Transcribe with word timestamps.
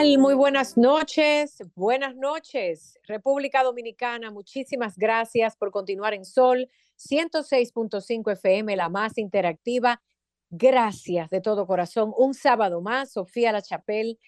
Muy 0.00 0.32
buenas 0.34 0.78
noches. 0.78 1.62
Buenas 1.74 2.16
noches, 2.16 2.98
República 3.06 3.62
Dominicana. 3.62 4.30
Muchísimas 4.30 4.96
gracias 4.96 5.56
por 5.58 5.70
continuar 5.70 6.14
en 6.14 6.24
Sol 6.24 6.70
106.5 6.96 8.32
FM, 8.32 8.76
la 8.76 8.88
más 8.88 9.18
interactiva. 9.18 10.00
Gracias 10.48 11.28
de 11.28 11.42
todo 11.42 11.66
corazón. 11.66 12.14
Un 12.16 12.32
sábado 12.32 12.80
más, 12.80 13.12
Sofía 13.12 13.52
La 13.52 13.60
Chapelle, 13.60 14.18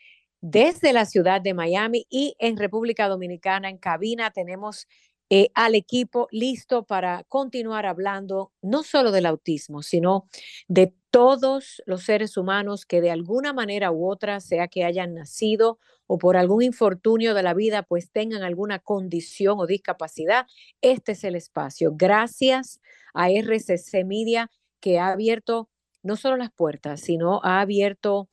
desde 0.43 0.93
la 0.93 1.07
ciudad 1.07 1.41
de 1.41 1.55
Miami 1.55 2.07
y 2.11 2.37
en 2.39 2.59
República 2.59 3.09
Dominicana, 3.09 3.71
en 3.71 3.79
cabina, 3.79 4.30
tenemos 4.30 4.87
eh, 5.30 5.49
al 5.55 5.75
equipo 5.75 6.29
listo 6.30 6.85
para 6.85 7.25
continuar 7.29 7.87
hablando 7.87 8.52
no 8.61 8.83
solo 8.83 9.11
del 9.11 9.25
autismo, 9.25 9.83
sino 9.83 10.29
de 10.69 10.93
todos 11.12 11.83
los 11.84 12.05
seres 12.05 12.39
humanos 12.39 12.87
que 12.87 13.02
de 13.02 13.11
alguna 13.11 13.52
manera 13.52 13.93
u 13.93 14.11
otra, 14.11 14.41
sea 14.41 14.66
que 14.66 14.83
hayan 14.83 15.15
nacido 15.15 15.79
o 16.07 16.16
por 16.16 16.38
algún 16.38 16.62
infortunio 16.62 17.35
de 17.35 17.43
la 17.43 17.52
vida, 17.52 17.83
pues 17.83 18.11
tengan 18.11 18.43
alguna 18.43 18.79
condición 18.79 19.60
o 19.60 19.66
discapacidad, 19.66 20.46
este 20.80 21.13
es 21.13 21.23
el 21.23 21.37
espacio. 21.37 21.93
Gracias 21.95 22.80
a 23.13 23.30
RCC 23.30 24.05
Media 24.07 24.51
que 24.80 24.99
ha 24.99 25.09
abierto 25.09 25.68
no 26.02 26.16
solo 26.16 26.38
las 26.38 26.51
puertas, 26.51 27.02
sino 27.02 27.40
ha 27.45 27.60
abierto 27.60 28.30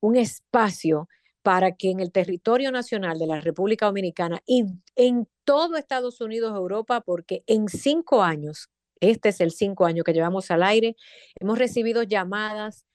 un 0.00 0.16
espacio 0.16 1.08
para 1.42 1.72
que 1.72 1.90
en 1.90 2.00
el 2.00 2.12
territorio 2.12 2.72
nacional 2.72 3.18
de 3.18 3.26
la 3.26 3.40
República 3.40 3.86
Dominicana 3.86 4.40
y 4.46 4.64
en 4.96 5.28
todo 5.44 5.76
Estados 5.76 6.22
Unidos, 6.22 6.56
Europa, 6.56 7.02
porque 7.02 7.44
en 7.46 7.68
cinco 7.68 8.22
años 8.22 8.70
este 9.02 9.30
es 9.30 9.40
el 9.40 9.50
cinco 9.50 9.84
año 9.84 10.04
que 10.04 10.12
llevamos 10.12 10.50
al 10.52 10.62
aire. 10.62 10.96
Hemos 11.40 11.58
recibido 11.58 12.04
llamadas 12.04 12.86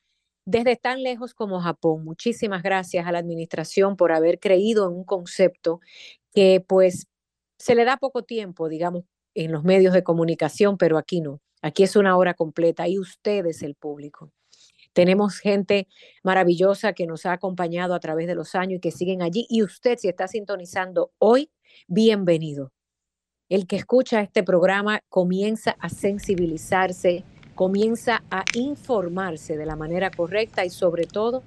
desde 0.46 0.78
tan 0.78 1.04
lejos 1.04 1.34
como 1.34 1.60
Japón. 1.60 2.06
Muchísimas 2.06 2.64
gracias 2.64 3.06
a 3.06 3.12
la 3.12 3.20
administración 3.20 3.98
por 3.98 4.14
haber 4.14 4.40
creído 4.40 4.88
en 4.88 4.96
un 4.96 5.04
concepto 5.04 5.82
que 6.34 6.64
pues 6.66 7.08
se 7.60 7.76
le 7.76 7.84
da 7.84 7.98
poco 7.98 8.24
tiempo, 8.24 8.70
digamos, 8.70 9.04
en 9.36 9.52
los 9.52 9.66
medios 9.66 9.94
de 9.94 10.04
comunicación, 10.04 10.78
pero 10.78 10.98
aquí 10.98 11.20
no. 11.20 11.42
Aquí 11.62 11.84
es 11.84 11.98
una 11.98 12.16
hora 12.16 12.34
completa 12.34 12.88
y 12.88 13.00
ustedes, 13.00 13.62
el 13.62 13.76
público. 13.76 14.32
Tenemos 14.94 15.40
gente 15.40 15.90
maravillosa 16.24 16.94
que 16.94 17.06
nos 17.06 17.26
ha 17.26 17.34
acompañado 17.34 17.94
a 17.94 18.00
través 18.00 18.28
de 18.28 18.36
los 18.36 18.56
años 18.56 18.78
y 18.78 18.80
que 18.80 18.92
siguen 18.92 19.22
allí. 19.22 19.46
Y 19.50 19.62
usted, 19.62 19.98
si 19.98 20.08
está 20.08 20.30
sintonizando 20.30 21.12
hoy, 21.20 21.52
bienvenido 21.88 22.72
el 23.50 23.66
que 23.66 23.78
escucha 23.78 24.22
este 24.22 24.44
programa 24.44 25.02
comienza 25.10 25.78
a 25.80 25.90
sensibilizarse, 25.90 27.24
comienza 27.56 28.24
a 28.30 28.44
informarse 28.56 29.58
de 29.58 29.66
la 29.66 29.76
manera 29.76 30.12
correcta 30.12 30.66
y 30.66 30.70
sobre 30.70 31.06
todo 31.06 31.44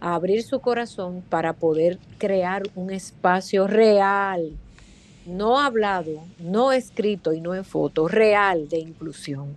a 0.00 0.14
abrir 0.14 0.42
su 0.42 0.60
corazón 0.60 1.22
para 1.28 1.52
poder 1.54 1.98
crear 2.18 2.62
un 2.74 2.90
espacio 2.90 3.66
real, 3.66 4.52
no 5.24 5.58
hablado, 5.60 6.24
no 6.38 6.72
escrito 6.72 7.32
y 7.32 7.40
no 7.40 7.54
en 7.54 7.64
foto, 7.64 8.08
real 8.08 8.68
de 8.68 8.78
inclusión. 8.78 9.56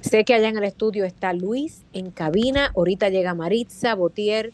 Sé 0.00 0.24
que 0.24 0.32
allá 0.32 0.48
en 0.48 0.56
el 0.56 0.64
estudio 0.64 1.04
está 1.04 1.32
Luis 1.32 1.82
en 1.92 2.10
cabina, 2.10 2.72
ahorita 2.74 3.10
llega 3.10 3.34
Maritza 3.34 3.94
Botier, 3.94 4.52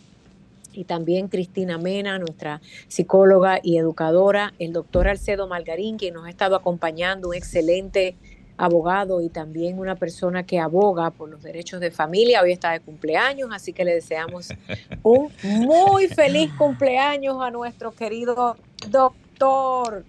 y 0.76 0.84
también 0.84 1.28
Cristina 1.28 1.78
Mena, 1.78 2.18
nuestra 2.18 2.60
psicóloga 2.88 3.60
y 3.62 3.78
educadora, 3.78 4.52
el 4.58 4.72
doctor 4.72 5.08
Alcedo 5.08 5.46
Margarín, 5.48 5.96
quien 5.96 6.14
nos 6.14 6.26
ha 6.26 6.30
estado 6.30 6.56
acompañando, 6.56 7.28
un 7.28 7.34
excelente 7.34 8.16
abogado 8.58 9.20
y 9.20 9.28
también 9.28 9.78
una 9.78 9.96
persona 9.96 10.44
que 10.44 10.58
aboga 10.58 11.10
por 11.10 11.28
los 11.28 11.42
derechos 11.42 11.80
de 11.80 11.90
familia. 11.90 12.42
Hoy 12.42 12.52
está 12.52 12.72
de 12.72 12.80
cumpleaños, 12.80 13.50
así 13.52 13.72
que 13.72 13.84
le 13.84 13.94
deseamos 13.94 14.48
un 15.02 15.30
muy 15.42 16.08
feliz 16.08 16.50
cumpleaños 16.56 17.36
a 17.40 17.50
nuestro 17.50 17.92
querido 17.92 18.56
doctor, 18.88 20.04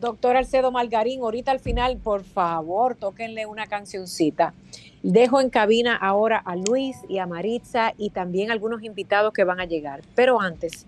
doctor 0.00 0.36
Alcedo 0.36 0.72
Margarín. 0.72 1.20
Ahorita 1.20 1.50
al 1.50 1.60
final, 1.60 1.98
por 1.98 2.24
favor, 2.24 2.96
tóquenle 2.96 3.46
una 3.46 3.66
cancioncita. 3.66 4.54
Dejo 5.02 5.40
en 5.40 5.50
cabina 5.50 5.96
ahora 5.96 6.38
a 6.38 6.54
Luis 6.54 6.96
y 7.08 7.18
a 7.18 7.26
Maritza 7.26 7.92
y 7.98 8.10
también 8.10 8.50
algunos 8.50 8.84
invitados 8.84 9.32
que 9.32 9.42
van 9.42 9.60
a 9.60 9.64
llegar. 9.64 10.02
Pero 10.14 10.40
antes, 10.40 10.86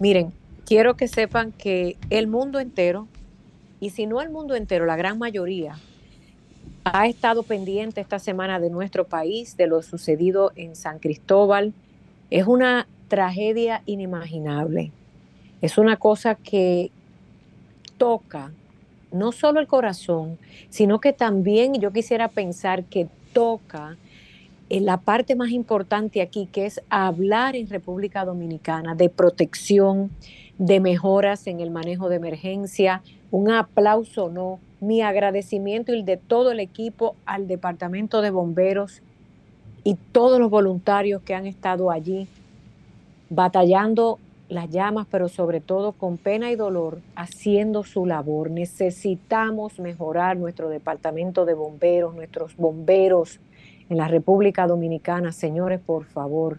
miren, 0.00 0.32
quiero 0.66 0.96
que 0.96 1.06
sepan 1.06 1.52
que 1.52 1.96
el 2.10 2.26
mundo 2.26 2.58
entero, 2.58 3.06
y 3.80 3.90
si 3.90 4.06
no 4.06 4.20
el 4.20 4.30
mundo 4.30 4.56
entero, 4.56 4.86
la 4.86 4.96
gran 4.96 5.18
mayoría, 5.18 5.76
ha 6.84 7.06
estado 7.06 7.42
pendiente 7.44 8.00
esta 8.00 8.18
semana 8.18 8.58
de 8.58 8.70
nuestro 8.70 9.04
país, 9.04 9.56
de 9.56 9.68
lo 9.68 9.82
sucedido 9.82 10.52
en 10.56 10.74
San 10.74 10.98
Cristóbal. 10.98 11.72
Es 12.30 12.46
una 12.46 12.88
tragedia 13.08 13.82
inimaginable. 13.86 14.90
Es 15.60 15.78
una 15.78 15.96
cosa 15.96 16.34
que 16.34 16.90
toca 17.98 18.52
no 19.10 19.32
solo 19.32 19.60
el 19.60 19.66
corazón, 19.66 20.38
sino 20.70 21.00
que 21.00 21.12
también 21.12 21.74
yo 21.80 21.92
quisiera 21.92 22.28
pensar 22.28 22.84
que 22.84 23.08
toca 23.32 23.96
en 24.70 24.84
la 24.84 24.98
parte 24.98 25.34
más 25.34 25.50
importante 25.50 26.20
aquí, 26.20 26.46
que 26.46 26.66
es 26.66 26.82
hablar 26.90 27.56
en 27.56 27.68
República 27.68 28.24
Dominicana 28.24 28.94
de 28.94 29.08
protección, 29.08 30.10
de 30.58 30.80
mejoras 30.80 31.46
en 31.46 31.60
el 31.60 31.70
manejo 31.70 32.08
de 32.08 32.16
emergencia. 32.16 33.02
Un 33.30 33.50
aplauso, 33.50 34.28
no, 34.28 34.58
mi 34.80 35.02
agradecimiento 35.02 35.92
y 35.92 36.00
el 36.00 36.04
de 36.04 36.16
todo 36.16 36.52
el 36.52 36.60
equipo 36.60 37.16
al 37.24 37.48
Departamento 37.48 38.20
de 38.20 38.30
Bomberos 38.30 39.02
y 39.84 39.94
todos 40.12 40.38
los 40.38 40.50
voluntarios 40.50 41.22
que 41.22 41.34
han 41.34 41.46
estado 41.46 41.90
allí 41.90 42.28
batallando 43.30 44.18
las 44.48 44.70
llamas, 44.70 45.06
pero 45.10 45.28
sobre 45.28 45.60
todo 45.60 45.92
con 45.92 46.16
pena 46.16 46.50
y 46.50 46.56
dolor, 46.56 47.00
haciendo 47.14 47.84
su 47.84 48.06
labor. 48.06 48.50
Necesitamos 48.50 49.78
mejorar 49.78 50.36
nuestro 50.36 50.68
departamento 50.68 51.44
de 51.44 51.54
bomberos, 51.54 52.14
nuestros 52.14 52.56
bomberos 52.56 53.40
en 53.90 53.96
la 53.98 54.08
República 54.08 54.66
Dominicana. 54.66 55.32
Señores, 55.32 55.80
por 55.80 56.04
favor. 56.04 56.58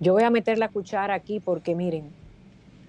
Yo 0.00 0.12
voy 0.12 0.22
a 0.22 0.30
meter 0.30 0.58
la 0.58 0.68
cuchara 0.68 1.14
aquí 1.14 1.40
porque 1.40 1.74
miren, 1.74 2.04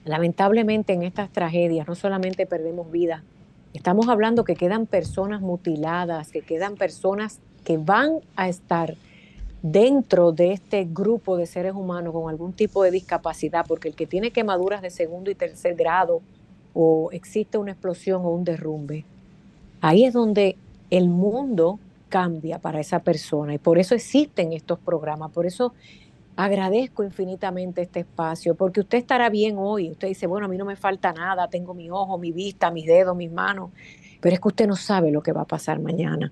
lamentablemente 0.05 0.93
en 0.93 1.01
estas 1.01 1.31
tragedias 1.31 1.87
no 1.87 1.95
solamente 1.95 2.45
perdemos 2.45 2.91
vidas, 2.91 3.23
estamos 3.73 4.09
hablando 4.09 4.43
que 4.43 4.55
quedan 4.55 4.85
personas 4.85 5.41
mutiladas, 5.41 6.31
que 6.31 6.41
quedan 6.41 6.75
personas 6.75 7.39
que 7.63 7.77
van 7.77 8.19
a 8.35 8.47
estar 8.47 8.95
dentro 9.61 10.31
de 10.31 10.53
este 10.53 10.85
grupo 10.85 11.37
de 11.37 11.45
seres 11.45 11.73
humanos 11.73 12.13
con 12.13 12.29
algún 12.29 12.53
tipo 12.53 12.83
de 12.83 12.91
discapacidad, 12.91 13.65
porque 13.67 13.89
el 13.89 13.95
que 13.95 14.07
tiene 14.07 14.31
quemaduras 14.31 14.81
de 14.81 14.89
segundo 14.89 15.29
y 15.29 15.35
tercer 15.35 15.75
grado 15.75 16.21
o 16.73 17.09
existe 17.11 17.57
una 17.57 17.71
explosión 17.71 18.21
o 18.23 18.29
un 18.29 18.43
derrumbe, 18.43 19.05
ahí 19.81 20.05
es 20.05 20.13
donde 20.13 20.55
el 20.89 21.09
mundo 21.09 21.79
cambia 22.07 22.59
para 22.59 22.79
esa 22.79 22.99
persona. 22.99 23.53
Y 23.53 23.57
por 23.57 23.77
eso 23.77 23.95
existen 23.95 24.53
estos 24.53 24.79
programas, 24.79 25.31
por 25.31 25.45
eso 25.45 25.73
agradezco 26.35 27.03
infinitamente 27.03 27.81
este 27.81 27.99
espacio, 28.01 28.55
porque 28.55 28.79
usted 28.79 28.97
estará 28.97 29.29
bien 29.29 29.55
hoy, 29.57 29.91
usted 29.91 30.07
dice, 30.07 30.25
bueno, 30.25 30.45
a 30.45 30.49
mí 30.49 30.57
no 30.57 30.63
me 30.63 30.77
falta 30.77 31.11
nada, 31.11 31.49
tengo 31.49 31.73
mi 31.73 31.89
ojo, 31.89 32.17
mi 32.17 32.31
vista, 32.31 32.71
mis 32.71 32.85
dedos, 32.85 33.15
mis 33.15 33.31
manos, 33.31 33.71
pero 34.21 34.33
es 34.33 34.39
que 34.39 34.47
usted 34.47 34.67
no 34.67 34.77
sabe 34.77 35.11
lo 35.11 35.21
que 35.21 35.33
va 35.33 35.41
a 35.41 35.45
pasar 35.45 35.79
mañana. 35.79 36.31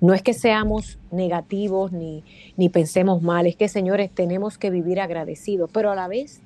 No 0.00 0.14
es 0.14 0.22
que 0.22 0.32
seamos 0.32 0.98
negativos 1.10 1.92
ni, 1.92 2.22
ni 2.56 2.68
pensemos 2.68 3.20
mal, 3.22 3.46
es 3.46 3.56
que, 3.56 3.68
señores, 3.68 4.10
tenemos 4.12 4.56
que 4.56 4.70
vivir 4.70 5.00
agradecidos, 5.00 5.70
pero 5.72 5.90
a 5.90 5.96
la 5.96 6.06
vez 6.06 6.40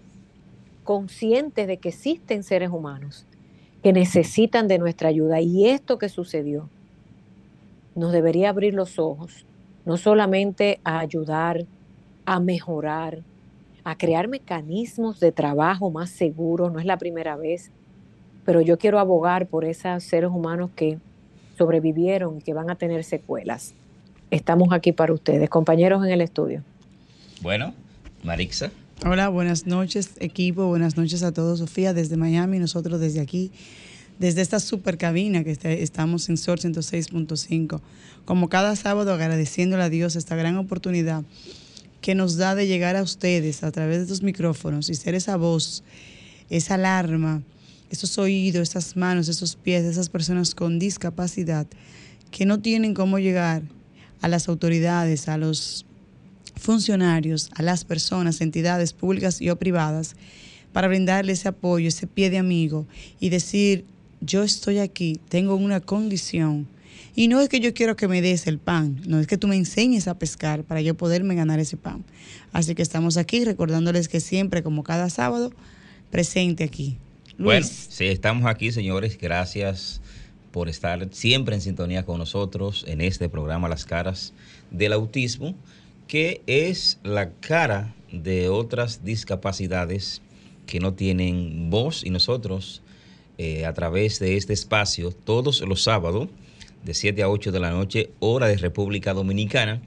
conscientes 0.85 1.67
de 1.67 1.77
que 1.77 1.91
existen 1.91 2.43
seres 2.43 2.71
humanos 2.71 3.27
que 3.83 3.93
necesitan 3.93 4.69
de 4.69 4.79
nuestra 4.79 5.09
ayuda. 5.09 5.41
Y 5.41 5.69
esto 5.69 5.99
que 5.99 6.09
sucedió 6.09 6.69
nos 7.95 8.13
debería 8.13 8.49
abrir 8.49 8.75
los 8.75 8.99
ojos, 8.99 9.45
no 9.85 9.97
solamente 9.97 10.81
a 10.85 11.01
ayudar, 11.01 11.67
a 12.25 12.41
mejorar, 12.41 13.23
a 13.85 13.99
crear 13.99 14.29
mecanismos 14.29 15.21
de 15.21 15.33
trabajo 15.33 15.91
más 15.91 16.11
seguros, 16.11 16.73
no 16.73 16.79
es 16.79 16.87
la 16.87 16.97
primera 16.97 17.37
vez, 17.37 17.71
pero 18.45 18.61
yo 18.61 18.79
quiero 18.79 18.99
abogar 18.99 19.47
por 19.47 19.65
esos 19.65 20.05
seres 20.05 20.31
humanos 20.31 20.71
que 20.75 20.99
sobrevivieron 21.63 22.39
y 22.39 22.43
que 22.43 22.55
van 22.55 22.71
a 22.71 22.75
tener 22.75 23.05
secuelas. 23.05 23.75
Estamos 24.33 24.69
aquí 24.73 24.91
para 24.91 25.13
ustedes, 25.13 25.49
compañeros 25.49 26.05
en 26.05 26.11
el 26.11 26.21
estudio. 26.21 26.65
Bueno, 27.41 27.73
Marixa. 28.25 28.73
Hola, 29.07 29.29
buenas 29.29 29.67
noches 29.67 30.15
equipo, 30.19 30.67
buenas 30.67 30.97
noches 30.97 31.23
a 31.23 31.31
todos. 31.31 31.61
Sofía 31.61 31.95
desde 31.95 32.17
Miami, 32.17 32.59
nosotros 32.59 32.99
desde 32.99 33.21
aquí, 33.21 33.53
desde 34.19 34.41
esta 34.41 34.59
super 34.59 34.99
cabina 34.99 35.45
que 35.45 35.57
estamos 35.81 36.29
en 36.29 36.37
Sol 36.37 36.59
106.5. 36.59 37.81
Como 38.25 38.49
cada 38.49 38.75
sábado 38.75 39.13
agradeciéndole 39.13 39.85
a 39.85 39.89
Dios 39.89 40.17
esta 40.17 40.35
gran 40.35 40.57
oportunidad 40.57 41.23
que 42.01 42.17
nos 42.17 42.37
da 42.37 42.57
de 42.57 42.67
llegar 42.67 42.97
a 42.97 43.03
ustedes 43.03 43.63
a 43.63 43.71
través 43.71 43.99
de 43.99 44.03
estos 44.03 44.23
micrófonos 44.25 44.91
y 44.91 44.97
ser 44.97 45.15
esa 45.15 45.37
voz, 45.37 45.85
esa 46.51 46.75
alarma, 46.75 47.43
esos 47.93 48.17
oídos, 48.19 48.71
esas 48.71 48.97
manos, 48.97 49.29
esos 49.29 49.55
pies 49.55 49.85
esas 49.85 50.09
personas 50.09 50.55
con 50.55 50.79
discapacidad 50.79 51.67
que 52.31 52.47
no 52.47 52.59
tienen 52.61 52.95
cómo 52.95 53.19
llegar 53.19 53.63
a 54.23 54.29
las 54.29 54.49
autoridades, 54.49 55.29
a 55.29 55.37
los 55.37 55.85
funcionarios, 56.57 57.51
a 57.55 57.63
las 57.63 57.85
personas, 57.85 58.41
entidades 58.41 58.95
públicas 58.95 59.43
y 59.43 59.51
o 59.51 59.57
privadas, 59.57 60.17
para 60.73 60.89
brindarle 60.89 61.35
ese 61.35 61.49
apoyo, 61.49 61.89
ese 61.89 62.07
pie 62.07 62.31
de 62.31 62.39
amigo 62.39 62.87
y 63.21 63.29
decir, 63.29 63.85
yo 64.23 64.43
estoy 64.43 64.79
aquí, 64.79 65.21
tengo 65.29 65.55
una 65.55 65.81
condición. 65.81 66.67
Y 67.15 67.29
no 67.29 67.43
es 67.43 67.51
que 67.51 67.61
yo 67.61 67.75
quiero 67.75 67.95
que 67.95 68.09
me 68.09 68.23
des 68.23 68.47
el 68.47 68.59
pan, 68.59 69.03
no 69.07 69.21
es 69.21 69.27
que 69.27 69.37
tú 69.37 69.49
me 69.49 69.57
enseñes 69.57 70.09
a 70.09 70.19
pescar 70.19 70.65
para 70.65 70.81
yo 70.81 70.97
poderme 70.97 71.35
ganar 71.35 71.61
ese 71.61 71.77
pan. 71.77 72.05
Así 72.55 72.75
que 72.75 72.81
estamos 72.81 73.19
aquí 73.19 73.45
recordándoles 73.45 74.09
que 74.09 74.21
siempre, 74.21 74.63
como 74.63 74.83
cada 74.83 75.11
sábado, 75.11 75.53
presente 76.11 76.65
aquí. 76.65 76.97
Bueno, 77.39 77.67
sí, 77.67 78.07
estamos 78.07 78.47
aquí, 78.47 78.73
señores. 78.73 79.19
Gracias 79.19 80.01
por 80.51 80.69
estar 80.69 81.09
siempre 81.13 81.55
en 81.55 81.61
sintonía 81.61 82.05
con 82.05 82.19
nosotros 82.19 82.85
en 82.87 83.01
este 83.01 83.29
programa 83.29 83.69
Las 83.69 83.85
Caras 83.85 84.33
del 84.71 84.93
Autismo 84.93 85.55
que 86.13 86.43
es 86.47 86.99
la 87.03 87.31
cara 87.31 87.95
de 88.11 88.51
otras 88.51 89.03
discapacidades 89.03 90.21
que 90.67 90.79
no 90.79 90.93
tienen 90.93 91.71
voz 91.71 92.05
y 92.05 92.11
nosotros 92.11 92.83
eh, 93.39 93.65
a 93.65 93.73
través 93.73 94.19
de 94.19 94.37
este 94.37 94.53
espacio 94.53 95.11
todos 95.11 95.63
los 95.63 95.83
sábados 95.83 96.29
de 96.85 96.93
7 96.93 97.23
a 97.23 97.31
8 97.31 97.51
de 97.51 97.61
la 97.61 97.71
noche, 97.71 98.11
hora 98.19 98.47
de 98.47 98.59
República 98.59 99.15
Dominicana, 99.15 99.81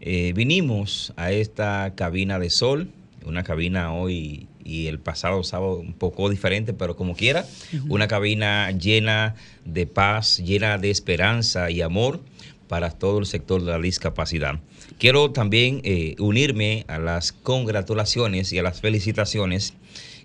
eh, 0.00 0.32
vinimos 0.34 1.12
a 1.14 1.30
esta 1.30 1.92
cabina 1.94 2.40
de 2.40 2.50
sol, 2.50 2.90
una 3.24 3.44
cabina 3.44 3.92
hoy 3.94 4.48
y 4.64 4.86
el 4.86 4.98
pasado 4.98 5.42
sábado 5.44 5.76
un 5.76 5.94
poco 5.94 6.28
diferente, 6.30 6.72
pero 6.72 6.96
como 6.96 7.14
quiera, 7.14 7.46
una 7.88 8.08
cabina 8.08 8.70
llena 8.70 9.34
de 9.64 9.86
paz, 9.86 10.38
llena 10.38 10.78
de 10.78 10.90
esperanza 10.90 11.70
y 11.70 11.82
amor 11.82 12.20
para 12.68 12.90
todo 12.90 13.18
el 13.18 13.26
sector 13.26 13.62
de 13.62 13.72
la 13.72 13.78
discapacidad. 13.78 14.60
Quiero 14.98 15.30
también 15.30 15.80
eh, 15.84 16.14
unirme 16.18 16.84
a 16.88 16.98
las 16.98 17.32
congratulaciones 17.32 18.52
y 18.52 18.58
a 18.58 18.62
las 18.62 18.80
felicitaciones 18.80 19.74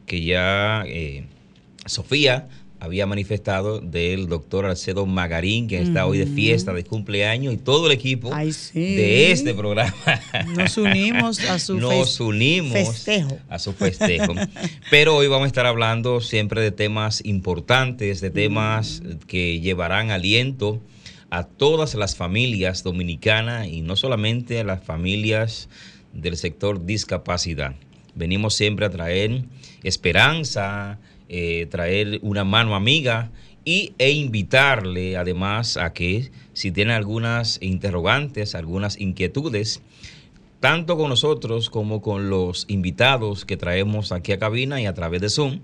que 0.06 0.24
ya 0.24 0.84
eh, 0.88 1.25
Sofía 1.86 2.48
había 2.79 3.06
manifestado 3.06 3.79
del 3.79 4.27
doctor 4.27 4.65
Alcedo 4.65 5.06
Magarín, 5.06 5.68
que 5.68 5.81
está 5.81 6.06
hoy 6.06 6.18
de 6.18 6.27
fiesta, 6.27 6.74
de 6.74 6.83
cumpleaños, 6.83 7.53
y 7.53 7.57
todo 7.57 7.88
el 7.88 7.91
equipo 7.91 8.29
de 8.74 9.31
este 9.31 9.53
programa. 9.53 9.94
Nos 10.56 10.77
unimos 10.77 11.39
a 11.50 11.59
su 11.59 11.75
Nos 11.79 12.19
unimos 12.19 12.74
festejo. 12.74 13.39
A 13.50 13.59
su 13.59 13.74
festejo. 13.74 14.33
Pero 14.91 15.15
hoy 15.15 15.27
vamos 15.27 15.45
a 15.45 15.47
estar 15.47 15.65
hablando 15.65 16.21
siempre 16.21 16.62
de 16.62 16.71
temas 16.71 17.21
importantes, 17.25 18.21
de 18.21 18.29
temas 18.29 19.01
que 19.27 19.59
llevarán 19.59 20.12
aliento 20.12 20.81
a 21.29 21.44
todas 21.44 21.95
las 21.95 22.15
familias 22.15 22.83
dominicanas 22.83 23.68
y 23.68 23.81
no 23.81 23.95
solamente 23.95 24.59
a 24.59 24.63
las 24.63 24.83
familias 24.83 25.69
del 26.13 26.38
sector 26.38 26.85
discapacidad. 26.85 27.75
Venimos 28.15 28.56
siempre 28.56 28.85
a 28.85 28.89
traer 28.89 29.44
esperanza, 29.83 31.00
eh, 31.29 31.68
traer 31.69 32.19
una 32.21 32.44
mano 32.44 32.75
amiga 32.75 33.31
y, 33.65 33.94
e 33.97 34.12
invitarle 34.12 35.18
además 35.18 35.77
a 35.77 35.94
que 35.94 36.31
si 36.53 36.71
tiene 36.71 36.94
algunas 36.94 37.59
interrogantes, 37.62 38.56
algunas 38.56 39.00
inquietudes, 39.00 39.81
tanto 40.59 40.97
con 40.97 41.09
nosotros 41.09 41.69
como 41.69 42.01
con 42.01 42.29
los 42.29 42.65
invitados 42.68 43.45
que 43.45 43.57
traemos 43.57 44.12
aquí 44.12 44.31
a 44.31 44.39
cabina 44.39 44.81
y 44.81 44.85
a 44.85 44.94
través 44.94 45.21
de 45.21 45.29
Zoom, 45.29 45.59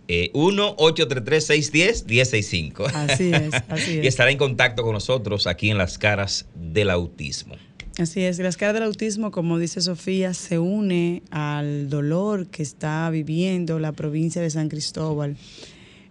eh, 0.07 0.31
1-833-610-1065. 0.33 2.85
Así 2.93 3.33
es, 3.33 3.53
así 3.69 3.99
es. 3.99 4.05
y 4.05 4.07
estará 4.07 4.31
en 4.31 4.37
contacto 4.37 4.83
con 4.83 4.93
nosotros 4.93 5.47
aquí 5.47 5.69
en 5.69 5.77
las 5.77 5.97
caras 5.97 6.45
del 6.55 6.89
autismo. 6.89 7.55
Así 7.97 8.21
es, 8.21 8.39
las 8.39 8.57
caras 8.57 8.73
del 8.73 8.83
autismo, 8.83 9.31
como 9.31 9.57
dice 9.57 9.79
Sofía, 9.79 10.33
se 10.33 10.59
une 10.59 11.23
al 11.31 11.89
dolor 11.89 12.47
que 12.47 12.61
está 12.61 13.09
viviendo 13.09 13.79
la 13.79 13.93
provincia 13.93 14.41
de 14.41 14.49
San 14.49 14.67
Cristóbal. 14.67 15.37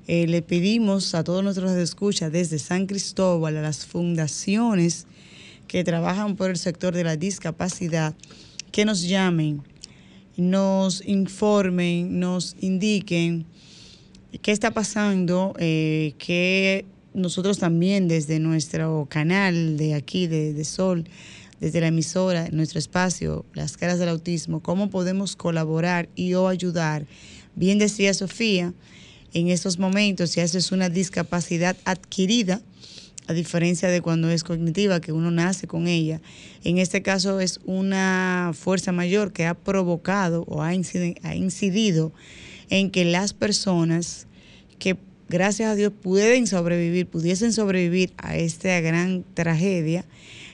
Eh, 0.06 0.26
le 0.26 0.40
pedimos 0.40 1.14
a 1.14 1.24
todos 1.24 1.44
nuestros 1.44 1.72
escuchas 1.72 2.32
desde 2.32 2.58
San 2.58 2.86
Cristóbal, 2.86 3.58
a 3.58 3.62
las 3.62 3.84
fundaciones 3.84 5.06
que 5.68 5.84
trabajan 5.84 6.36
por 6.36 6.50
el 6.50 6.56
sector 6.56 6.94
de 6.94 7.04
la 7.04 7.16
discapacidad, 7.16 8.14
que 8.72 8.84
nos 8.84 9.02
llamen, 9.02 9.62
nos 10.36 11.06
informen, 11.06 12.18
nos 12.18 12.56
indiquen 12.60 13.46
qué 14.42 14.52
está 14.52 14.72
pasando, 14.72 15.54
eh, 15.58 16.14
que 16.18 16.84
nosotros 17.12 17.58
también 17.58 18.08
desde 18.08 18.40
nuestro 18.40 19.06
canal 19.08 19.76
de 19.76 19.94
aquí, 19.94 20.26
de, 20.26 20.64
Sol, 20.64 21.04
desde 21.60 21.80
la 21.80 21.88
emisora, 21.88 22.48
nuestro 22.50 22.78
espacio, 22.78 23.44
las 23.54 23.76
caras 23.76 23.98
del 23.98 24.08
autismo, 24.08 24.60
cómo 24.60 24.90
podemos 24.90 25.36
colaborar 25.36 26.08
y 26.16 26.34
o 26.34 26.48
ayudar. 26.48 27.06
Bien 27.54 27.78
decía 27.78 28.12
Sofía, 28.14 28.74
en 29.32 29.48
estos 29.48 29.78
momentos, 29.78 30.30
si 30.30 30.40
es 30.40 30.72
una 30.72 30.88
discapacidad 30.88 31.76
adquirida, 31.84 32.60
a 33.26 33.32
diferencia 33.32 33.88
de 33.88 34.02
cuando 34.02 34.28
es 34.28 34.44
cognitiva, 34.44 35.00
que 35.00 35.12
uno 35.12 35.30
nace 35.30 35.66
con 35.66 35.86
ella, 35.86 36.20
en 36.62 36.78
este 36.78 37.00
caso 37.02 37.40
es 37.40 37.60
una 37.64 38.52
fuerza 38.54 38.92
mayor 38.92 39.32
que 39.32 39.46
ha 39.46 39.54
provocado 39.54 40.44
o 40.46 40.62
ha 40.62 40.74
incidido 40.74 42.12
en 42.70 42.90
que 42.90 43.04
las 43.04 43.32
personas 43.32 44.26
que 44.78 44.96
gracias 45.28 45.70
a 45.70 45.74
Dios 45.74 45.92
pueden 46.02 46.46
sobrevivir, 46.46 47.06
pudiesen 47.06 47.52
sobrevivir 47.52 48.12
a 48.18 48.36
esta 48.36 48.80
gran 48.80 49.24
tragedia, 49.34 50.04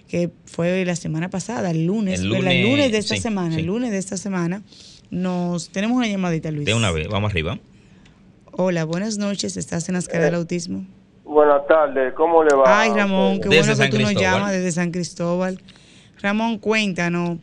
que 0.08 0.30
fue 0.44 0.84
la 0.84 0.96
semana 0.96 1.30
pasada, 1.30 1.70
el 1.70 1.86
lunes, 1.86 2.20
el 2.20 2.28
lunes, 2.28 2.92
de 2.92 2.98
esta 2.98 3.16
semana, 3.16 3.56
el 3.56 3.66
lunes 3.66 3.90
de 3.90 3.98
esta 3.98 4.16
semana, 4.16 4.62
nos 5.10 5.70
tenemos 5.70 5.96
una 5.96 6.08
llamadita, 6.08 6.50
Luis. 6.50 6.66
De 6.66 6.74
una 6.74 6.90
vez, 6.90 7.08
vamos 7.08 7.30
arriba. 7.30 7.58
Hola, 8.52 8.84
buenas 8.84 9.18
noches, 9.18 9.56
¿estás 9.56 9.88
en 9.88 9.94
la 9.94 10.00
escala 10.00 10.24
del 10.24 10.34
autismo? 10.34 10.84
Buenas 11.24 11.64
tardes, 11.68 12.12
¿cómo 12.14 12.42
le 12.42 12.54
va? 12.56 12.80
Ay, 12.80 12.90
Ramón, 12.90 13.40
qué 13.40 13.48
bueno 13.48 13.76
que 13.76 13.88
tú 13.88 14.00
nos 14.00 14.14
llamas 14.14 14.50
desde 14.50 14.72
San 14.72 14.90
Cristóbal. 14.90 15.60
Ramón, 16.20 16.58
cuéntanos, 16.58 17.38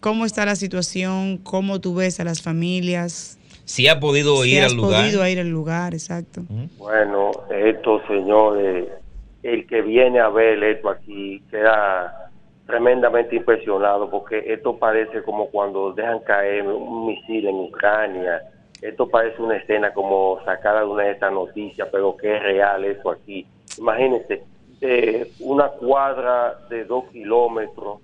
¿cómo 0.00 0.24
está 0.24 0.46
la 0.46 0.56
situación? 0.56 1.36
¿Cómo 1.38 1.80
tú 1.80 1.94
ves 1.94 2.18
a 2.20 2.24
las 2.24 2.40
familias? 2.40 3.35
Si 3.66 3.88
ha 3.88 4.00
podido 4.00 4.44
ir 4.44 4.62
al 4.62 4.74
lugar. 4.74 5.04
Si 5.04 5.16
podido 5.16 5.28
ir 5.28 5.40
al 5.40 5.50
lugar, 5.50 5.92
exacto. 5.92 6.42
Bueno, 6.78 7.32
estos 7.50 8.00
señores 8.06 8.86
el 9.42 9.66
que 9.66 9.80
viene 9.82 10.18
a 10.18 10.28
ver 10.28 10.62
esto 10.64 10.88
aquí 10.88 11.40
queda 11.50 12.30
tremendamente 12.66 13.36
impresionado 13.36 14.10
porque 14.10 14.42
esto 14.44 14.76
parece 14.76 15.22
como 15.22 15.50
cuando 15.50 15.92
dejan 15.92 16.18
caer 16.20 16.66
un 16.66 17.06
misil 17.06 17.46
en 17.46 17.54
Ucrania. 17.54 18.42
Esto 18.82 19.08
parece 19.08 19.40
una 19.40 19.56
escena 19.56 19.94
como 19.94 20.40
sacada 20.44 20.80
de 20.80 20.86
una 20.86 21.04
de 21.04 21.12
estas 21.12 21.32
noticias, 21.32 21.88
pero 21.92 22.16
que 22.16 22.36
es 22.36 22.42
real 22.42 22.84
eso 22.84 23.10
aquí. 23.10 23.46
Imagínense, 23.78 24.42
eh, 24.80 25.30
una 25.40 25.68
cuadra 25.68 26.58
de 26.68 26.84
dos 26.84 27.04
kilómetros, 27.12 28.00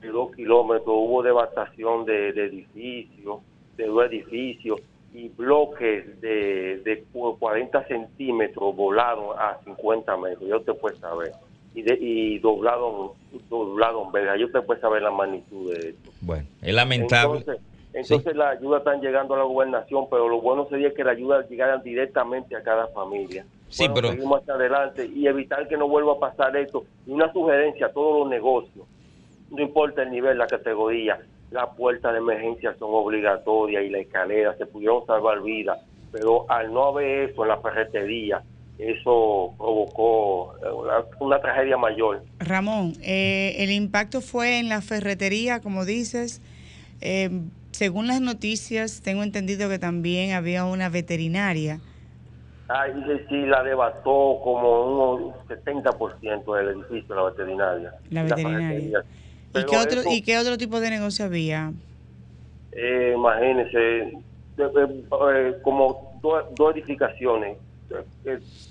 de 0.00 0.08
dos 0.08 0.34
kilómetros, 0.34 0.88
hubo 0.88 1.22
devastación 1.22 2.04
de, 2.04 2.32
de 2.32 2.44
edificios, 2.44 3.40
de 3.76 3.86
dos 3.86 4.06
edificios, 4.06 4.80
y 5.14 5.28
bloques 5.28 6.20
de, 6.20 6.80
de 6.84 7.04
40 7.12 7.86
centímetros 7.86 8.74
volaron 8.74 9.36
a 9.38 9.58
50 9.64 10.16
metros, 10.16 10.48
ya 10.48 10.56
usted 10.56 10.74
puede 10.74 10.96
saber. 10.96 11.32
Y, 11.74 11.82
de, 11.82 11.94
y 12.00 12.38
doblado, 12.38 13.14
doblado 13.48 14.04
en 14.04 14.12
verga, 14.12 14.36
ya 14.36 14.46
usted 14.46 14.62
puede 14.64 14.80
saber 14.80 15.02
la 15.02 15.10
magnitud 15.10 15.72
de 15.72 15.90
esto. 15.90 16.10
Bueno, 16.20 16.46
es 16.60 16.74
lamentable. 16.74 17.38
Entonces, 17.38 17.62
entonces 17.94 18.36
la 18.36 18.50
ayuda 18.50 18.78
están 18.78 19.00
llegando 19.00 19.34
a 19.34 19.38
la 19.38 19.44
gobernación, 19.44 20.06
pero 20.10 20.28
lo 20.28 20.40
bueno 20.40 20.66
sería 20.68 20.92
que 20.94 21.04
la 21.04 21.12
ayuda 21.12 21.46
llegara 21.46 21.78
directamente 21.78 22.56
a 22.56 22.62
cada 22.62 22.88
familia. 22.88 23.44
Sí, 23.68 23.86
pero... 23.94 24.10
Seguimos 24.10 24.40
hacia 24.40 24.54
adelante 24.54 25.10
y 25.14 25.26
evitar 25.26 25.68
que 25.68 25.76
no 25.76 25.88
vuelva 25.88 26.14
a 26.14 26.18
pasar 26.18 26.56
esto. 26.56 26.84
Y 27.06 27.10
una 27.10 27.32
sugerencia 27.32 27.86
a 27.86 27.92
todos 27.92 28.20
los 28.20 28.28
negocios, 28.28 28.86
no 29.50 29.62
importa 29.62 30.02
el 30.02 30.10
nivel, 30.10 30.38
la 30.38 30.46
categoría, 30.46 31.20
las 31.52 31.68
puertas 31.76 32.12
de 32.12 32.18
emergencia 32.18 32.74
son 32.78 32.90
obligatorias 32.92 33.84
y 33.84 33.90
la 33.90 33.98
escalera, 33.98 34.56
se 34.56 34.66
pudieron 34.66 35.04
salvar 35.06 35.42
vidas, 35.42 35.78
pero 36.10 36.50
al 36.50 36.72
no 36.72 36.88
haber 36.88 37.30
eso 37.30 37.42
en 37.42 37.48
la 37.48 37.58
ferretería, 37.58 38.42
eso 38.78 39.54
provocó 39.56 40.54
eh, 40.64 41.02
una, 41.20 41.40
tragedia 41.40 41.76
mayor. 41.76 42.22
Ramón, 42.38 42.94
eh, 43.02 43.56
el 43.58 43.70
impacto 43.70 44.20
fue 44.20 44.58
en 44.58 44.68
la 44.68 44.80
ferretería, 44.80 45.60
como 45.60 45.84
dices. 45.84 46.40
Eh, 47.00 47.30
según 47.70 48.06
las 48.06 48.20
noticias, 48.20 49.02
tengo 49.02 49.22
entendido 49.22 49.68
que 49.68 49.78
también 49.78 50.32
había 50.32 50.64
una 50.64 50.88
veterinaria. 50.88 51.80
Ay, 52.68 52.92
sí, 53.28 53.46
la 53.46 53.62
devastó 53.62 54.40
como 54.42 55.14
un 55.14 55.32
70% 55.48 56.56
del 56.56 56.68
edificio, 56.68 57.14
la 57.14 57.24
veterinaria. 57.24 57.94
La 58.10 58.22
veterinaria. 58.22 59.04
¿Y 59.54 59.64
qué, 59.66 59.76
otro, 59.76 60.00
¿Y 60.10 60.22
qué 60.22 60.38
otro 60.38 60.56
tipo 60.56 60.80
de 60.80 60.90
negocio 60.90 61.24
había? 61.24 61.72
Eh, 62.72 63.12
imagínense, 63.14 64.18
como 65.62 66.18
dos 66.22 66.74
edificaciones 66.74 67.58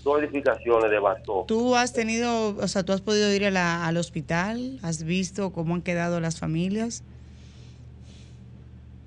dos 0.03 0.21
edificaciones 0.21 0.89
devastó. 0.89 1.45
¿Tú 1.47 1.75
has 1.75 1.93
tenido, 1.93 2.55
o 2.57 2.67
sea, 2.67 2.83
tú 2.83 2.93
has 2.93 3.01
podido 3.01 3.31
ir 3.31 3.45
al 3.45 3.97
hospital? 3.97 4.79
¿Has 4.81 5.03
visto 5.03 5.51
cómo 5.51 5.75
han 5.75 5.81
quedado 5.81 6.19
las 6.19 6.39
familias? 6.39 7.03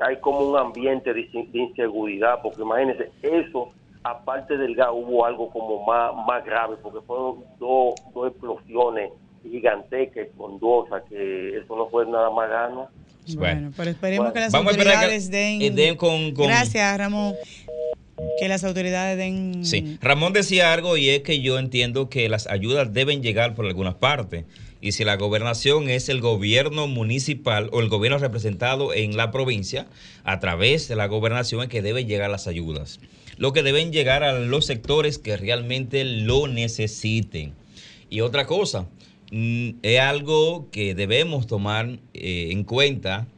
hay 0.00 0.16
como 0.20 0.40
un 0.40 0.56
ambiente 0.56 1.12
de, 1.12 1.28
inseguridad, 1.52 2.40
porque 2.42 2.62
imagínense, 2.62 3.10
eso, 3.22 3.70
aparte 4.02 4.56
del 4.56 4.74
gas, 4.74 4.88
hubo 4.92 5.26
algo 5.26 5.50
como 5.50 5.84
más, 5.84 6.12
más 6.26 6.44
grave, 6.44 6.76
porque 6.82 7.00
fueron 7.06 7.44
dos, 7.58 7.94
dos 8.14 8.28
explosiones 8.30 9.12
gigantescas, 9.42 10.28
condosas, 10.36 11.02
que 11.08 11.58
eso 11.58 11.76
no 11.76 11.86
fue 11.88 12.06
nada 12.06 12.30
más 12.30 12.48
gano. 12.48 12.88
Bueno, 13.36 13.70
pero 13.76 13.90
esperemos 13.90 14.32
que 14.32 14.40
las 14.40 14.54
autoridades 14.54 15.30
den... 15.30 15.74
den 15.74 15.96
con... 15.96 16.32
Gracias, 16.34 16.98
Ramón 16.98 17.34
que 18.38 18.48
las 18.48 18.64
autoridades 18.64 19.16
den... 19.16 19.64
Sí, 19.64 19.98
Ramón 20.00 20.32
decía 20.32 20.72
algo 20.72 20.96
y 20.96 21.10
es 21.10 21.22
que 21.22 21.40
yo 21.40 21.58
entiendo 21.58 22.08
que 22.08 22.28
las 22.28 22.46
ayudas 22.46 22.92
deben 22.92 23.22
llegar 23.22 23.54
por 23.54 23.66
algunas 23.66 23.94
partes. 23.94 24.44
Y 24.80 24.92
si 24.92 25.04
la 25.04 25.16
gobernación 25.16 25.88
es 25.88 26.08
el 26.08 26.20
gobierno 26.20 26.88
municipal 26.88 27.70
o 27.72 27.80
el 27.80 27.88
gobierno 27.88 28.18
representado 28.18 28.92
en 28.92 29.16
la 29.16 29.30
provincia, 29.30 29.86
a 30.24 30.40
través 30.40 30.88
de 30.88 30.96
la 30.96 31.06
gobernación 31.06 31.62
es 31.62 31.68
que 31.68 31.82
deben 31.82 32.08
llegar 32.08 32.30
las 32.30 32.48
ayudas. 32.48 32.98
Lo 33.36 33.52
que 33.52 33.62
deben 33.62 33.92
llegar 33.92 34.24
a 34.24 34.32
los 34.38 34.66
sectores 34.66 35.18
que 35.18 35.36
realmente 35.36 36.04
lo 36.04 36.48
necesiten. 36.48 37.54
Y 38.10 38.20
otra 38.22 38.46
cosa, 38.46 38.88
mm, 39.30 39.70
es 39.82 40.00
algo 40.00 40.68
que 40.70 40.94
debemos 40.96 41.46
tomar 41.46 42.00
eh, 42.12 42.48
en 42.50 42.64
cuenta 42.64 43.28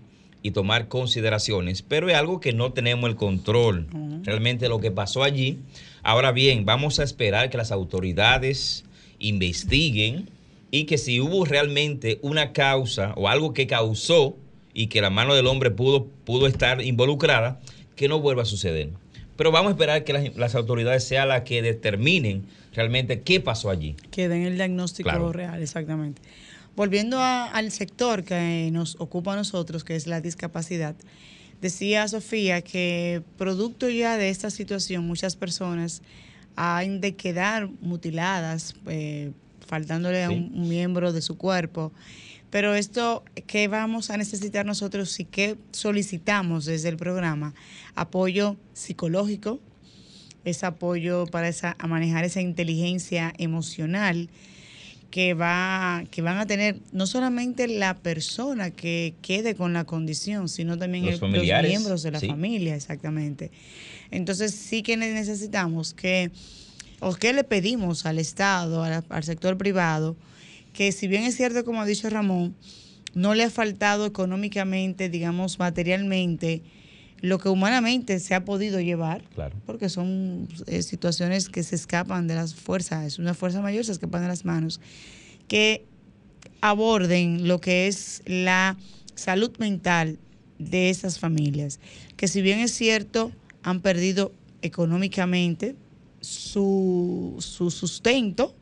y 0.45 0.51
tomar 0.51 0.89
consideraciones, 0.89 1.81
pero 1.81 2.11
es 2.11 2.15
algo 2.15 2.39
que 2.39 2.53
no 2.53 2.75
tenemos 2.75 3.09
el 3.09 3.17
control 3.17 3.87
realmente 4.25 4.69
lo 4.69 4.79
que 4.79 4.91
pasó 4.91 5.25
allí. 5.25 5.59
Ahora 6.03 6.33
bien, 6.33 6.67
vamos 6.67 6.99
a 6.99 7.03
esperar 7.03 7.49
que 7.49 7.57
las 7.57 7.73
autoridades 7.73 8.85
investiguen 9.19 10.29
y 10.71 10.85
que 10.85 10.99
si 10.99 11.19
hubo 11.19 11.47
realmente 11.47 12.19
una 12.21 12.53
causa 12.53 13.15
o 13.17 13.29
algo 13.29 13.55
que 13.55 13.67
causó 13.67 14.37
y 14.75 14.89
que 14.89 15.01
la 15.01 15.09
mano 15.09 15.35
del 15.35 15.47
hombre 15.47 15.71
pudo, 15.71 16.09
pudo 16.27 16.47
estar 16.47 16.83
involucrada, 16.83 17.59
que 17.97 18.07
no 18.09 18.21
vuelva 18.21 18.43
a 18.43 18.45
suceder. 18.47 18.91
Pero 19.37 19.51
vamos 19.51 19.71
a 19.71 19.73
esperar 19.73 20.05
que 20.05 20.33
las, 20.37 20.55
autoridades 20.55 21.05
sean 21.05 21.29
las 21.29 21.45
que 21.45 21.63
determinen 21.63 22.45
realmente 22.75 23.23
qué 23.23 23.41
pasó 23.41 23.71
allí. 23.71 23.97
Que 24.11 24.29
den 24.29 24.43
el 24.43 24.57
diagnóstico 24.57 25.33
real, 25.33 25.63
exactamente. 25.63 26.21
Volviendo 26.77 27.21
al 27.21 27.71
sector 27.71 28.25
que 28.25 28.69
nos 28.73 28.97
ocupa 28.99 29.35
a 29.35 29.37
nosotros, 29.37 29.85
que 29.85 29.95
es 29.95 30.09
la 30.09 30.21
discapacidad, 30.21 30.97
decía 31.61 32.09
Sofía 32.09 32.63
que 32.63 33.23
producto 33.39 33.89
ya 33.89 34.17
de 34.17 34.29
esta 34.29 34.51
situación 34.51 35.07
muchas 35.07 35.37
personas 35.37 36.03
han 36.57 37.01
de 37.01 37.15
quedar 37.15 37.69
mutiladas, 37.81 38.75
eh, 38.87 39.31
faltándole 39.67 40.25
a 40.25 40.31
un, 40.31 40.69
miembro 40.69 41.13
de 41.13 41.23
su 41.23 41.37
cuerpo. 41.37 41.93
Pero 42.51 42.75
esto, 42.75 43.25
¿qué 43.47 43.69
vamos 43.69 44.11
a 44.11 44.17
necesitar 44.17 44.67
nosotros 44.67 45.19
y 45.21 45.25
qué 45.25 45.57
solicitamos 45.71 46.65
desde 46.65 46.89
el 46.89 46.97
programa? 46.97 47.55
Apoyo 47.95 48.57
psicológico, 48.73 49.61
es 50.45 50.65
apoyo 50.65 51.27
para 51.27 51.49
esa, 51.49 51.77
a 51.79 51.87
manejar 51.87 52.25
esa 52.25 52.41
inteligencia 52.41 53.33
emocional 53.39 54.29
que, 55.15 55.33
va, 55.33 56.03
que 56.11 56.23
van 56.23 56.39
a 56.39 56.47
tener 56.47 56.81
no 56.91 57.07
solamente 57.07 57.69
la 57.69 57.95
persona 57.95 58.73
que 58.73 59.15
quede 59.23 59.55
con 59.55 59.73
la 59.73 59.85
condición, 59.85 60.49
sino 60.49 60.77
también 60.77 61.07
los, 61.07 61.23
miembros 61.23 62.03
de 62.03 62.11
la 62.11 62.19
familia, 62.19 62.75
exactamente. 62.75 63.53
Entonces 64.11 64.53
sí 64.53 64.83
que 64.83 64.97
necesitamos 64.97 65.95
que, 65.95 66.33
o 66.99 67.15
que 67.15 67.33
le 67.33 67.45
pedimos 67.45 68.07
al 68.07 68.19
Estado, 68.19 68.83
al, 68.83 69.23
sector 69.23 69.57
privado, 69.57 70.17
que 70.73 70.91
si 70.91 71.07
bien 71.07 71.23
es 71.23 71.37
cierto, 71.37 71.65
como 71.65 71.81
ha 71.81 71.87
dicho 71.87 72.11
Ramón, 72.11 72.57
no 73.15 73.35
le 73.35 73.45
ha 73.45 73.51
faltado 73.51 74.07
económicamente, 74.07 75.09
digamos, 75.09 75.61
materialmente, 75.61 76.61
lo 77.21 77.39
que 77.39 77.49
humanamente 77.49 78.19
se 78.21 78.35
ha 78.35 78.45
podido 78.45 78.81
llevar, 78.81 79.25
porque 79.67 79.89
son 79.89 80.49
eh, 80.67 80.83
situaciones 80.83 81.49
que 81.49 81.63
se 81.63 81.75
escapan 81.75 82.27
de 82.27 82.35
las 82.35 82.55
fuerzas, 82.55 83.05
es 83.07 83.19
una 83.19 83.35
fuerza 83.35 83.63
mayor, 83.63 83.85
se 83.85 83.93
escapan 83.93 84.23
de 84.23 84.29
las 84.29 84.45
manos, 84.45 84.81
que 85.49 85.85
aborden 86.61 87.49
lo 87.49 87.61
que 87.61 87.87
es 87.87 88.23
la 88.27 88.77
salud 89.15 89.57
mental 89.59 90.19
de 90.59 90.91
esas 90.91 91.19
familias, 91.19 91.81
que 92.17 92.29
si 92.29 92.43
bien 92.43 92.59
es 92.59 92.73
cierto, 92.73 93.33
han 93.63 93.81
perdido 93.81 94.33
económicamente 94.63 95.77
su, 96.21 97.37
su 97.39 97.71
sustento, 97.71 98.55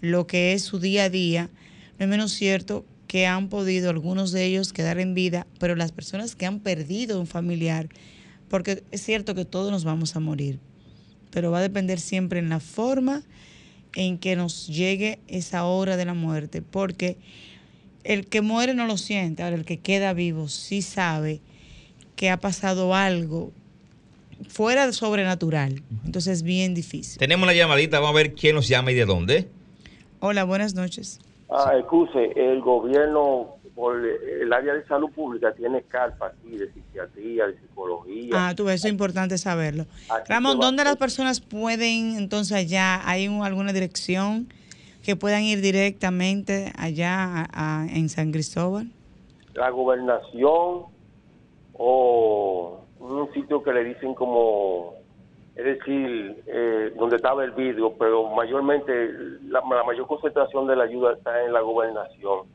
lo 0.00 0.26
que 0.26 0.52
es 0.52 0.62
su 0.62 0.78
día 0.78 1.04
a 1.04 1.10
día, 1.10 1.50
no 1.98 2.04
es 2.04 2.08
menos 2.08 2.32
cierto 2.32 2.84
que 3.08 3.26
han 3.26 3.48
podido 3.48 3.90
algunos 3.90 4.30
de 4.30 4.44
ellos 4.44 4.72
quedar 4.72 5.00
en 5.00 5.14
vida, 5.14 5.46
pero 5.58 5.74
las 5.74 5.90
personas 5.90 6.36
que 6.36 6.46
han 6.46 6.60
perdido 6.60 7.18
un 7.18 7.26
familiar, 7.26 7.88
porque 8.48 8.84
es 8.92 9.02
cierto 9.02 9.34
que 9.34 9.46
todos 9.46 9.72
nos 9.72 9.82
vamos 9.82 10.14
a 10.14 10.20
morir, 10.20 10.60
pero 11.30 11.50
va 11.50 11.58
a 11.58 11.62
depender 11.62 11.98
siempre 11.98 12.38
en 12.38 12.50
la 12.50 12.60
forma 12.60 13.22
en 13.94 14.18
que 14.18 14.36
nos 14.36 14.68
llegue 14.68 15.18
esa 15.26 15.64
hora 15.64 15.96
de 15.96 16.04
la 16.04 16.14
muerte, 16.14 16.60
porque 16.60 17.16
el 18.04 18.26
que 18.26 18.42
muere 18.42 18.74
no 18.74 18.86
lo 18.86 18.98
siente, 18.98 19.42
ahora 19.42 19.56
el 19.56 19.64
que 19.64 19.78
queda 19.78 20.12
vivo 20.12 20.48
sí 20.48 20.82
sabe 20.82 21.40
que 22.14 22.28
ha 22.28 22.38
pasado 22.38 22.94
algo 22.94 23.52
fuera 24.48 24.92
sobrenatural. 24.92 25.82
Entonces 26.04 26.38
es 26.38 26.42
bien 26.42 26.74
difícil. 26.74 27.18
Tenemos 27.18 27.46
la 27.46 27.54
llamadita, 27.54 28.00
vamos 28.00 28.14
a 28.14 28.22
ver 28.22 28.34
quién 28.34 28.54
nos 28.54 28.68
llama 28.68 28.92
y 28.92 28.94
de 28.94 29.06
dónde. 29.06 29.48
Hola, 30.20 30.44
buenas 30.44 30.74
noches. 30.74 31.20
Ah, 31.50 31.72
excuse, 31.78 32.32
el 32.36 32.60
gobierno 32.60 33.54
por 33.74 33.96
el 34.04 34.52
área 34.52 34.74
de 34.74 34.84
salud 34.86 35.10
pública 35.12 35.52
tiene 35.54 35.82
carpa 35.82 36.26
aquí 36.26 36.56
de 36.56 36.70
psiquiatría, 36.72 37.46
de 37.46 37.58
psicología. 37.60 38.30
Ah, 38.48 38.54
tú 38.54 38.64
ves, 38.64 38.76
eso 38.76 38.88
es 38.88 38.92
importante 38.92 39.38
saberlo. 39.38 39.86
Aquí 40.10 40.30
Ramón, 40.32 40.58
¿dónde 40.60 40.84
las 40.84 40.96
personas 40.96 41.40
pueden 41.40 42.16
entonces 42.16 42.56
allá? 42.56 43.00
¿Hay 43.08 43.28
un- 43.28 43.44
alguna 43.44 43.72
dirección 43.72 44.48
que 45.04 45.16
puedan 45.16 45.42
ir 45.42 45.60
directamente 45.62 46.72
allá 46.76 47.24
a- 47.54 47.82
a- 47.84 47.86
en 47.86 48.08
San 48.08 48.30
Cristóbal? 48.32 48.90
La 49.54 49.70
gobernación 49.70 50.82
o 51.74 52.80
un 53.00 53.32
sitio 53.32 53.62
que 53.62 53.72
le 53.72 53.84
dicen 53.84 54.14
como, 54.14 54.94
es 55.58 55.64
decir, 55.64 56.36
eh, 56.46 56.92
donde 56.96 57.16
estaba 57.16 57.44
el 57.44 57.50
vidrio, 57.50 57.92
pero 57.98 58.28
mayormente 58.34 58.90
la, 59.48 59.60
la 59.60 59.82
mayor 59.84 60.06
concentración 60.06 60.66
de 60.68 60.76
la 60.76 60.84
ayuda 60.84 61.14
está 61.14 61.44
en 61.44 61.52
la 61.52 61.60
gobernación. 61.60 62.46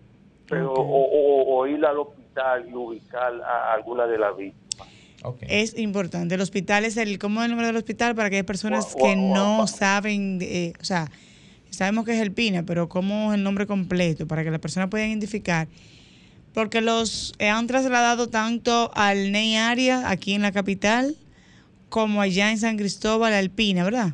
Pero 0.49 0.71
Ok. 0.71 0.79
o, 0.79 0.83
o- 0.83 1.57
o 1.57 1.67
ir 1.67 1.85
al 1.85 1.97
hospital 1.99 2.65
y 2.69 2.73
ubicar 2.73 3.33
a 3.41 3.73
alguna 3.73 4.07
de 4.07 4.17
las 4.17 4.35
víctimas. 4.37 4.87
Es 5.41 5.77
importante. 5.77 6.35
El 6.35 6.41
hospital 6.41 6.85
es 6.85 6.97
el, 6.97 7.17
¿cómo 7.19 7.39
es 7.41 7.45
el 7.45 7.51
nombre 7.51 7.67
del 7.67 7.75
hospital? 7.77 8.15
Para 8.15 8.27
aquellas 8.27 8.45
personas 8.45 8.93
Gua- 8.95 8.97
que 9.01 9.15
gua- 9.17 9.33
no 9.33 9.59
gua- 9.63 9.67
saben, 9.67 10.39
eh, 10.41 10.73
o 10.81 10.83
sea, 10.83 11.09
sabemos 11.69 12.05
que 12.05 12.13
es 12.13 12.21
el 12.21 12.31
PINA, 12.31 12.63
pero 12.63 12.87
¿cómo 12.89 13.31
es 13.31 13.37
el 13.37 13.43
nombre 13.43 13.65
completo? 13.67 14.27
Para 14.27 14.43
que 14.43 14.51
las 14.51 14.59
personas 14.59 14.89
puedan 14.89 15.09
identificar. 15.09 15.67
Porque 16.53 16.81
los 16.81 17.33
eh, 17.39 17.49
han 17.49 17.67
trasladado 17.67 18.27
tanto 18.27 18.91
al 18.95 19.31
NEI 19.31 19.55
área, 19.57 20.09
aquí 20.09 20.33
en 20.33 20.41
la 20.41 20.51
capital, 20.51 21.15
como 21.93 22.21
allá 22.21 22.49
en 22.49 22.57
San 22.57 22.75
Cristóbal, 22.75 23.33
al 23.33 23.51
PINA, 23.51 23.83
¿verdad? 23.83 24.13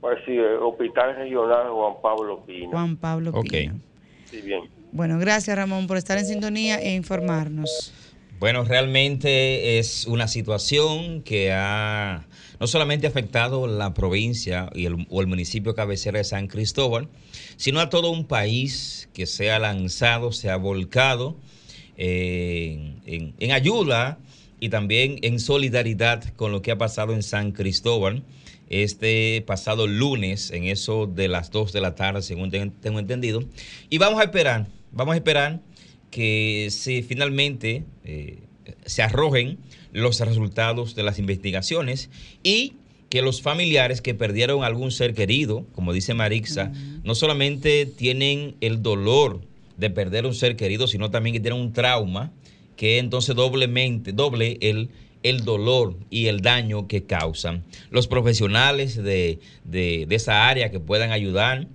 Pues 0.00 0.20
sí, 0.24 0.32
el 0.32 0.56
Hospital 0.56 1.16
Regional 1.16 1.68
Juan 1.68 1.92
Pablo 2.02 2.42
Pino. 2.46 2.70
Juan 2.70 2.96
Pablo 2.96 3.32
Ok. 3.34 3.50
Pina. 3.50 3.76
Sí, 4.30 4.40
bien. 4.40 4.62
Bueno, 4.92 5.18
gracias 5.18 5.54
Ramón 5.54 5.86
por 5.86 5.98
estar 5.98 6.16
en 6.16 6.24
sintonía 6.24 6.80
e 6.80 6.94
informarnos. 6.94 7.92
Bueno, 8.38 8.64
realmente 8.64 9.78
es 9.78 10.06
una 10.06 10.28
situación 10.28 11.20
que 11.20 11.52
ha 11.52 12.24
no 12.58 12.66
solamente 12.66 13.06
afectado 13.06 13.66
la 13.66 13.92
provincia 13.92 14.70
y 14.74 14.86
el, 14.86 15.06
o 15.10 15.20
el 15.20 15.26
municipio 15.26 15.74
cabecera 15.74 16.16
de 16.16 16.24
San 16.24 16.46
Cristóbal, 16.46 17.06
sino 17.58 17.80
a 17.80 17.90
todo 17.90 18.10
un 18.10 18.24
país 18.24 19.10
que 19.12 19.26
se 19.26 19.50
ha 19.50 19.58
lanzado, 19.58 20.32
se 20.32 20.48
ha 20.48 20.56
volcado 20.56 21.36
eh, 21.98 22.94
en, 23.04 23.34
en 23.38 23.52
ayuda 23.52 24.16
y 24.60 24.68
también 24.68 25.18
en 25.22 25.40
solidaridad 25.40 26.22
con 26.36 26.52
lo 26.52 26.62
que 26.62 26.70
ha 26.70 26.78
pasado 26.78 27.14
en 27.14 27.22
San 27.22 27.52
Cristóbal 27.52 28.22
este 28.68 29.42
pasado 29.46 29.86
lunes, 29.88 30.52
en 30.52 30.64
eso 30.64 31.06
de 31.08 31.26
las 31.26 31.50
2 31.50 31.72
de 31.72 31.80
la 31.80 31.96
tarde, 31.96 32.22
según 32.22 32.50
ten- 32.50 32.70
tengo 32.70 33.00
entendido. 33.00 33.42
Y 33.88 33.98
vamos 33.98 34.20
a 34.20 34.24
esperar, 34.24 34.68
vamos 34.92 35.14
a 35.14 35.16
esperar 35.16 35.60
que 36.10 36.68
si 36.70 37.02
finalmente 37.02 37.82
eh, 38.04 38.38
se 38.86 39.02
arrojen 39.02 39.58
los 39.92 40.20
resultados 40.20 40.94
de 40.94 41.02
las 41.02 41.18
investigaciones 41.18 42.10
y 42.44 42.74
que 43.08 43.22
los 43.22 43.42
familiares 43.42 44.00
que 44.00 44.14
perdieron 44.14 44.62
algún 44.62 44.92
ser 44.92 45.14
querido, 45.14 45.66
como 45.74 45.92
dice 45.92 46.14
Marixa, 46.14 46.70
no 47.02 47.16
solamente 47.16 47.86
tienen 47.86 48.54
el 48.60 48.82
dolor 48.82 49.40
de 49.78 49.90
perder 49.90 50.26
un 50.26 50.34
ser 50.34 50.54
querido, 50.54 50.86
sino 50.86 51.10
también 51.10 51.34
que 51.34 51.40
tienen 51.40 51.60
un 51.60 51.72
trauma 51.72 52.30
que 52.80 52.96
entonces 52.96 53.36
doblemente, 53.36 54.12
doble 54.14 54.56
el, 54.62 54.88
el 55.22 55.44
dolor 55.44 55.98
y 56.08 56.28
el 56.28 56.40
daño 56.40 56.88
que 56.88 57.02
causan. 57.04 57.62
Los 57.90 58.06
profesionales 58.08 58.96
de, 58.96 59.38
de- 59.64 60.06
de 60.08 60.14
esa 60.16 60.48
área 60.48 60.70
que 60.70 60.80
puedan 60.80 61.12
ayudar 61.12 61.66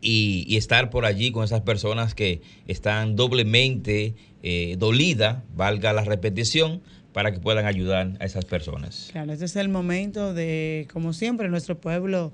y, 0.00 0.44
y 0.48 0.56
estar 0.56 0.90
por 0.90 1.04
allí 1.04 1.30
con 1.30 1.44
esas 1.44 1.60
personas 1.60 2.16
que 2.16 2.42
están 2.66 3.14
doblemente 3.14 4.14
eh, 4.42 4.74
dolidas, 4.76 5.44
valga 5.54 5.92
la 5.92 6.02
repetición, 6.02 6.82
para 7.12 7.30
que 7.32 7.38
puedan 7.38 7.64
ayudar 7.66 8.14
a 8.18 8.24
esas 8.24 8.44
personas. 8.44 9.10
Claro, 9.12 9.32
este 9.32 9.44
es 9.44 9.54
el 9.54 9.68
momento 9.68 10.34
de, 10.34 10.88
como 10.92 11.12
siempre, 11.12 11.48
nuestro 11.48 11.78
pueblo 11.80 12.32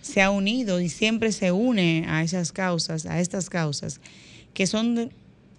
se 0.00 0.22
ha 0.22 0.30
unido 0.30 0.80
y 0.80 0.88
siempre 0.88 1.30
se 1.30 1.52
une 1.52 2.06
a 2.08 2.22
esas 2.22 2.52
causas, 2.52 3.04
a 3.04 3.20
estas 3.20 3.50
causas, 3.50 4.00
que 4.54 4.66
son 4.66 5.10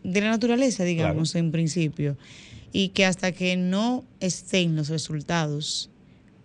de, 0.06 0.22
la 0.22 0.30
naturaleza, 0.30 0.84
digamos, 0.84 1.36
en 1.36 1.52
principio, 1.52 2.18
y 2.72 2.90
que 2.90 3.06
hasta 3.06 3.32
que 3.32 3.56
no 3.56 4.04
estén 4.20 4.76
los 4.76 4.90
resultados 4.90 5.90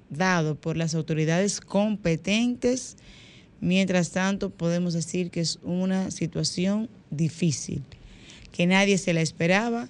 dados 0.09 0.59
por 0.59 0.77
las 0.77 0.95
autoridades 0.95 1.61
competentes, 1.61 2.97
mientras 3.61 4.11
tanto 4.11 4.51
podemos 4.51 4.95
decir 4.95 5.31
que 5.31 5.41
es 5.41 5.59
una 5.63 6.11
situación 6.11 6.89
difícil, 7.11 7.83
que 8.53 8.67
nadie 8.67 8.99
se 8.99 9.13
la 9.13 9.21
esperaba. 9.21 9.89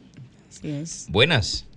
Así 0.48 0.70
es. 0.70 1.08
Buenas. 1.12 1.70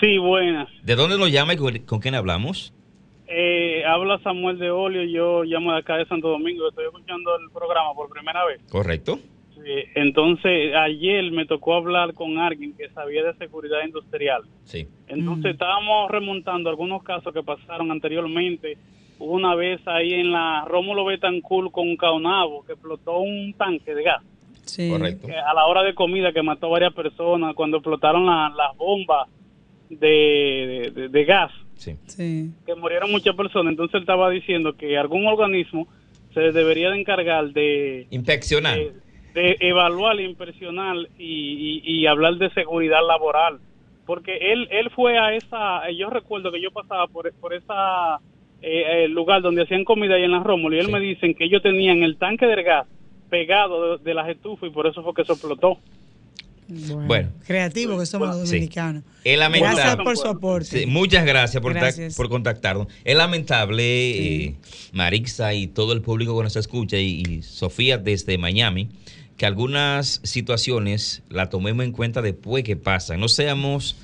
Sí, 0.00 0.18
buenas. 0.18 0.68
¿De 0.82 0.96
dónde 0.96 1.18
nos 1.18 1.30
llama 1.30 1.54
y 1.54 1.56
con, 1.56 1.78
con 1.78 2.00
quién 2.00 2.16
hablamos? 2.16 2.74
Eh, 3.28 3.84
habla 3.86 4.18
Samuel 4.24 4.58
de 4.58 4.72
Olio, 4.72 5.04
yo 5.04 5.44
llamo 5.44 5.72
de 5.72 5.78
acá 5.78 5.96
de 5.98 6.06
Santo 6.06 6.28
Domingo, 6.28 6.68
estoy 6.68 6.86
escuchando 6.86 7.38
el 7.38 7.48
programa 7.50 7.94
por 7.94 8.10
primera 8.10 8.44
vez. 8.44 8.60
Correcto. 8.68 9.20
Sí, 9.54 9.70
entonces, 9.94 10.74
ayer 10.74 11.30
me 11.30 11.46
tocó 11.46 11.74
hablar 11.74 12.12
con 12.12 12.38
alguien 12.38 12.76
que 12.76 12.88
sabía 12.90 13.22
de 13.22 13.34
seguridad 13.34 13.84
industrial. 13.86 14.42
Sí. 14.64 14.88
Entonces, 15.06 15.52
estábamos 15.52 16.10
remontando 16.10 16.70
algunos 16.70 17.04
casos 17.04 17.32
que 17.32 17.42
pasaron 17.44 17.92
anteriormente. 17.92 18.76
Hubo 19.18 19.32
una 19.32 19.54
vez 19.54 19.80
ahí 19.86 20.12
en 20.14 20.32
la 20.32 20.64
Rómulo 20.66 21.04
Betancourt 21.04 21.70
con 21.72 21.96
Caonabo 21.96 22.64
que 22.64 22.72
explotó 22.72 23.18
un 23.18 23.54
tanque 23.54 23.94
de 23.94 24.02
gas. 24.02 24.22
Sí. 24.64 24.88
Correcto. 24.90 25.26
que 25.26 25.34
a 25.36 25.52
la 25.52 25.66
hora 25.66 25.82
de 25.82 25.94
comida 25.94 26.32
que 26.32 26.42
mató 26.42 26.70
varias 26.70 26.94
personas 26.94 27.54
cuando 27.54 27.76
explotaron 27.76 28.24
la- 28.24 28.50
las 28.56 28.74
bombas 28.78 29.28
de, 29.90 30.90
de- 30.94 31.08
de 31.08 31.24
gas 31.24 31.52
Sí. 31.76 31.96
Sí. 32.06 32.50
que 32.64 32.74
murieron 32.74 33.10
muchas 33.10 33.34
personas 33.36 33.72
entonces 33.72 33.94
él 33.96 34.00
estaba 34.00 34.30
diciendo 34.30 34.72
que 34.74 34.96
algún 34.96 35.26
organismo 35.26 35.86
se 36.32 36.40
debería 36.52 36.90
de 36.90 36.98
encargar 37.00 37.50
de, 37.52 38.06
Inspeccionar. 38.10 38.78
de, 38.78 38.92
de 39.34 39.56
evaluar, 39.60 40.18
impresionar 40.20 40.96
y, 41.18 41.82
y- 41.84 42.00
y 42.00 42.06
hablar 42.06 42.36
de 42.36 42.50
seguridad 42.50 43.00
laboral 43.06 43.58
porque 44.06 44.52
él 44.52 44.66
él 44.70 44.90
fue 44.90 45.18
a 45.18 45.34
esa 45.34 45.90
yo 45.90 46.08
recuerdo 46.10 46.50
que 46.52 46.62
yo 46.62 46.70
pasaba 46.70 47.06
por, 47.06 47.30
por 47.34 47.52
esa 47.54 48.18
eh, 48.66 49.04
eh, 49.04 49.08
lugar 49.08 49.42
donde 49.42 49.62
hacían 49.62 49.84
comida 49.84 50.14
ahí 50.14 50.22
en 50.24 50.30
la 50.32 50.40
Rómulo 50.42 50.76
y 50.76 50.80
él 50.80 50.86
Sí. 50.86 50.92
me 50.92 51.00
dicen 51.00 51.34
que 51.34 51.44
ellos 51.44 51.62
tenían 51.62 52.02
el 52.02 52.16
tanque 52.16 52.46
del 52.46 52.62
gas 52.64 52.86
pegado 53.30 53.98
de, 53.98 54.04
de 54.04 54.14
las 54.14 54.28
estufas 54.28 54.68
y 54.68 54.72
por 54.72 54.86
eso 54.86 55.02
fue 55.02 55.12
que 55.14 55.24
se 55.24 55.32
explotó 55.32 55.78
Bueno, 57.06 57.30
creativo 57.46 57.98
que 57.98 58.06
somos 58.06 58.28
los 58.28 58.48
dominicanos. 58.48 59.02
gracias 59.24 59.96
por 59.96 60.16
su 60.16 60.26
aporte. 60.28 60.86
muchas 60.86 61.26
gracias 61.26 61.62
por, 61.62 61.74
por 62.16 62.28
contactarnos. 62.28 62.86
Es 63.04 63.16
lamentable, 63.16 64.44
eh, 64.46 64.54
Marixa 64.92 65.52
y 65.52 65.66
todo 65.66 65.92
el 65.92 66.00
público 66.00 66.36
que 66.36 66.44
nos 66.44 66.56
escucha 66.56 66.96
y, 66.98 67.42
Sofía 67.42 67.98
desde 67.98 68.38
Miami, 68.38 68.88
que 69.36 69.44
algunas 69.46 70.20
situaciones 70.22 71.22
la 71.28 71.50
tomemos 71.50 71.84
en 71.84 71.92
cuenta 71.92 72.22
después 72.22 72.64
que 72.64 72.76
pasan. 72.76 73.20
No 73.20 73.28
seamos 73.28 73.96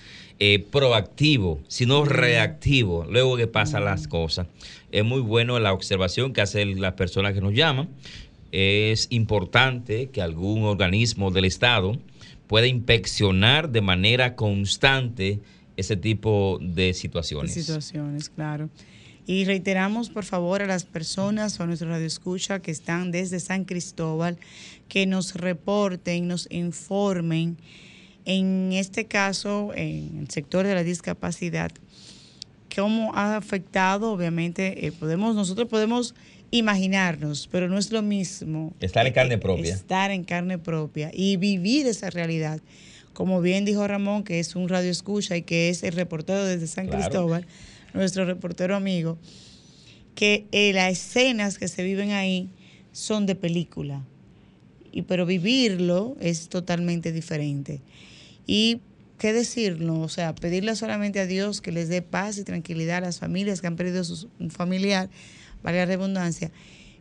eh, 0.42 0.58
proactivos, 0.58 1.58
sino 1.68 2.06
reactivos 2.06 3.06
luego 3.08 3.36
que 3.36 3.46
pasan 3.46 3.84
las 3.84 4.08
cosas. 4.08 4.46
Es 4.90 5.04
muy 5.04 5.20
bueno 5.20 5.58
la 5.60 5.74
observación 5.74 6.32
que 6.32 6.40
hacen 6.40 6.80
las 6.80 6.94
personas 6.94 7.34
que 7.34 7.42
nos 7.42 7.52
llaman. 7.52 7.90
Es 8.50 9.06
importante 9.10 10.08
que 10.08 10.22
algún 10.22 10.64
organismo 10.64 11.30
del 11.30 11.44
Estado 11.44 11.92
puede 12.46 12.68
inspeccionar 12.68 13.70
de 13.70 13.82
manera 13.82 14.34
constante 14.34 15.40
ese 15.76 15.96
tipo 15.96 16.58
de 16.62 16.94
situaciones. 16.94 17.52
situaciones, 17.52 18.30
claro. 18.30 18.70
Y 19.26 19.44
reiteramos, 19.44 20.08
por 20.08 20.24
favor, 20.24 20.62
a 20.62 20.66
las 20.66 20.86
personas 20.86 21.60
o 21.60 21.64
a 21.64 21.66
nuestro 21.66 21.90
radio 21.90 22.06
escucha 22.06 22.60
que 22.60 22.70
están 22.70 23.10
desde 23.10 23.40
San 23.40 23.66
Cristóbal, 23.66 24.38
que 24.88 25.04
nos 25.04 25.34
reporten, 25.34 26.26
nos 26.26 26.48
informen, 26.50 27.58
en 28.24 28.72
este 28.72 29.06
caso, 29.06 29.72
en 29.74 30.18
el 30.20 30.30
sector 30.30 30.66
de 30.66 30.74
la 30.74 30.82
discapacidad, 30.82 31.70
cómo 32.74 33.12
ha 33.14 33.36
afectado, 33.36 34.12
obviamente, 34.12 34.86
eh, 34.86 34.92
podemos, 34.92 35.34
nosotros 35.34 35.68
podemos 35.68 36.14
imaginarnos, 36.50 37.48
pero 37.50 37.68
no 37.68 37.78
es 37.78 37.92
lo 37.92 38.02
mismo. 38.02 38.72
Estar 38.80 39.06
en 39.06 39.12
carne 39.12 39.38
propia. 39.38 39.74
Estar 39.74 40.10
en 40.10 40.24
carne 40.24 40.58
propia 40.58 41.10
y 41.12 41.36
vivir 41.36 41.86
esa 41.86 42.10
realidad. 42.10 42.60
Como 43.12 43.40
bien 43.40 43.64
dijo 43.64 43.86
Ramón, 43.86 44.24
que 44.24 44.40
es 44.40 44.56
un 44.56 44.68
radio 44.68 44.90
escucha 44.90 45.36
y 45.36 45.42
que 45.42 45.68
es 45.68 45.82
el 45.82 45.92
reportero 45.92 46.44
desde 46.44 46.66
San 46.66 46.88
Cristóbal, 46.88 47.46
nuestro 47.92 48.24
reportero 48.24 48.76
amigo, 48.76 49.18
que 50.14 50.46
eh, 50.52 50.72
las 50.72 50.92
escenas 50.92 51.58
que 51.58 51.68
se 51.68 51.82
viven 51.82 52.12
ahí 52.12 52.48
son 52.92 53.26
de 53.26 53.34
película. 53.34 54.04
Y, 54.92 55.02
pero 55.02 55.26
vivirlo 55.26 56.16
es 56.20 56.48
totalmente 56.48 57.12
diferente. 57.12 57.80
Y 58.52 58.80
qué 59.16 59.32
decirlo, 59.32 60.00
o 60.00 60.08
sea, 60.08 60.34
pedirle 60.34 60.74
solamente 60.74 61.20
a 61.20 61.26
Dios 61.26 61.60
que 61.60 61.70
les 61.70 61.88
dé 61.88 62.02
paz 62.02 62.36
y 62.36 62.42
tranquilidad 62.42 62.96
a 62.96 63.02
las 63.02 63.20
familias 63.20 63.60
que 63.60 63.68
han 63.68 63.76
perdido 63.76 64.02
un 64.40 64.50
familiar 64.50 65.08
valga 65.62 65.82
la 65.82 65.86
redundancia, 65.86 66.50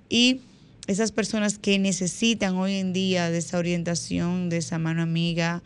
y 0.10 0.42
esas 0.86 1.12
personas 1.12 1.58
que 1.58 1.80
necesitan 1.80 2.56
hoy 2.56 2.76
en 2.76 2.94
día 2.94 3.32
de 3.32 3.40
esa 3.40 3.58
orientación, 3.58 4.50
de 4.50 4.58
esa 4.58 4.78
mano 4.78 5.02
amiga, 5.02 5.64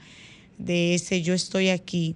de 0.57 0.93
ese 0.93 1.21
yo 1.21 1.33
estoy 1.33 1.67
aquí. 1.67 2.15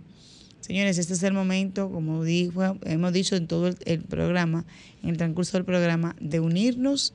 Señores, 0.61 0.97
este 0.97 1.15
es 1.15 1.23
el 1.23 1.33
momento, 1.33 1.91
como 1.91 2.23
dijo, 2.23 2.77
hemos 2.85 3.11
dicho 3.11 3.35
en 3.35 3.47
todo 3.47 3.67
el, 3.83 3.99
programa, 3.99 4.63
en 5.03 5.09
el 5.09 5.17
transcurso 5.17 5.57
del 5.57 5.65
programa, 5.65 6.15
de 6.21 6.39
unirnos 6.39 7.13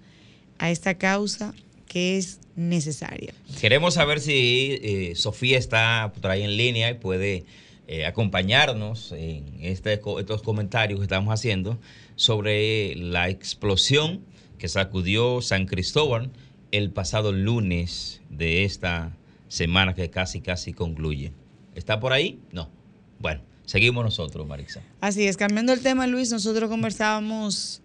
a 0.58 0.70
esta 0.70 0.98
causa 0.98 1.54
que 1.86 2.18
es 2.18 2.40
necesaria. 2.56 3.32
Queremos 3.60 3.94
saber 3.94 4.20
si 4.20 4.78
eh, 4.82 5.12
Sofía 5.16 5.58
está 5.58 6.12
por 6.20 6.30
ahí 6.30 6.42
en 6.42 6.56
línea 6.56 6.90
y 6.90 6.94
puede 6.94 7.44
eh, 7.88 8.06
acompañarnos 8.06 9.12
en 9.12 9.44
este, 9.60 9.94
estos 9.94 10.42
comentarios 10.42 11.00
que 11.00 11.04
estamos 11.04 11.32
haciendo 11.32 11.78
sobre 12.16 12.94
la 12.96 13.28
explosión 13.28 14.20
que 14.58 14.68
sacudió 14.68 15.42
San 15.42 15.66
Cristóbal 15.66 16.30
el 16.70 16.90
pasado 16.90 17.32
lunes 17.32 18.22
de 18.30 18.64
esta 18.64 19.16
semana 19.48 19.94
que 19.94 20.08
casi 20.10 20.40
casi 20.40 20.72
concluye. 20.72 21.32
¿Está 21.74 22.00
por 22.00 22.12
ahí? 22.12 22.38
No. 22.52 22.70
Bueno, 23.18 23.42
seguimos 23.64 24.04
nosotros, 24.04 24.46
Marixa. 24.46 24.82
Así 25.00 25.26
es, 25.26 25.36
cambiando 25.36 25.72
el 25.72 25.80
tema, 25.80 26.06
Luis, 26.06 26.30
nosotros 26.30 26.70
conversábamos 26.70 27.82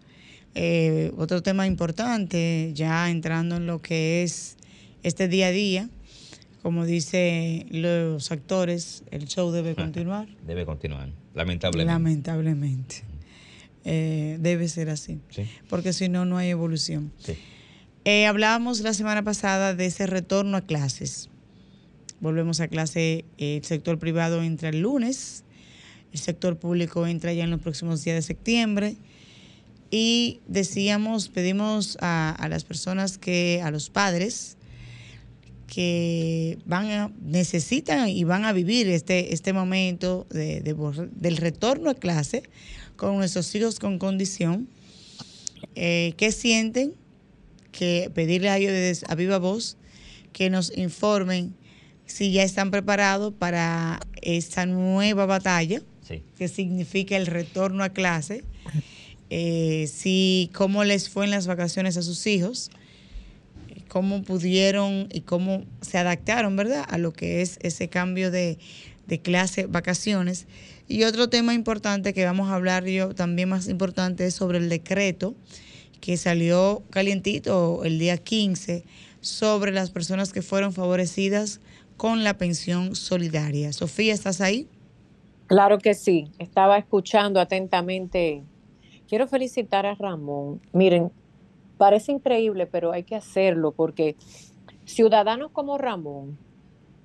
eh, 0.55 1.11
otro 1.17 1.43
tema 1.43 1.67
importante, 1.67 2.71
ya 2.73 3.09
entrando 3.09 3.57
en 3.57 3.67
lo 3.67 3.81
que 3.81 4.23
es 4.23 4.56
este 5.03 5.27
día 5.27 5.47
a 5.47 5.51
día. 5.51 5.89
Como 6.61 6.85
dicen 6.85 7.67
los 7.69 8.31
actores, 8.31 9.03
el 9.11 9.25
show 9.27 9.51
debe 9.51 9.75
continuar. 9.75 10.27
Debe 10.45 10.65
continuar, 10.65 11.09
lamentablemente. 11.33 11.93
Lamentablemente. 11.93 12.95
Eh, 13.85 14.37
debe 14.41 14.67
ser 14.67 14.89
así, 14.89 15.21
porque 15.69 15.93
si 15.93 16.09
no, 16.09 16.25
no 16.25 16.37
hay 16.37 16.49
evolución. 16.49 17.13
Eh, 18.03 18.25
hablábamos 18.25 18.81
la 18.81 18.93
semana 18.93 19.23
pasada 19.23 19.73
de 19.73 19.85
ese 19.85 20.07
retorno 20.07 20.57
a 20.57 20.61
clases. 20.61 21.29
Volvemos 22.19 22.59
a 22.59 22.67
clase, 22.67 23.23
el 23.37 23.63
sector 23.63 23.99
privado 23.99 24.43
entra 24.43 24.69
el 24.69 24.81
lunes, 24.81 25.43
el 26.11 26.19
sector 26.19 26.57
público 26.57 27.05
entra 27.07 27.31
ya 27.31 27.43
en 27.43 27.51
los 27.51 27.61
próximos 27.61 28.03
días 28.03 28.15
de 28.15 28.21
septiembre. 28.23 28.97
Y 29.89 30.41
decíamos, 30.47 31.29
pedimos 31.29 31.97
a, 32.01 32.45
las 32.49 32.65
personas 32.65 33.17
que, 33.17 33.61
a 33.63 33.71
los 33.71 33.89
padres, 33.89 34.56
que 35.67 36.57
van 36.65 36.89
a, 36.89 37.11
necesitan 37.21 38.09
y 38.09 38.23
van 38.23 38.45
a 38.45 38.53
vivir 38.53 38.87
este, 38.87 39.33
este 39.33 39.53
momento 39.53 40.25
de, 40.29 40.61
del 41.11 41.37
retorno 41.37 41.89
a 41.89 41.95
clase 41.95 42.43
con 42.95 43.17
nuestros 43.17 43.53
hijos 43.53 43.79
con 43.79 43.99
condición, 43.99 44.67
eh, 45.75 46.13
qué 46.17 46.31
sienten, 46.31 46.93
que 47.71 48.09
pedirle 48.13 48.49
a 48.49 48.57
ellos 48.57 49.03
a 49.07 49.13
viva 49.13 49.37
voz 49.37 49.77
que 50.33 50.49
nos 50.49 50.75
informen 50.75 51.53
si 52.05 52.31
ya 52.31 52.43
están 52.43 52.71
preparados 52.71 53.33
para 53.33 53.99
esta 54.21 54.65
nueva 54.65 55.25
batalla, 55.25 55.81
que 56.37 56.47
significa 56.47 57.17
el 57.17 57.27
retorno 57.27 57.83
a 57.83 57.89
clase, 57.89 58.43
eh, 59.29 59.89
si 59.93 60.49
cómo 60.53 60.85
les 60.85 61.09
fue 61.09 61.25
en 61.25 61.31
las 61.31 61.47
vacaciones 61.47 61.97
a 61.97 62.01
sus 62.01 62.25
hijos, 62.27 62.71
cómo 63.87 64.23
pudieron 64.23 65.07
y 65.11 65.21
cómo 65.21 65.65
se 65.81 65.97
adaptaron, 65.97 66.55
¿verdad?, 66.55 66.85
a 66.87 66.97
lo 66.97 67.13
que 67.13 67.41
es 67.41 67.57
ese 67.61 67.87
cambio 67.87 68.31
de, 68.31 68.57
de 69.07 69.19
clase, 69.19 69.65
vacaciones. 69.65 70.47
Y 70.87 71.03
otro 71.03 71.29
tema 71.29 71.53
importante 71.53 72.13
que 72.13 72.25
vamos 72.25 72.49
a 72.49 72.55
hablar 72.55 72.85
yo 72.85 73.13
también 73.13 73.49
más 73.49 73.67
importante 73.67 74.25
es 74.25 74.35
sobre 74.35 74.57
el 74.59 74.69
decreto 74.69 75.35
que 75.99 76.17
salió 76.17 76.83
calientito 76.89 77.83
el 77.83 77.99
día 77.99 78.17
15 78.17 78.85
sobre 79.19 79.71
las 79.71 79.89
personas 79.89 80.31
que 80.31 80.41
fueron 80.41 80.73
favorecidas 80.73 81.59
con 81.97 82.23
la 82.23 82.37
pensión 82.37 82.95
solidaria. 82.95 83.73
Sofía, 83.73 84.13
¿estás 84.13 84.39
ahí? 84.39 84.67
Claro 85.47 85.79
que 85.79 85.93
sí, 85.93 86.31
estaba 86.39 86.77
escuchando 86.77 87.39
atentamente. 87.39 88.43
Quiero 89.07 89.27
felicitar 89.27 89.85
a 89.85 89.95
Ramón. 89.95 90.61
Miren, 90.73 91.11
parece 91.77 92.11
increíble, 92.11 92.65
pero 92.65 92.91
hay 92.91 93.03
que 93.03 93.15
hacerlo 93.15 93.71
porque 93.71 94.15
ciudadanos 94.85 95.51
como 95.51 95.77
Ramón 95.77 96.37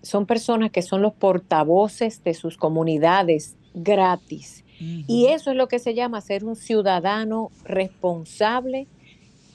son 0.02 0.26
personas 0.26 0.70
que 0.70 0.82
son 0.82 1.02
los 1.02 1.12
portavoces 1.14 2.22
de 2.24 2.34
sus 2.34 2.56
comunidades 2.56 3.56
gratis. 3.74 4.64
Y 5.06 5.26
eso 5.26 5.52
es 5.52 5.56
lo 5.56 5.68
que 5.68 5.78
se 5.78 5.94
llama 5.94 6.20
ser 6.20 6.44
un 6.44 6.56
ciudadano 6.56 7.52
responsable 7.62 8.88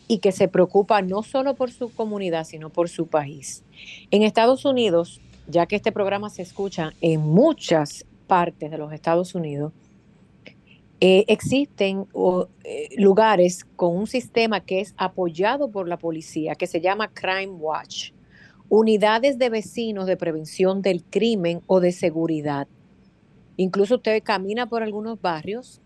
y 0.08 0.20
que 0.20 0.32
se 0.32 0.48
preocupa 0.48 1.02
no 1.02 1.22
solo 1.22 1.54
por 1.56 1.70
su 1.70 1.94
comunidad, 1.94 2.46
sino 2.46 2.70
por 2.70 2.88
su 2.88 3.08
país. 3.08 3.66
En 4.10 4.24
Estados 4.24 4.64
Unidos, 4.64 5.20
ya 5.48 5.66
que 5.66 5.76
este 5.76 5.92
programa 5.92 6.30
se 6.30 6.44
escucha 6.44 6.94
en 7.02 7.20
muchas 7.20 8.06
partes 8.26 8.72
de 8.72 8.78
los 8.78 8.94
Estados 8.94 9.36
Unidos, 9.36 9.74
eh, 11.00 11.26
existen 11.28 12.08
eh, 12.64 12.90
lugares 12.98 13.66
con 13.76 13.96
un 13.96 14.08
sistema 14.08 14.62
que 14.62 14.80
es 14.80 14.96
apoyado 14.98 15.70
por 15.70 15.88
la 15.88 15.98
policía, 15.98 16.56
que 16.56 16.66
se 16.66 16.82
llama 16.82 17.10
Crime 17.14 17.54
Watch, 17.54 18.12
unidades 18.68 19.38
de 19.38 19.50
vecinos 19.50 20.08
de 20.08 20.18
prevención 20.18 20.82
del 20.82 21.04
crimen 21.04 21.62
o 21.68 21.80
de 21.80 21.92
seguridad. 21.92 22.68
Incluso 23.58 23.96
usted 23.96 24.24
camina 24.24 24.68
por 24.68 24.82
algunos 24.82 25.22
barrios, 25.22 25.82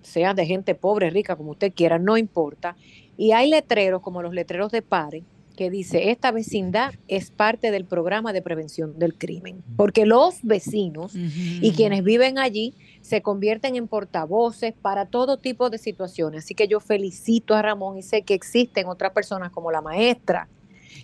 sea 0.00 0.32
de 0.34 0.46
gente 0.46 0.74
pobre, 0.74 1.10
rica, 1.10 1.36
como 1.36 1.52
usted 1.52 1.72
quiera, 1.74 1.98
no 1.98 2.16
importa. 2.16 2.76
Y 3.16 3.32
hay 3.32 3.50
letreros, 3.50 4.02
como 4.02 4.22
los 4.22 4.34
letreros 4.34 4.72
de 4.72 4.82
Pare, 4.82 5.24
que 5.56 5.70
dice, 5.70 6.10
esta 6.10 6.30
vecindad 6.32 6.94
es 7.08 7.30
parte 7.30 7.70
del 7.70 7.84
programa 7.84 8.32
de 8.32 8.42
prevención 8.42 8.98
del 8.98 9.14
crimen. 9.14 9.62
Porque 9.76 10.04
los 10.06 10.42
vecinos 10.42 11.12
y 11.14 11.72
quienes 11.72 12.02
viven 12.02 12.38
allí 12.38 12.74
se 13.02 13.22
convierten 13.22 13.76
en 13.76 13.86
portavoces 13.86 14.74
para 14.80 15.06
todo 15.06 15.36
tipo 15.36 15.70
de 15.70 15.78
situaciones. 15.78 16.44
Así 16.44 16.54
que 16.54 16.66
yo 16.66 16.80
felicito 16.80 17.54
a 17.54 17.62
Ramón 17.62 17.98
y 17.98 18.02
sé 18.02 18.22
que 18.22 18.34
existen 18.34 18.86
otras 18.86 19.12
personas 19.12 19.52
como 19.52 19.70
la 19.70 19.80
maestra 19.80 20.48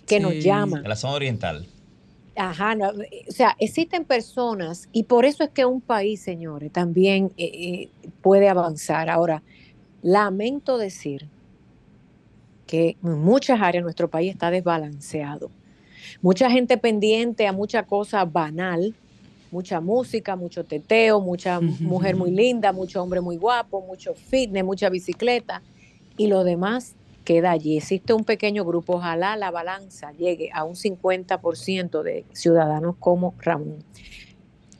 que 0.05 0.19
nos 0.19 0.33
llaman. 0.33 0.83
En 0.83 0.89
la 0.89 0.95
zona 0.95 1.13
oriental. 1.13 1.67
Ajá, 2.35 2.75
o 3.27 3.31
sea, 3.31 3.55
existen 3.59 4.05
personas 4.05 4.87
y 4.91 5.03
por 5.03 5.25
eso 5.25 5.43
es 5.43 5.49
que 5.49 5.65
un 5.65 5.81
país, 5.81 6.21
señores, 6.21 6.71
también 6.71 7.31
eh, 7.37 7.51
eh, 7.53 7.89
puede 8.21 8.47
avanzar. 8.49 9.09
Ahora, 9.09 9.43
lamento 10.01 10.77
decir 10.77 11.27
que 12.71 12.95
en 13.03 13.19
muchas 13.19 13.59
áreas 13.61 13.83
nuestro 13.83 14.09
país 14.09 14.31
está 14.31 14.49
desbalanceado. 14.49 15.51
Mucha 16.21 16.49
gente 16.49 16.77
pendiente 16.77 17.45
a 17.45 17.51
mucha 17.51 17.83
cosa 17.83 18.23
banal, 18.23 18.95
mucha 19.51 19.81
música, 19.81 20.37
mucho 20.37 20.63
teteo, 20.63 21.19
mucha 21.19 21.59
mujer 21.59 22.15
muy 22.15 22.31
linda, 22.31 22.71
mucho 22.71 23.03
hombre 23.03 23.19
muy 23.19 23.35
guapo, 23.35 23.81
mucho 23.81 24.13
fitness, 24.13 24.63
mucha 24.63 24.89
bicicleta 24.89 25.61
y 26.15 26.27
lo 26.27 26.45
demás 26.45 26.95
queda 27.25 27.51
allí. 27.51 27.75
Existe 27.75 28.13
un 28.13 28.23
pequeño 28.23 28.63
grupo, 28.63 28.93
ojalá 28.93 29.35
la 29.35 29.51
balanza 29.51 30.13
llegue 30.13 30.49
a 30.53 30.63
un 30.63 30.75
50% 30.75 32.03
de 32.03 32.23
ciudadanos 32.31 32.95
como 32.99 33.35
Ramón. 33.39 33.83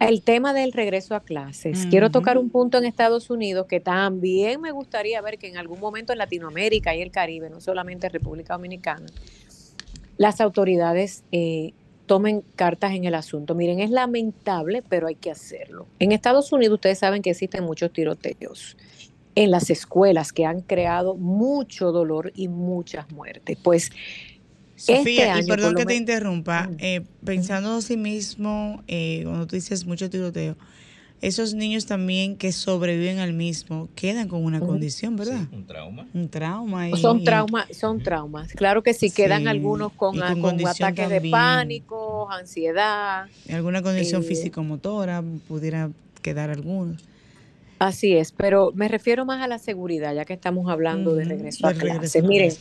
El 0.02 0.24
tema 0.24 0.52
del 0.54 0.72
regreso 0.72 1.14
a 1.14 1.20
clases. 1.20 1.86
Quiero 1.92 2.10
tocar 2.10 2.40
un 2.40 2.50
punto 2.50 2.80
en 2.80 2.86
Estados 2.86 3.30
Unidos 3.30 3.68
que 3.68 3.80
también 3.80 4.60
me 4.60 4.72
gustaría 4.72 5.22
ver 5.22 5.38
que 5.38 5.48
en 5.48 5.58
algún 5.58 5.80
momento 5.80 6.12
en 6.12 6.18
Latinoamérica 6.18 6.96
y 6.96 7.04
el 7.04 7.12
Caribe, 7.12 7.52
no 7.52 7.62
solamente 7.62 8.10
República 8.10 8.56
Dominicana, 8.56 9.06
las 10.18 10.42
autoridades 10.42 11.24
eh, 11.32 11.74
tomen 12.08 12.42
cartas 12.56 12.94
en 12.94 13.06
el 13.06 13.14
asunto. 13.14 13.54
Miren, 13.54 13.80
es 13.80 13.92
lamentable, 13.92 14.82
pero 14.82 15.06
hay 15.06 15.16
que 15.16 15.30
hacerlo. 15.30 15.86
En 16.00 16.12
Estados 16.12 16.52
Unidos 16.52 16.76
ustedes 16.78 16.98
saben 16.98 17.22
que 17.22 17.30
existen 17.30 17.64
muchos 17.64 17.94
tiroteos 17.94 18.78
en 19.36 19.52
las 19.52 19.70
escuelas 19.70 20.34
que 20.34 20.46
han 20.46 20.62
creado 20.62 21.16
mucho 21.16 21.92
dolor 21.92 22.32
y 22.36 22.48
muchas 22.48 23.12
muertes. 23.12 23.56
Pues 23.62 23.92
Sofía, 24.82 25.38
este 25.38 25.46
y 25.46 25.48
perdón 25.48 25.76
que 25.76 25.86
te 25.86 25.96
interrumpa, 25.96 26.70
eh, 26.80 27.02
pensando 27.24 27.76
a 27.76 27.82
sí 27.82 27.98
mismo, 27.98 28.84
eh, 28.88 29.22
cuando 29.26 29.46
tú 29.46 29.56
dices 29.56 29.86
mucho 29.86 30.10
tiroteo, 30.10 30.58
esos 31.22 31.54
niños 31.54 31.86
también 31.86 32.36
que 32.36 32.52
sobreviven 32.52 33.20
al 33.20 33.34
mismo 33.34 33.90
quedan 33.94 34.28
con 34.28 34.44
una 34.44 34.60
condición, 34.60 35.18
¿verdad? 35.18 35.42
un 35.52 35.68
trauma. 35.68 36.08
Un 36.16 36.30
trauma. 36.30 36.98
son 36.98 37.24
traumas, 37.24 37.68
son 37.78 38.02
traumas. 38.02 38.54
Claro 38.54 38.82
que 38.82 38.96
sí, 38.96 39.12
quedan 39.12 39.48
algunos 39.48 39.94
con, 39.94 40.18
con, 40.42 40.66
ataques 40.66 41.10
de 41.10 41.30
pánico, 41.30 42.32
ansiedad. 42.32 43.28
Alguna 43.52 43.84
condición 43.84 44.24
eh, 44.24 44.26
físico-motora, 44.26 45.24
pudiera 45.48 45.92
quedar 46.24 46.50
algunos. 46.50 47.04
Así 47.78 48.14
es, 48.14 48.32
pero 48.32 48.72
me 48.74 48.88
refiero 48.88 49.24
más 49.24 49.44
a 49.44 49.48
la 49.48 49.60
seguridad, 49.60 50.16
ya 50.16 50.26
que 50.26 50.34
estamos 50.34 50.70
hablando 50.70 51.14
de 51.14 51.26
regreso 51.26 51.68
a 51.68 51.74
clases. 51.74 52.24
Miren, 52.24 52.52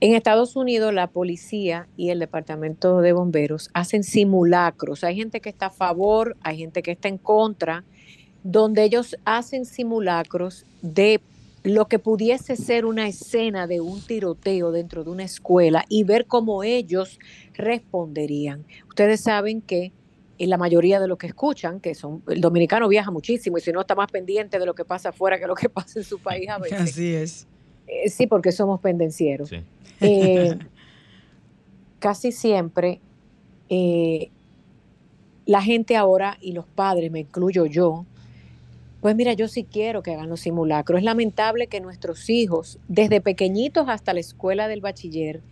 en 0.00 0.14
Estados 0.14 0.56
Unidos 0.56 0.92
la 0.92 1.06
policía 1.06 1.88
y 1.96 2.10
el 2.10 2.18
departamento 2.18 3.00
de 3.00 3.12
bomberos 3.12 3.70
hacen 3.72 4.04
simulacros. 4.04 5.04
Hay 5.04 5.16
gente 5.16 5.40
que 5.40 5.48
está 5.48 5.66
a 5.66 5.70
favor, 5.70 6.36
hay 6.42 6.58
gente 6.58 6.82
que 6.82 6.92
está 6.92 7.08
en 7.08 7.18
contra, 7.18 7.84
donde 8.42 8.84
ellos 8.84 9.16
hacen 9.24 9.64
simulacros 9.64 10.66
de 10.82 11.20
lo 11.62 11.88
que 11.88 11.98
pudiese 11.98 12.54
ser 12.54 12.84
una 12.84 13.08
escena 13.08 13.66
de 13.66 13.80
un 13.80 14.00
tiroteo 14.00 14.70
dentro 14.70 15.02
de 15.02 15.10
una 15.10 15.24
escuela 15.24 15.84
y 15.88 16.04
ver 16.04 16.26
cómo 16.26 16.62
ellos 16.62 17.18
responderían. 17.54 18.64
Ustedes 18.88 19.22
saben 19.22 19.62
que 19.62 19.92
y 20.38 20.46
la 20.46 20.58
mayoría 20.58 21.00
de 21.00 21.08
los 21.08 21.18
que 21.18 21.26
escuchan, 21.28 21.80
que 21.80 21.94
son, 21.94 22.22
el 22.28 22.40
dominicano 22.40 22.88
viaja 22.88 23.10
muchísimo 23.10 23.58
y 23.58 23.62
si 23.62 23.72
no 23.72 23.80
está 23.80 23.94
más 23.94 24.10
pendiente 24.12 24.58
de 24.58 24.66
lo 24.66 24.74
que 24.74 24.84
pasa 24.84 25.08
afuera 25.08 25.38
que 25.38 25.46
lo 25.46 25.54
que 25.54 25.68
pasa 25.70 25.98
en 25.98 26.04
su 26.04 26.18
país 26.18 26.48
a 26.48 26.58
veces. 26.60 26.80
Así 26.80 27.14
es. 27.14 27.46
Eh, 27.86 28.10
sí, 28.10 28.26
porque 28.26 28.52
somos 28.52 28.80
pendencieros. 28.80 29.50
Eh, 30.00 30.58
casi 31.98 32.32
siempre 32.32 33.00
eh, 33.68 34.30
la 35.44 35.62
gente 35.62 35.96
ahora 35.96 36.38
y 36.40 36.52
los 36.52 36.66
padres, 36.66 37.10
me 37.10 37.20
incluyo 37.20 37.66
yo, 37.66 38.04
pues 39.00 39.14
mira, 39.14 39.34
yo 39.34 39.46
sí 39.46 39.64
quiero 39.64 40.02
que 40.02 40.12
hagan 40.12 40.28
los 40.28 40.40
simulacros. 40.40 40.98
Es 40.98 41.04
lamentable 41.04 41.68
que 41.68 41.80
nuestros 41.80 42.28
hijos, 42.28 42.78
desde 42.88 43.20
pequeñitos 43.20 43.88
hasta 43.88 44.12
la 44.12 44.20
escuela 44.20 44.66
del 44.68 44.80
bachiller, 44.80 45.42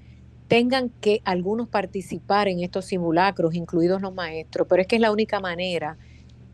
tengan 0.49 0.91
que 1.01 1.21
algunos 1.25 1.69
participar 1.69 2.49
en 2.49 2.61
estos 2.61 2.87
simulacros, 2.87 3.55
incluidos 3.55 4.03
los 4.03 4.13
maestros, 4.13 4.67
pero 4.69 4.83
es 4.83 4.89
que 4.89 4.97
es 4.97 5.03
la 5.03 5.13
única 5.13 5.41
manera 5.41 5.97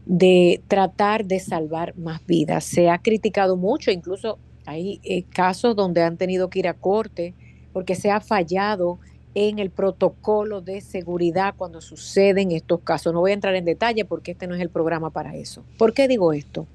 de 0.04 0.60
tratar 0.68 1.24
de 1.24 1.40
salvar 1.40 1.96
más 1.96 2.24
vidas. 2.26 2.64
Se 2.64 2.90
ha 2.90 2.98
criticado 2.98 3.56
mucho, 3.56 3.90
incluso 3.90 4.38
hay 4.66 5.00
eh, 5.04 5.24
casos 5.24 5.76
donde 5.76 6.02
han 6.02 6.16
tenido 6.16 6.50
que 6.50 6.60
ir 6.60 6.68
a 6.68 6.74
corte 6.74 7.34
porque 7.72 7.94
se 7.94 8.10
ha 8.10 8.20
fallado 8.20 8.98
en 9.34 9.58
el 9.58 9.70
protocolo 9.70 10.60
de 10.60 10.80
seguridad 10.80 11.54
cuando 11.56 11.80
suceden 11.80 12.52
estos 12.52 12.80
casos. 12.80 13.12
No 13.12 13.20
voy 13.20 13.30
a 13.30 13.34
entrar 13.34 13.54
en 13.54 13.64
detalle 13.64 14.04
porque 14.04 14.32
este 14.32 14.46
no 14.46 14.54
es 14.54 14.60
el 14.60 14.70
programa 14.70 15.10
para 15.10 15.36
eso. 15.36 15.62
¿Por 15.78 15.92
qué 15.92 16.08
digo 16.08 16.32
esto? 16.32 16.66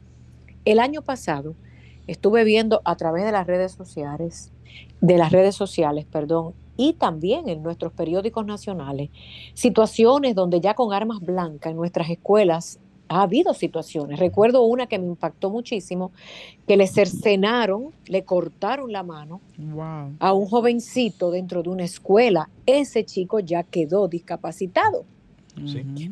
El 0.63 0.79
año 0.79 1.01
pasado 1.01 1.55
estuve 2.07 2.43
viendo 2.43 2.81
a 2.85 2.95
través 2.95 3.25
de 3.25 3.31
las 3.31 3.45
redes 3.45 3.73
sociales, 3.73 4.51
de 5.01 5.17
las 5.17 5.31
redes 5.31 5.55
sociales, 5.55 6.05
perdón, 6.05 6.53
y 6.77 6.93
también 6.93 7.49
en 7.49 7.63
nuestros 7.63 7.93
periódicos 7.93 8.45
nacionales, 8.45 9.09
situaciones 9.53 10.35
donde 10.35 10.59
ya 10.59 10.73
con 10.73 10.93
armas 10.93 11.19
blancas 11.21 11.71
en 11.71 11.77
nuestras 11.77 12.09
escuelas 12.09 12.79
ha 13.07 13.21
habido 13.21 13.53
situaciones. 13.53 14.19
Recuerdo 14.19 14.63
una 14.63 14.87
que 14.87 14.99
me 14.99 15.05
impactó 15.05 15.49
muchísimo, 15.49 16.11
que 16.67 16.77
le 16.77 16.87
cercenaron, 16.87 17.91
le 18.07 18.23
cortaron 18.23 18.91
la 18.91 19.03
mano 19.03 19.41
a 20.19 20.33
un 20.33 20.45
jovencito 20.47 21.31
dentro 21.31 21.63
de 21.63 21.69
una 21.69 21.83
escuela. 21.83 22.49
Ese 22.65 23.05
chico 23.05 23.39
ya 23.39 23.63
quedó 23.63 24.07
discapacitado. 24.07 25.05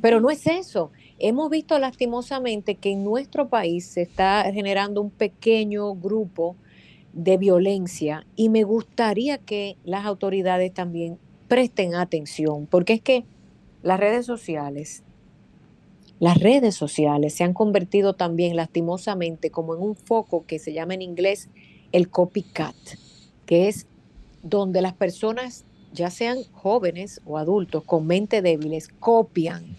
Pero 0.02 0.22
no 0.22 0.30
es 0.30 0.48
eso. 0.48 0.92
Hemos 1.20 1.50
visto 1.50 1.78
lastimosamente 1.78 2.76
que 2.76 2.92
en 2.92 3.04
nuestro 3.04 3.50
país 3.50 3.86
se 3.86 4.02
está 4.02 4.44
generando 4.54 5.02
un 5.02 5.10
pequeño 5.10 5.94
grupo 5.96 6.56
de 7.12 7.38
violencia 7.38 8.26
y 8.36 8.50
me 8.50 8.64
gustaría 8.64 9.38
que 9.38 9.78
las 9.84 10.06
autoridades 10.06 10.74
también 10.74 11.20
presten 11.48 11.94
atención, 11.94 12.66
porque 12.66 12.94
es 12.94 13.02
que 13.02 13.26
las 13.84 14.00
redes 14.00 14.26
sociales, 14.26 15.04
las 16.20 16.38
redes 16.38 16.76
sociales 16.76 17.34
se 17.34 17.44
han 17.44 17.54
convertido 17.54 18.14
también 18.14 18.56
lastimosamente 18.56 19.50
como 19.50 19.76
en 19.76 19.82
un 19.82 19.96
foco 19.96 20.46
que 20.46 20.60
se 20.60 20.74
llama 20.74 20.94
en 20.94 21.02
inglés 21.02 21.50
el 21.92 22.10
copycat, 22.10 22.76
que 23.46 23.68
es 23.68 23.88
donde 24.42 24.82
las 24.82 24.94
personas, 24.94 25.66
ya 25.94 26.10
sean 26.10 26.40
jóvenes 26.54 27.22
o 27.26 27.38
adultos 27.38 27.84
con 27.84 28.08
mente 28.08 28.42
débiles, 28.42 28.88
copian 29.00 29.78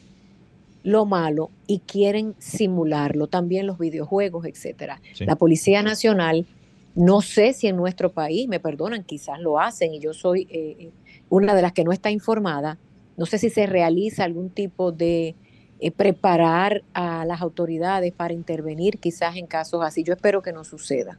lo 0.82 1.06
malo 1.06 1.50
y 1.66 1.80
quieren 1.80 2.34
simularlo, 2.38 3.26
también 3.26 3.66
los 3.66 3.78
videojuegos, 3.78 4.44
etcétera. 4.44 5.00
La 5.20 5.36
Policía 5.36 5.82
Nacional 5.82 6.46
no 6.94 7.22
sé 7.22 7.52
si 7.52 7.66
en 7.66 7.76
nuestro 7.76 8.12
país, 8.12 8.48
me 8.48 8.60
perdonan, 8.60 9.02
quizás 9.02 9.40
lo 9.40 9.58
hacen 9.58 9.94
y 9.94 10.00
yo 10.00 10.12
soy 10.12 10.46
eh, 10.50 10.90
una 11.28 11.54
de 11.54 11.62
las 11.62 11.72
que 11.72 11.84
no 11.84 11.92
está 11.92 12.10
informada. 12.10 12.78
No 13.16 13.26
sé 13.26 13.38
si 13.38 13.50
se 13.50 13.66
realiza 13.66 14.24
algún 14.24 14.50
tipo 14.50 14.92
de 14.92 15.34
eh, 15.86 15.90
preparar 15.90 16.82
a 16.94 17.24
las 17.24 17.40
autoridades 17.40 18.12
para 18.12 18.34
intervenir 18.34 18.98
quizás 18.98 19.36
en 19.36 19.46
casos 19.46 19.82
así. 19.84 20.02
Yo 20.04 20.14
espero 20.14 20.42
que 20.42 20.52
no 20.52 20.64
suceda. 20.64 21.18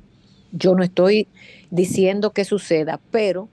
Yo 0.52 0.76
no 0.76 0.84
estoy 0.84 1.28
diciendo 1.70 2.32
que 2.32 2.46
suceda, 2.46 3.00
pero 3.12 3.50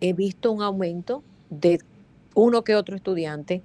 he 0.00 0.12
visto 0.12 0.50
un 0.52 0.62
aumento 0.62 1.22
de 1.50 1.80
uno 2.34 2.64
que 2.64 2.74
otro 2.74 2.96
estudiante 2.96 3.62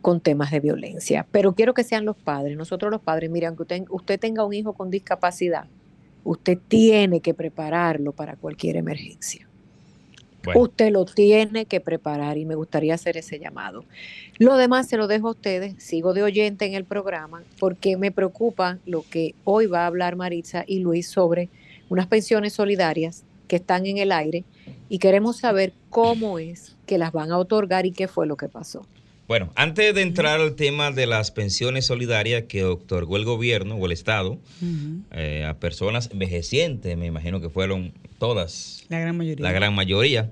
con 0.00 0.20
temas 0.20 0.50
de 0.50 0.60
violencia. 0.60 1.26
Pero 1.30 1.54
quiero 1.54 1.74
que 1.74 1.84
sean 1.84 2.04
los 2.04 2.16
padres, 2.16 2.56
nosotros 2.56 2.90
los 2.90 3.00
padres, 3.00 3.30
miren, 3.30 3.56
que 3.56 3.84
usted 3.90 4.20
tenga 4.20 4.44
un 4.44 4.54
hijo 4.54 4.72
con 4.72 4.90
discapacidad, 4.90 5.66
Usted 6.24 6.58
tiene 6.68 7.20
que 7.20 7.34
prepararlo 7.34 8.12
para 8.12 8.36
cualquier 8.36 8.76
emergencia. 8.76 9.46
Usted 10.54 10.90
lo 10.90 11.04
tiene 11.04 11.66
que 11.66 11.80
preparar 11.80 12.36
y 12.36 12.44
me 12.44 12.54
gustaría 12.54 12.94
hacer 12.94 13.16
ese 13.16 13.38
llamado. 13.38 13.84
Lo 14.38 14.56
demás 14.56 14.88
se 14.88 14.96
lo 14.96 15.06
dejo 15.06 15.28
a 15.28 15.32
ustedes, 15.32 15.82
sigo 15.82 16.14
de 16.14 16.22
oyente 16.22 16.66
en 16.66 16.74
el 16.74 16.84
programa 16.84 17.42
porque 17.58 17.96
me 17.96 18.10
preocupa 18.10 18.78
lo 18.84 19.04
que 19.08 19.34
hoy 19.44 19.66
va 19.66 19.82
a 19.82 19.86
hablar 19.86 20.16
Maritza 20.16 20.64
y 20.66 20.80
Luis 20.80 21.08
sobre 21.08 21.48
unas 21.88 22.06
pensiones 22.06 22.52
solidarias 22.52 23.24
que 23.48 23.56
están 23.56 23.86
en 23.86 23.98
el 23.98 24.12
aire 24.12 24.44
y 24.88 24.98
queremos 24.98 25.38
saber 25.38 25.72
cómo 25.90 26.38
es 26.38 26.76
que 26.86 26.98
las 26.98 27.12
van 27.12 27.30
a 27.30 27.38
otorgar 27.38 27.86
y 27.86 27.92
qué 27.92 28.08
fue 28.08 28.26
lo 28.26 28.36
que 28.36 28.48
pasó. 28.48 28.86
Bueno, 29.26 29.50
antes 29.54 29.94
de 29.94 30.02
entrar 30.02 30.40
al 30.40 30.54
tema 30.54 30.90
de 30.90 31.06
las 31.06 31.30
pensiones 31.30 31.86
solidarias 31.86 32.44
que 32.44 32.64
otorgó 32.64 33.16
el 33.16 33.24
gobierno 33.24 33.76
o 33.76 33.86
el 33.86 33.92
Estado 33.92 34.38
eh, 35.12 35.46
a 35.48 35.58
personas 35.58 36.10
envejecientes, 36.12 36.96
me 36.98 37.06
imagino 37.06 37.40
que 37.40 37.48
fueron 37.48 37.94
todas. 38.18 38.84
La 38.90 38.98
gran 38.98 39.16
mayoría. 39.16 39.42
La 39.42 39.52
gran 39.52 39.74
mayoría. 39.74 40.30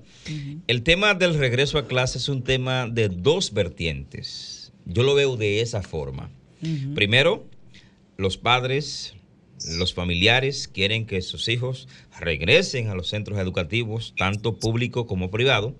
El 0.67 0.83
tema 0.83 1.15
del 1.15 1.39
regreso 1.39 1.79
a 1.79 1.87
clase 1.87 2.19
es 2.19 2.29
un 2.29 2.43
tema 2.43 2.87
de 2.87 3.09
dos 3.09 3.55
vertientes. 3.55 4.73
Yo 4.85 5.03
lo 5.05 5.15
veo 5.15 5.37
de 5.37 5.63
esa 5.63 5.83
forma. 5.83 6.31
Primero, 6.95 7.47
los 8.19 8.37
padres, 8.37 9.15
los 9.79 9.95
familiares 9.95 10.69
quieren 10.69 11.07
que 11.07 11.23
sus 11.23 11.49
hijos 11.49 11.89
regresen 12.21 12.89
a 12.89 12.95
los 12.95 13.09
centros 13.09 13.39
educativos, 13.39 14.15
tanto 14.19 14.59
público 14.59 15.07
como 15.07 15.31
privado. 15.31 15.75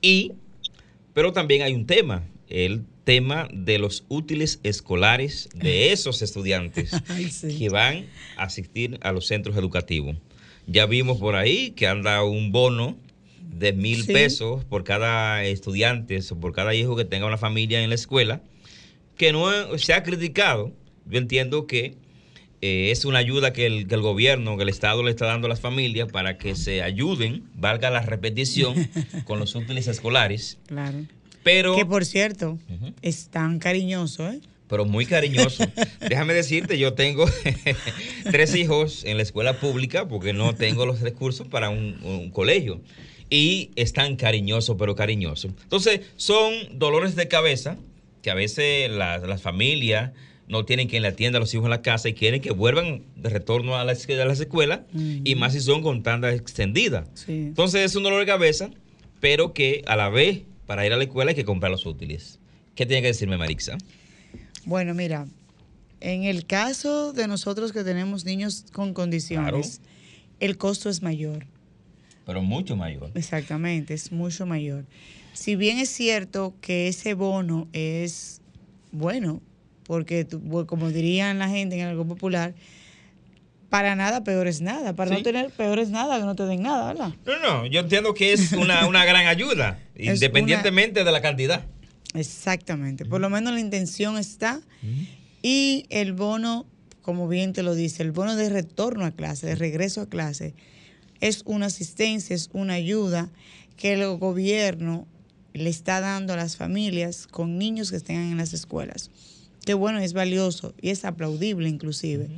Y 0.00 0.32
pero 1.14 1.32
también 1.32 1.62
hay 1.62 1.74
un 1.74 1.86
tema, 1.86 2.24
el 2.48 2.84
tema 3.04 3.48
de 3.52 3.78
los 3.78 4.04
útiles 4.08 4.60
escolares 4.62 5.48
de 5.54 5.92
esos 5.92 6.22
estudiantes 6.22 6.90
que 7.58 7.68
van 7.68 8.06
a 8.36 8.44
asistir 8.44 8.98
a 9.02 9.12
los 9.12 9.26
centros 9.26 9.56
educativos. 9.56 10.16
Ya 10.66 10.86
vimos 10.86 11.18
por 11.18 11.34
ahí 11.36 11.72
que 11.72 11.86
anda 11.86 12.22
un 12.22 12.52
bono 12.52 12.96
de 13.40 13.72
mil 13.72 14.04
Sí. 14.04 14.12
pesos 14.12 14.64
por 14.64 14.84
cada 14.84 15.44
estudiante 15.44 16.20
o 16.30 16.36
por 16.38 16.52
cada 16.52 16.74
hijo 16.74 16.94
que 16.96 17.04
tenga 17.04 17.26
una 17.26 17.38
familia 17.38 17.82
en 17.82 17.88
la 17.88 17.96
escuela, 17.96 18.40
que 19.16 19.32
no 19.32 19.48
se 19.78 19.92
ha 19.92 20.02
criticado. 20.02 20.72
Yo 21.06 21.18
entiendo 21.18 21.66
que 21.66 21.96
eh, 22.62 22.90
es 22.90 23.04
una 23.04 23.18
ayuda 23.18 23.52
que 23.52 23.66
el, 23.66 23.86
que 23.88 23.94
el 23.94 24.00
gobierno, 24.02 24.56
que 24.56 24.62
el 24.64 24.68
Estado 24.68 25.02
le 25.02 25.10
está 25.10 25.26
dando 25.26 25.46
a 25.46 25.48
las 25.50 25.60
familias 25.60 26.10
para 26.12 26.36
que 26.38 26.54
se 26.56 26.82
ayuden, 26.82 27.44
valga 27.54 27.90
la 27.90 28.00
repetición, 28.02 28.74
con 29.24 29.38
los 29.38 29.54
útiles 29.54 29.86
escolares. 29.88 30.58
Claro. 30.66 30.98
Pero, 31.42 31.74
Que 31.74 31.86
por 31.86 32.04
cierto, 32.04 32.58
es 33.00 33.28
tan 33.28 33.58
cariñoso, 33.58 34.28
¿eh? 34.30 34.40
pero 34.68 34.84
muy 34.84 35.06
cariñoso. 35.06 35.64
Déjame 36.00 36.34
decirte, 36.34 36.78
yo 36.78 36.92
tengo 36.92 37.24
tres 38.30 38.54
hijos 38.54 39.04
en 39.04 39.16
la 39.16 39.22
escuela 39.22 39.54
pública 39.58 40.06
porque 40.06 40.32
no 40.32 40.54
tengo 40.54 40.86
los 40.86 41.00
recursos 41.00 41.48
para 41.48 41.70
un, 41.70 41.98
un 42.04 42.30
colegio. 42.30 42.80
Y 43.30 43.70
es 43.76 43.92
tan 43.92 44.16
cariñoso, 44.16 44.76
pero 44.76 44.94
cariñoso. 44.96 45.48
Entonces, 45.62 46.00
son 46.16 46.52
dolores 46.78 47.14
de 47.16 47.28
cabeza 47.28 47.76
que 48.22 48.30
a 48.30 48.34
veces 48.34 48.90
la- 48.90 49.18
las 49.18 49.40
familias 49.40 50.12
no 50.50 50.64
tienen 50.64 50.88
quien 50.88 51.02
le 51.02 51.08
atienda 51.08 51.38
a 51.38 51.40
los 51.40 51.54
hijos 51.54 51.64
en 51.64 51.70
la 51.70 51.80
casa 51.80 52.08
y 52.08 52.14
quieren 52.14 52.40
que 52.40 52.50
vuelvan 52.50 53.02
de 53.16 53.28
retorno 53.30 53.76
a 53.76 53.84
las, 53.84 54.08
a 54.08 54.24
las 54.24 54.40
escuelas 54.40 54.80
y 54.92 55.34
más 55.36 55.52
si 55.52 55.60
son 55.60 55.82
con 55.82 56.02
tanda 56.02 56.32
extendida. 56.34 57.06
Sí. 57.14 57.32
Entonces 57.32 57.82
es 57.82 57.94
un 57.94 58.02
dolor 58.02 58.20
de 58.20 58.26
cabeza, 58.26 58.70
pero 59.20 59.54
que 59.54 59.82
a 59.86 59.96
la 59.96 60.08
vez 60.08 60.42
para 60.66 60.84
ir 60.84 60.92
a 60.92 60.96
la 60.96 61.04
escuela 61.04 61.30
hay 61.30 61.36
que 61.36 61.44
comprar 61.44 61.70
los 61.70 61.86
útiles. 61.86 62.40
¿Qué 62.74 62.84
tiene 62.84 63.00
que 63.00 63.08
decirme 63.08 63.36
Marixa? 63.36 63.78
Bueno, 64.64 64.92
mira, 64.92 65.26
en 66.00 66.24
el 66.24 66.46
caso 66.46 67.12
de 67.12 67.28
nosotros 67.28 67.72
que 67.72 67.84
tenemos 67.84 68.24
niños 68.24 68.64
con 68.72 68.92
condiciones, 68.92 69.80
el 70.40 70.58
costo 70.58 70.90
es 70.90 71.00
mayor. 71.00 71.46
Pero 72.26 72.42
mucho 72.42 72.76
mayor. 72.76 73.10
Exactamente, 73.14 73.94
es 73.94 74.10
mucho 74.10 74.46
mayor. 74.46 74.84
Si 75.32 75.54
bien 75.54 75.78
es 75.78 75.90
cierto 75.90 76.54
que 76.60 76.88
ese 76.88 77.14
bono 77.14 77.68
es 77.72 78.40
bueno, 78.92 79.40
porque 79.90 80.24
tú- 80.24 80.40
como 80.68 80.88
dirían 80.90 81.40
la 81.40 81.48
gente 81.48 81.74
en 81.74 81.84
algo 81.84 82.06
popular, 82.06 82.54
para 83.70 83.96
nada 83.96 84.22
peor 84.22 84.46
es 84.46 84.60
nada. 84.60 84.94
Para 84.94 85.10
Sí. 85.10 85.16
no 85.16 85.22
tener 85.24 85.50
peor 85.50 85.80
es 85.80 85.90
nada, 85.90 86.16
que 86.20 86.24
no 86.24 86.36
te 86.36 86.44
den 86.44 86.62
nada, 86.62 86.92
¿verdad? 86.92 87.12
No, 87.26 87.40
no, 87.40 87.66
yo 87.66 87.80
entiendo 87.80 88.14
que 88.14 88.32
es 88.32 88.52
una, 88.52 88.86
una 88.88 89.04
gran 89.04 89.26
ayuda, 89.26 89.80
independientemente 89.98 91.02
de 91.02 91.10
la 91.10 91.20
cantidad. 91.20 91.64
Exactamente. 92.14 93.04
Por 93.04 93.20
lo 93.20 93.30
menos 93.30 93.52
la 93.52 93.58
intención 93.58 94.16
está. 94.16 94.60
Y 95.42 95.86
el 95.90 96.12
bono, 96.12 96.66
como 97.02 97.26
bien 97.26 97.52
te 97.52 97.64
lo 97.64 97.74
dice, 97.74 98.04
el 98.04 98.12
bono 98.12 98.36
de 98.36 98.48
retorno 98.48 99.04
a 99.06 99.10
clase, 99.10 99.48
de 99.48 99.56
regreso 99.56 100.02
a 100.02 100.08
clase, 100.08 100.54
es 101.20 101.42
una 101.46 101.66
asistencia, 101.66 102.36
es 102.36 102.48
una 102.52 102.74
ayuda 102.74 103.28
que 103.76 103.94
el 103.94 104.06
gobierno 104.18 105.08
le 105.52 105.68
está 105.68 106.00
dando 106.00 106.32
a 106.34 106.36
las 106.36 106.56
familias 106.56 107.26
con 107.26 107.58
niños 107.58 107.90
que 107.90 107.96
estén 107.96 108.18
en 108.20 108.36
las 108.36 108.52
escuelas. 108.52 109.10
Que 109.64 109.74
bueno, 109.74 109.98
es 109.98 110.12
valioso 110.12 110.74
y 110.80 110.90
es 110.90 111.04
aplaudible 111.04 111.68
inclusive. 111.68 112.28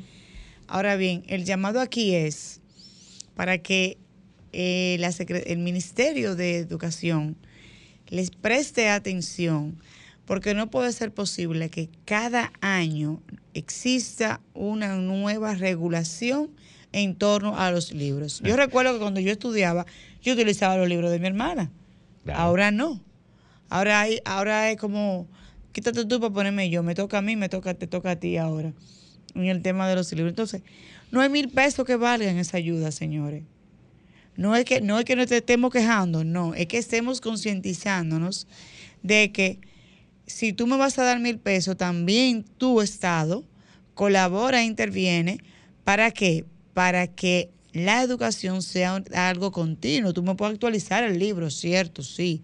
Ahora 0.67 0.97
bien, 0.97 1.25
el 1.29 1.45
llamado 1.45 1.81
aquí 1.81 2.15
es 2.15 2.61
para 3.35 3.59
que 3.59 3.99
eh, 4.53 4.97
la 5.01 5.09
el 5.19 5.59
Ministerio 5.59 6.35
de 6.37 6.59
Educación 6.59 7.37
les 8.09 8.31
preste 8.31 8.91
atención, 8.91 9.79
porque 10.27 10.55
no 10.55 10.71
puede 10.71 10.93
ser 10.93 11.13
posible 11.13 11.71
que 11.71 11.89
cada 12.05 12.53
año 12.61 13.23
exista 13.55 14.41
una 14.53 14.97
nueva 14.97 15.55
regulación 15.55 16.51
en 16.93 17.15
torno 17.17 17.59
a 17.59 17.71
los 17.71 17.93
libros. 17.93 18.41
Yo 18.45 18.57
recuerdo 18.59 18.93
que 18.93 19.01
cuando 19.01 19.21
yo 19.21 19.33
estudiaba, 19.33 19.87
yo 20.21 20.35
utilizaba 20.35 20.77
los 20.77 20.89
libros 20.89 21.11
de 21.11 21.19
mi 21.19 21.27
hermana. 21.27 21.71
Claro. 22.25 22.39
Ahora 22.39 22.71
no. 22.71 23.03
Ahora 23.71 24.03
hay, 24.03 24.21
ahora 24.27 24.71
es 24.71 24.77
como, 24.77 25.27
quítate 25.73 26.05
tú 26.05 26.21
para 26.21 26.33
ponerme 26.33 26.71
yo, 26.71 26.83
me 26.83 26.95
toca 26.95 27.19
a 27.19 27.23
mí, 27.23 27.37
me 27.37 27.49
toca, 27.49 27.75
te 27.75 27.87
toca 27.87 28.13
a 28.13 28.17
ti 28.17 28.37
ahora, 28.37 28.73
en 29.35 29.47
el 29.47 29.63
tema 29.63 29.89
de 29.89 29.97
los 29.97 30.13
libros. 30.13 30.31
Entonces, 30.31 30.63
no 31.11 31.21
hay 31.21 31.29
mil 31.29 31.49
pesos 31.49 31.85
que 31.85 31.97
valgan 31.97 32.39
esa 32.39 32.57
ayuda, 32.57 32.93
señores. 32.93 33.43
No 34.37 34.57
es 34.57 34.65
que 34.65 34.81
no 34.81 34.99
es 34.99 35.05
que 35.05 35.15
nos 35.15 35.31
estemos 35.31 35.71
quejando, 35.71 36.25
no, 36.25 36.55
es 36.55 36.67
que 36.67 36.79
estemos 36.79 37.21
concientizándonos 37.21 38.47
de 39.03 39.31
que 39.31 39.61
si 40.27 40.53
tú 40.53 40.67
me 40.67 40.77
vas 40.77 40.99
a 40.99 41.05
dar 41.05 41.21
mil 41.21 41.39
pesos, 41.39 41.77
también 41.77 42.45
tu 42.57 42.81
Estado 42.81 43.45
colabora 43.95 44.63
e 44.63 44.65
interviene 44.65 45.39
para 45.85 46.11
qué? 46.11 46.47
Para 46.73 47.07
que 47.09 47.51
la 47.73 48.03
educación 48.03 48.63
sea 48.63 49.03
algo 49.15 49.53
continuo. 49.53 50.13
Tú 50.13 50.23
me 50.23 50.35
puedes 50.35 50.55
actualizar 50.55 51.05
el 51.05 51.19
libro, 51.19 51.51
cierto, 51.51 52.03
sí. 52.03 52.43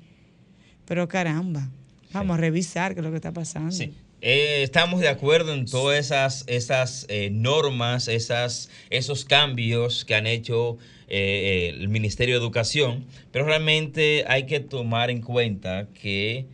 Pero 0.85 1.09
caramba, 1.09 1.71
vamos 2.12 2.38
a 2.38 2.40
revisar 2.40 2.94
qué 2.94 3.01
es 3.01 3.05
lo 3.05 3.11
que 3.11 3.16
está 3.16 3.33
pasando. 3.33 3.71
Sí. 3.73 3.92
Eh, 4.21 4.62
estamos 4.64 5.01
de 5.01 5.09
acuerdo 5.09 5.55
en 5.55 5.64
todas 5.64 5.99
esas, 5.99 6.44
esas 6.49 7.07
eh, 7.09 7.31
normas, 7.31 8.09
esas, 8.09 8.68
esos 8.90 9.25
cambios 9.25 10.05
que 10.05 10.16
han 10.16 10.27
hecho 10.27 10.77
eh, 11.07 11.73
el 11.79 11.88
Ministerio 11.88 12.35
de 12.35 12.40
Educación, 12.40 13.07
pero 13.31 13.44
realmente 13.44 14.25
hay 14.27 14.47
que 14.47 14.59
tomar 14.59 15.11
en 15.11 15.21
cuenta 15.21 15.87
que 15.94 16.47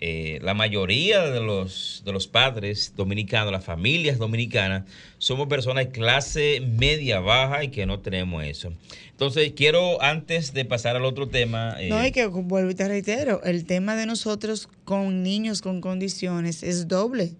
eh, 0.00 0.38
la 0.42 0.54
mayoría 0.54 1.22
de 1.22 1.40
los, 1.40 2.02
de 2.04 2.12
los 2.12 2.28
padres 2.28 2.92
dominicanos, 2.96 3.52
las 3.52 3.64
familias 3.64 4.18
dominicanas, 4.18 4.84
somos 5.18 5.48
personas 5.48 5.86
de 5.86 5.90
clase 5.90 6.60
media 6.60 7.20
baja 7.20 7.64
y 7.64 7.68
que 7.68 7.84
no 7.84 7.98
tenemos 7.98 8.44
eso. 8.44 8.72
Entonces, 9.10 9.52
quiero, 9.56 10.00
antes 10.00 10.52
de 10.52 10.64
pasar 10.64 10.94
al 10.94 11.04
otro 11.04 11.26
tema... 11.28 11.74
eh, 11.80 11.88
No, 11.88 12.06
y 12.06 12.12
que 12.12 12.26
vuelvo 12.26 12.70
y 12.70 12.74
te 12.74 12.86
reitero, 12.86 13.42
el 13.42 13.64
tema 13.64 13.96
de 13.96 14.06
nosotros 14.06 14.68
con 14.84 15.24
niños 15.24 15.60
con 15.60 15.80
condiciones 15.80 16.62
es 16.62 16.86
doble, 16.86 17.32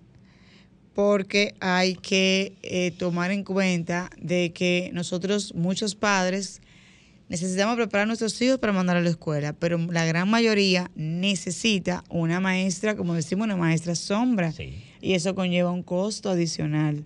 porque 0.94 1.54
hay 1.60 1.94
que 1.94 2.54
eh, 2.62 2.90
tomar 2.98 3.30
en 3.30 3.44
cuenta 3.44 4.10
de 4.20 4.50
que 4.52 4.90
nosotros, 4.92 5.54
muchos 5.54 5.94
padres, 5.94 6.60
necesitamos 7.28 7.76
preparar 7.76 8.04
a 8.04 8.06
nuestros 8.06 8.40
hijos 8.42 8.58
para 8.58 8.72
mandar 8.72 8.96
a 8.96 9.00
la 9.00 9.10
escuela, 9.10 9.52
pero 9.52 9.78
la 9.78 10.04
gran 10.06 10.28
mayoría 10.30 10.90
necesita 10.94 12.04
una 12.08 12.40
maestra, 12.40 12.96
como 12.96 13.14
decimos, 13.14 13.44
una 13.44 13.56
maestra 13.56 13.94
sombra, 13.94 14.52
Sí. 14.52 14.74
y 15.00 15.12
eso 15.14 15.34
conlleva 15.34 15.70
un 15.70 15.82
costo 15.82 16.30
adicional. 16.30 17.04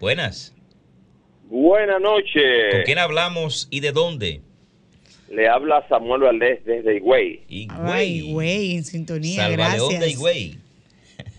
Buenas. 0.00 0.52
Buenas 1.44 2.00
noches. 2.00 2.72
¿Con 2.72 2.82
quién 2.82 2.98
hablamos 2.98 3.68
y 3.70 3.78
de 3.78 3.92
dónde? 3.92 4.42
Le 5.30 5.48
habla 5.48 5.86
Samuel 5.88 6.22
Valdés 6.22 6.64
desde 6.64 6.96
Higüey. 6.96 7.40
Ay, 7.70 8.32
güey, 8.32 8.76
en 8.76 8.84
sintonía, 8.84 9.42
Salva 9.48 9.74
León 9.74 9.88
de 9.88 9.94
gracias. 9.96 10.12
Higüey. 10.18 10.58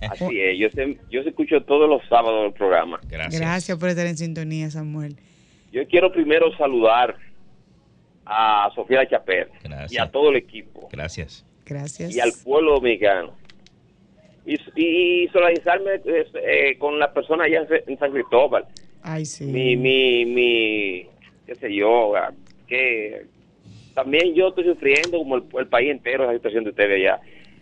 Así 0.09 0.39
es, 0.39 0.57
yo, 0.57 0.69
se- 0.71 0.97
yo 1.09 1.23
se 1.23 1.29
escucho 1.29 1.61
todos 1.63 1.89
los 1.89 2.01
sábados 2.09 2.47
el 2.47 2.53
programa. 2.53 2.99
Gracias. 3.09 3.39
Gracias 3.41 3.77
por 3.77 3.89
estar 3.89 4.05
en 4.07 4.17
sintonía, 4.17 4.69
Samuel. 4.71 5.15
Yo 5.71 5.85
quiero 5.87 6.11
primero 6.11 6.55
saludar 6.57 7.15
a 8.25 8.69
Sofía 8.73 9.07
Chapel 9.07 9.47
Gracias. 9.63 9.91
y 9.91 9.97
a 9.97 10.09
todo 10.09 10.29
el 10.31 10.37
equipo 10.37 10.89
Gracias. 10.91 11.45
Gracias. 11.65 12.15
y 12.15 12.19
al 12.19 12.31
pueblo 12.43 12.73
dominicano. 12.75 13.33
Y, 14.45 14.53
y 14.79 15.27
solidarizarme 15.29 15.91
eh, 16.05 16.25
eh, 16.43 16.77
con 16.77 16.99
las 16.99 17.09
personas 17.11 17.47
allá 17.47 17.65
en 17.87 17.97
San 17.97 18.11
Cristóbal. 18.11 18.65
Ay, 19.01 19.25
sí. 19.25 19.45
Mi, 19.45 19.75
mi, 19.75 20.25
mi, 20.25 21.07
qué 21.47 21.55
sé 21.59 21.73
yo, 21.73 22.15
ah, 22.15 22.31
que 22.67 23.25
también 23.95 24.35
yo 24.35 24.49
estoy 24.49 24.65
sufriendo 24.65 25.17
como 25.17 25.37
el, 25.37 25.43
el 25.57 25.67
país 25.67 25.89
entero 25.89 26.25
esa 26.25 26.33
situación 26.33 26.63
de 26.65 26.69
ustedes 26.69 26.97
allá. 27.01 27.19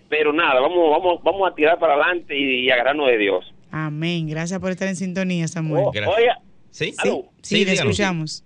Pero 0.09 0.33
nada, 0.33 0.59
vamos, 0.59 0.89
vamos, 0.91 1.23
vamos 1.23 1.49
a 1.49 1.55
tirar 1.55 1.79
para 1.79 1.93
adelante 1.93 2.37
y, 2.37 2.65
y 2.65 2.69
agarrarnos 2.69 3.07
de 3.07 3.17
Dios. 3.17 3.53
Amén. 3.71 4.27
Gracias 4.27 4.59
por 4.59 4.69
estar 4.71 4.87
en 4.87 4.95
sintonía, 4.97 5.47
Samuel. 5.47 5.85
O- 5.85 5.89
oiga, 6.11 6.39
Sí, 6.69 6.93
Aló. 6.97 7.25
Sí, 7.41 7.63
le 7.63 7.71
dígalo. 7.71 7.89
escuchamos. 7.91 8.43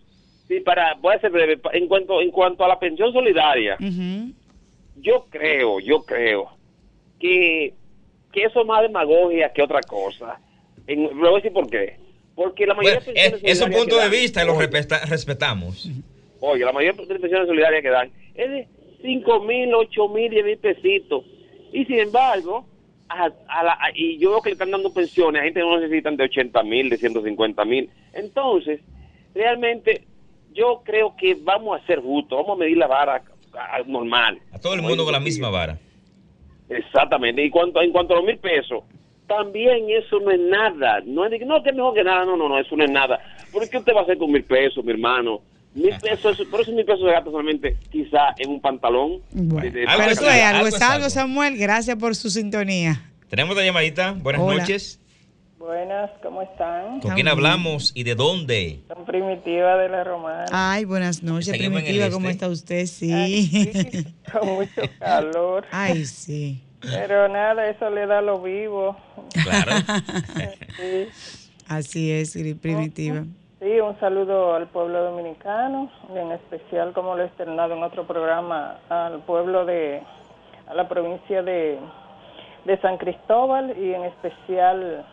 Sí, 0.48 0.60
para, 0.62 0.94
voy 0.96 1.16
a 1.16 1.20
ser 1.20 1.32
breve. 1.32 1.60
En 1.74 1.88
cuanto, 1.88 2.22
en 2.22 2.30
cuanto 2.32 2.64
a 2.64 2.68
la 2.68 2.78
pensión 2.80 3.12
solidaria, 3.12 3.78
yo 4.98 5.26
creo, 5.30 5.80
yo 5.80 6.04
creo 6.04 6.50
que, 7.20 7.74
que 8.32 8.44
eso 8.44 8.62
es 8.62 8.68
más 8.68 8.82
demagogia 8.82 9.52
que 9.54 9.62
otra 9.62 9.82
cosa. 9.82 10.40
En, 10.88 11.04
le 11.04 11.10
voy 11.14 11.34
a 11.34 11.36
decir 11.36 11.52
por 11.54 11.70
qué. 11.70 11.98
Porque 12.36 12.66
la 12.66 12.74
mayoría 12.76 13.00
Bueno, 13.00 13.14
de 13.14 13.28
es, 13.52 13.62
un 13.62 13.72
que 13.72 13.96
de 13.96 14.10
vista 14.10 14.44
y 14.44 14.48
lo 14.48 14.58
respeta- 14.60 15.06
respetamos. 15.06 15.90
Oye, 16.40 16.64
la 16.66 16.72
mayoría 16.72 16.94
de 17.06 17.20
pensiones 17.20 17.48
solidarias 17.48 17.82
que 17.82 17.90
dan 17.90 18.12
es 18.36 18.50
de 18.52 18.68
5 19.02 19.40
mil, 19.44 19.74
8 19.74 20.10
mil, 20.10 20.30
10 20.30 20.46
mil 20.46 20.58
pesitos. 20.58 21.24
Y 21.74 21.86
sin 21.86 22.00
embargo, 22.00 22.66
a, 23.10 23.26
a 23.48 23.64
la, 23.64 23.74
a- 23.74 23.92
y 23.94 24.18
yo 24.18 24.32
veo 24.32 24.42
que 24.42 24.50
le 24.50 24.54
están 24.54 24.72
dando 24.72 24.94
pensiones 24.94 25.42
a 25.42 25.46
gente 25.46 25.60
que 25.60 25.66
no 25.66 25.80
necesitan 25.80 26.18
de 26.18 26.24
80 26.26 26.64
mil, 26.64 26.90
de 26.90 26.98
150 26.98 27.66
mil. 27.66 27.90
Entonces, 28.14 28.82
realmente, 29.34 30.04
yo 30.54 30.82
creo 30.84 31.16
que 31.16 31.36
vamos 31.42 31.80
a 31.82 31.86
ser 31.86 32.00
justos, 32.02 32.38
vamos 32.40 32.58
a 32.58 32.64
medir 32.64 32.78
la 32.78 32.88
vara 32.88 33.24
normal. 33.86 34.40
A 34.52 34.60
todo 34.60 34.74
el 34.74 34.82
mundo 34.82 35.04
con 35.04 35.14
la 35.14 35.20
misma 35.20 35.50
vara. 35.50 35.78
Exactamente. 36.70 37.44
Y 37.44 37.50
cuanto, 37.50 37.82
en 37.82 37.92
cuanto 37.92 38.14
a 38.14 38.18
los 38.18 38.26
mil 38.26 38.38
pesos, 38.38 38.84
también 39.28 39.90
eso 39.90 40.20
no 40.20 40.32
es 40.32 40.40
nada. 40.40 41.02
No 41.06 41.26
es 41.26 41.32
de 41.32 41.40
no, 41.40 41.62
que 41.64 41.70
es 41.70 41.76
mejor 41.76 41.94
que 41.94 42.04
nada. 42.04 42.26
No, 42.26 42.36
no, 42.38 42.50
no, 42.50 42.60
eso 42.60 42.76
no 42.76 42.84
es 42.84 42.92
nada. 42.92 43.20
¿Por 43.52 43.68
qué 43.70 43.78
usted 43.78 43.94
va 43.96 44.02
a 44.02 44.04
hacer 44.04 44.18
con 44.18 44.32
mil 44.32 44.44
pesos, 44.44 44.84
mi 44.84 44.92
hermano? 44.92 45.42
Mil 45.78 45.96
pesos, 46.02 46.42
por 46.50 46.62
esos 46.62 46.74
mil 46.74 46.84
pesos 46.86 47.02
se 47.02 47.12
gasta 47.12 47.30
solamente 47.30 47.78
quizá 47.92 48.34
en 48.38 48.50
un 48.50 48.62
pantalón. 48.62 49.22
Bueno, 49.32 49.62
de- 49.62 49.72
de- 49.72 49.86
Algo 49.86 49.98
pero 50.00 50.12
es 50.12 50.18
eso 50.18 50.30
es 50.30 50.82
algo, 50.82 51.06
es. 51.08 51.14
Samuel. 51.14 51.58
Gracias 51.58 51.96
por 51.98 52.16
su 52.16 52.30
sintonía. 52.30 53.12
Tenemos 53.30 53.56
la 53.56 53.64
llamadita. 53.64 54.12
Buenas 54.14 54.42
Hola. 54.42 54.58
noches. 54.62 55.00
Buenas, 55.60 56.12
¿cómo 56.24 56.42
están? 56.44 57.00
¿Con 57.02 57.14
quién 57.16 57.28
hablamos 57.28 57.92
y 57.96 58.04
de 58.04 58.16
dónde? 58.16 58.80
Son 58.88 59.06
Primitiva 59.06 59.76
de 59.78 59.90
la 59.90 60.04
Romana. 60.04 60.46
Ay, 60.52 60.86
buenas 60.86 61.24
noches, 61.24 61.58
Primitiva. 61.58 62.10
¿Cómo 62.10 62.30
este. 62.30 62.46
está 62.46 62.48
usted? 62.48 62.86
Ay, 63.14 63.44
Sí. 63.48 64.06
con 64.32 64.48
mucho 64.56 64.82
calor. 65.00 65.66
Ay, 65.72 66.06
sí. 66.06 66.62
Pero 66.80 67.28
nada, 67.28 67.70
eso 67.70 67.90
le 67.90 68.06
da 68.06 68.22
lo 68.22 68.42
vivo. 68.42 68.96
Claro. 69.44 69.72
Sí. 70.78 71.08
Así 71.68 72.12
es, 72.12 72.38
Primitiva. 72.62 73.26
Sí, 73.60 73.80
un 73.80 74.00
saludo 74.00 74.54
al 74.54 74.68
pueblo 74.68 75.04
dominicano, 75.04 75.90
y 76.14 76.18
en 76.18 76.32
especial, 76.32 76.94
como 76.94 77.16
lo 77.16 77.24
he 77.24 77.26
externado 77.26 77.76
en 77.76 77.82
otro 77.82 78.06
programa, 78.06 78.78
al 78.88 79.20
pueblo 79.22 79.66
de, 79.66 80.04
a 80.68 80.76
la 80.76 80.88
provincia 80.88 81.42
de, 81.42 81.80
de 82.66 82.78
San 82.82 82.98
Cristóbal 82.98 83.76
y 83.76 83.96
en 83.96 84.04
especial 84.04 85.08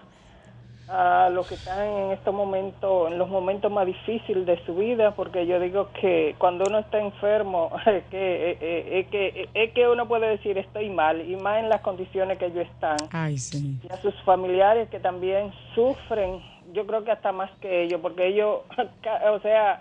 a 0.88 1.30
los 1.30 1.48
que 1.48 1.54
están 1.54 1.88
en 1.88 2.10
estos 2.10 2.34
momentos, 2.34 3.10
en 3.10 3.16
los 3.16 3.30
momentos 3.30 3.72
más 3.72 3.86
difíciles 3.86 4.44
de 4.44 4.62
su 4.66 4.74
vida, 4.74 5.12
porque 5.12 5.46
yo 5.46 5.58
digo 5.58 5.88
que 5.98 6.34
cuando 6.38 6.64
uno 6.68 6.80
está 6.80 7.00
enfermo, 7.00 7.70
es 7.86 8.04
que, 8.10 8.98
es 9.00 9.06
que, 9.08 9.48
es 9.54 9.72
que 9.72 9.88
uno 9.88 10.06
puede 10.06 10.28
decir 10.28 10.58
estoy 10.58 10.90
mal, 10.90 11.22
y 11.22 11.36
más 11.36 11.60
en 11.60 11.70
las 11.70 11.80
condiciones 11.80 12.38
que 12.38 12.46
ellos 12.46 12.66
están 12.66 12.98
Ay, 13.12 13.38
sí. 13.38 13.80
y 13.82 13.90
a 13.90 13.96
sus 13.96 14.14
familiares 14.22 14.90
que 14.90 15.00
también 15.00 15.50
sufren, 15.74 16.42
yo 16.72 16.86
creo 16.86 17.04
que 17.04 17.10
hasta 17.12 17.32
más 17.32 17.50
que 17.60 17.82
ellos, 17.84 18.00
porque 18.00 18.26
ellos, 18.28 18.60
ca- 19.02 19.32
o 19.32 19.40
sea, 19.40 19.78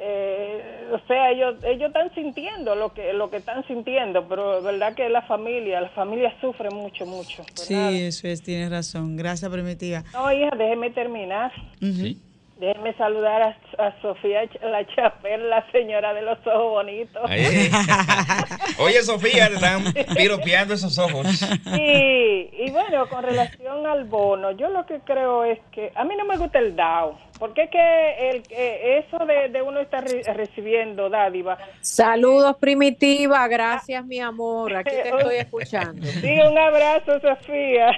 eh, 0.00 0.88
o 0.92 0.98
sea, 1.08 1.30
ellos 1.30 1.56
ellos 1.64 1.88
están 1.88 2.14
sintiendo 2.14 2.74
lo 2.74 2.92
que 2.94 3.12
lo 3.12 3.30
que 3.30 3.38
están 3.38 3.66
sintiendo, 3.66 4.28
pero 4.28 4.58
es 4.58 4.64
verdad 4.64 4.94
que 4.94 5.08
la 5.08 5.22
familia, 5.22 5.80
la 5.80 5.88
familia 5.90 6.32
sufre 6.40 6.70
mucho, 6.70 7.04
mucho. 7.06 7.42
Sí, 7.54 7.74
eso 8.02 8.28
es, 8.28 8.42
tienes 8.42 8.70
razón. 8.70 9.16
Gracias, 9.16 9.50
Primitiva. 9.50 10.04
No, 10.12 10.30
hija, 10.32 10.50
déjeme 10.56 10.90
terminar. 10.90 11.52
Ujú. 11.82 12.14
Déjeme 12.58 12.92
saludar 12.94 13.40
a, 13.42 13.56
a 13.86 14.00
Sofía 14.02 14.40
la 14.62 14.84
Chapel, 14.94 15.48
la 15.48 15.64
señora 15.70 16.12
de 16.12 16.22
los 16.22 16.38
ojos 16.44 16.70
bonitos. 16.70 17.22
Oye, 18.80 19.02
Sofía, 19.02 19.48
te 19.48 19.54
están 19.54 19.84
piropeando 20.16 20.74
esos 20.74 20.98
ojos. 20.98 21.26
Sí, 21.28 22.50
y 22.52 22.70
bueno, 22.70 23.08
con 23.08 23.22
relación 23.22 23.86
al 23.86 24.04
bono, 24.04 24.50
yo 24.52 24.68
lo 24.70 24.86
que 24.86 24.98
creo 25.00 25.44
es 25.44 25.58
que 25.70 25.92
a 25.94 26.04
mí 26.04 26.14
no 26.16 26.24
me 26.24 26.36
gusta 26.36 26.58
el 26.58 26.74
DAO, 26.74 27.16
porque 27.38 27.62
es 27.64 27.70
que 27.70 28.30
el, 28.30 28.42
eh, 28.50 29.04
eso 29.06 29.24
de, 29.24 29.48
de 29.50 29.62
uno 29.62 29.78
estar 29.80 30.02
re- 30.04 30.22
recibiendo 30.34 31.08
dádiva, 31.08 31.58
Saludos, 31.80 32.56
Primitiva. 32.58 33.46
Gracias, 33.48 34.04
mi 34.04 34.18
amor. 34.20 34.74
Aquí 34.76 34.90
te 34.90 35.08
estoy 35.16 35.36
escuchando. 35.36 36.04
sí, 36.06 36.38
un 36.40 36.58
abrazo, 36.58 37.20
Sofía. 37.20 37.90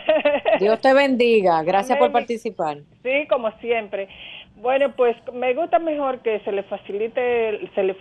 Dios 0.58 0.80
te 0.80 0.92
bendiga. 0.92 1.62
Gracias 1.62 1.98
por 1.98 2.12
participar. 2.12 2.78
Sí, 3.02 3.26
como 3.28 3.50
siempre. 3.60 4.08
Bueno, 4.60 4.92
pues 4.94 5.16
me 5.32 5.54
gusta 5.54 5.78
mejor 5.78 6.20
que 6.20 6.40
se 6.40 6.52
le 6.52 6.62
facilite, 6.64 7.60
se 7.74 7.82
le 7.82 7.94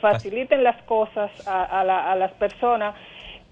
faciliten 0.00 0.62
las 0.62 0.82
cosas 0.82 1.30
a, 1.46 1.80
a 1.80 1.84
la- 1.84 2.12
a 2.12 2.14
las 2.16 2.32
personas, 2.32 2.94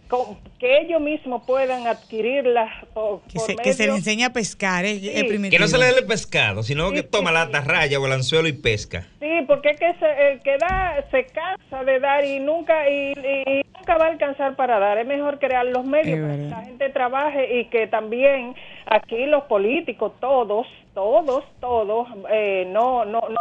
con- 0.09 0.36
que 0.59 0.80
ellos 0.82 1.00
mismos 1.00 1.44
puedan 1.46 1.86
adquirirlas 1.86 2.70
por, 2.92 3.22
Que 3.22 3.34
por 3.38 3.46
se, 3.46 3.57
que 3.57 3.72
se 3.72 3.86
le 3.86 3.94
enseña 3.94 4.26
a 4.26 4.32
pescar, 4.34 4.84
Sí. 4.84 5.11
Primitiva. 5.26 5.50
Que 5.50 5.59
no 5.59 5.66
se 5.66 5.78
le 5.78 5.86
dé 5.86 5.98
el 6.00 6.07
pescado, 6.07 6.62
sino 6.62 6.90
Sí, 6.90 6.96
que 6.96 7.00
sí, 7.03 7.09
toma 7.11 7.32
la 7.32 7.46
sí. 7.46 7.53
tarraya 7.53 7.98
o 7.98 8.05
el 8.07 8.12
anzuelo 8.12 8.46
y 8.48 8.53
pesca. 8.53 9.07
Sí, 9.20 9.30
porque 9.46 9.70
es 9.70 9.78
que 9.80 9.94
se, 9.94 10.32
el 10.32 10.40
que 10.42 10.59
da 10.59 11.03
se 11.11 11.24
cansa 11.26 11.84
de 11.84 12.00
dar 12.00 12.22
y 12.26 12.38
nunca 12.40 12.86
y, 12.90 13.12
y- 13.14 13.50
y 13.61 13.62
nunca 13.78 13.96
va 13.96 14.05
a 14.07 14.09
alcanzar 14.11 14.55
para 14.57 14.78
dar. 14.78 14.98
Es 14.98 15.07
mejor 15.07 15.38
crear 15.38 15.64
los 15.64 15.86
medios 15.86 16.20
para 16.20 16.36
que 16.36 16.42
la 16.50 16.62
gente 16.66 16.90
trabaje 16.90 17.61
y 17.61 17.64
que 17.70 17.86
también 17.86 18.55
aquí 18.86 19.24
los 19.24 19.44
políticos, 19.44 20.12
todos, 20.20 20.66
todos, 20.95 21.45
todos, 21.61 22.09
eh, 22.30 22.64
no, 22.70 23.05
no, 23.05 23.20
no, 23.28 23.36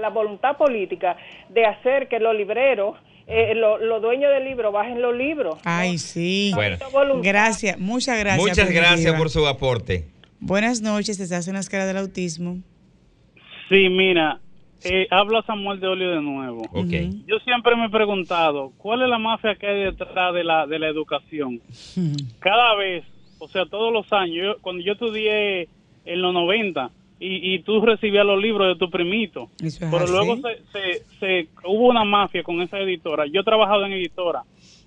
la 0.00 0.10
voluntad 0.10 0.56
política 0.56 1.16
de 1.48 1.64
hacer 1.64 2.08
que 2.08 2.18
los 2.20 2.36
libreros, 2.36 2.96
eh, 3.26 3.54
lo- 3.54 3.78
los 3.78 4.00
dueños 4.02 4.30
del 4.32 4.44
libro 4.44 4.70
bajen 4.72 5.00
los 5.02 5.14
libros. 5.16 5.56
Ay, 5.64 5.98
sí. 5.98 6.52
Bueno. 6.54 6.76
Gracias, 7.22 7.78
muchas 7.78 8.18
gracias. 8.18 8.46
Muchas 8.48 8.70
gracias 8.70 9.14
por 9.18 9.30
su 9.30 9.46
aporte. 9.46 10.06
Buenas 10.38 10.82
noches, 10.82 11.18
estás 11.18 11.48
en 11.48 11.54
las 11.54 11.68
caras 11.68 11.86
del 11.88 11.96
autismo. 11.96 12.58
Sí, 13.68 13.88
mira, 13.88 14.38
eh, 14.84 15.08
habla 15.10 15.42
Samuel 15.46 15.80
de 15.80 15.88
Olio 15.88 16.10
de 16.10 16.20
nuevo. 16.22 16.62
Ok. 16.72 16.92
Yo 17.26 17.38
siempre 17.40 17.74
me 17.74 17.86
he 17.86 17.90
preguntado, 17.90 18.70
¿cuál 18.76 19.02
es 19.02 19.08
la 19.08 19.18
mafia 19.18 19.56
que 19.56 19.66
hay 19.66 19.84
detrás 19.84 20.34
de 20.34 20.44
la, 20.44 20.66
de 20.66 20.78
la 20.78 20.88
educación? 20.88 21.60
Cada 22.38 22.76
vez, 22.76 23.02
o 23.38 23.48
sea, 23.48 23.64
todos 23.66 23.92
los 23.92 24.12
años, 24.12 24.36
yo- 24.56 24.62
cuando 24.62 24.84
yo 24.84 24.92
estudié 24.92 25.68
en 26.06 26.22
los 26.22 26.32
90 26.32 26.90
y, 27.18 27.54
y 27.54 27.58
tú 27.60 27.80
recibías 27.80 28.24
los 28.26 28.40
libros 28.40 28.68
de 28.68 28.76
tu 28.78 28.90
primito, 28.90 29.48
es 29.62 29.78
pero 29.78 29.98
así. 30.04 30.12
luego 30.12 30.36
se, 30.36 30.62
se, 30.72 31.02
se- 31.18 31.48
hubo 31.64 31.88
una 31.88 32.04
mafia 32.04 32.42
con 32.42 32.60
esa 32.62 32.78
editora. 32.80 33.26
Yo 33.26 33.40
he 33.40 33.44
trabajado 33.44 33.84
en 33.86 33.92
editora. 33.92 34.42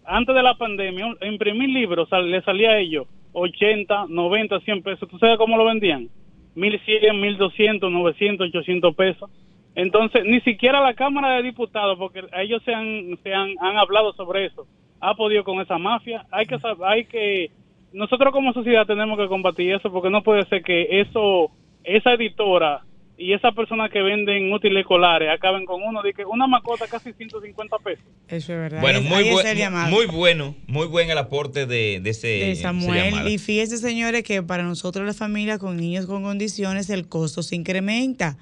Antes 0.06 0.36
de 0.36 0.44
la 0.44 0.56
pandemia, 0.56 1.08
imprimir 1.22 1.70
libros 1.70 2.08
sal- 2.10 2.30
le 2.30 2.42
salía 2.42 2.72
a 2.72 2.80
ellos 2.80 3.08
80, 3.34 4.06
90, 4.10 4.60
100 4.62 4.82
pesos. 4.84 5.08
¿Tú 5.10 5.18
sabes 5.20 5.38
cómo 5.38 5.58
lo 5.58 5.66
vendían? 5.66 6.08
1100, 6.56 7.20
1200, 7.22 7.92
900, 7.92 8.48
800 8.50 8.96
pesos. 8.96 9.30
Entonces, 9.76 10.24
ni 10.26 10.42
siquiera 10.42 10.82
la 10.82 10.94
Cámara 10.94 11.36
de 11.36 11.44
Diputados, 11.44 11.98
porque 11.98 12.24
ellos 12.38 12.62
se 12.64 12.74
han, 12.74 13.18
se 13.24 13.34
han, 13.34 13.52
han 13.62 13.78
hablado 13.78 14.14
sobre 14.14 14.46
eso, 14.46 14.66
ha 15.00 15.14
podido 15.16 15.44
con 15.44 15.62
esa 15.62 15.78
mafia. 15.78 16.26
Hay 16.32 16.46
que, 16.48 16.58
hay 16.86 17.06
que, 17.06 17.52
nosotros 17.94 18.32
como 18.32 18.54
sociedad 18.54 18.86
tenemos 18.86 19.18
que 19.18 19.28
combatir 19.28 19.74
eso, 19.74 19.92
porque 19.92 20.10
no 20.10 20.24
puede 20.24 20.46
ser 20.48 20.64
que 20.64 21.02
eso, 21.02 21.52
esa 21.84 22.14
editora 22.14 22.84
y 23.18 23.34
esa 23.34 23.52
persona 23.52 23.90
que 23.90 24.02
venden 24.02 24.52
útiles 24.54 24.82
escolares 24.82 25.30
acaben 25.30 25.66
con 25.66 25.84
uno 25.84 26.02
de 26.02 26.14
que 26.14 26.24
una 26.24 26.48
macota 26.48 26.88
casi 26.88 27.12
150 27.12 27.78
pesos. 27.80 28.06
Eso 28.30 28.54
es 28.54 28.60
verdad. 28.60 28.82
Bueno, 28.82 29.02
muy, 29.02 29.26
llamado. 29.56 29.90
muy 29.92 30.06
bueno, 30.06 30.56
muy 30.68 30.88
buen 30.88 31.10
el 31.10 31.18
aporte 31.18 31.66
de, 31.66 32.00
de 32.02 32.10
ese 32.10 32.28
de 32.28 32.56
Samuel. 32.56 33.28
Y 33.28 33.38
fíjese, 33.38 33.78
señores, 33.78 34.24
que 34.24 34.42
para 34.42 34.64
nosotros 34.64 35.06
las 35.06 35.18
familias 35.18 35.60
con 35.60 35.76
niños 35.76 36.06
con 36.06 36.24
condiciones 36.24 36.90
el 36.90 37.10
costo 37.10 37.44
se 37.44 37.56
incrementa 37.56 38.38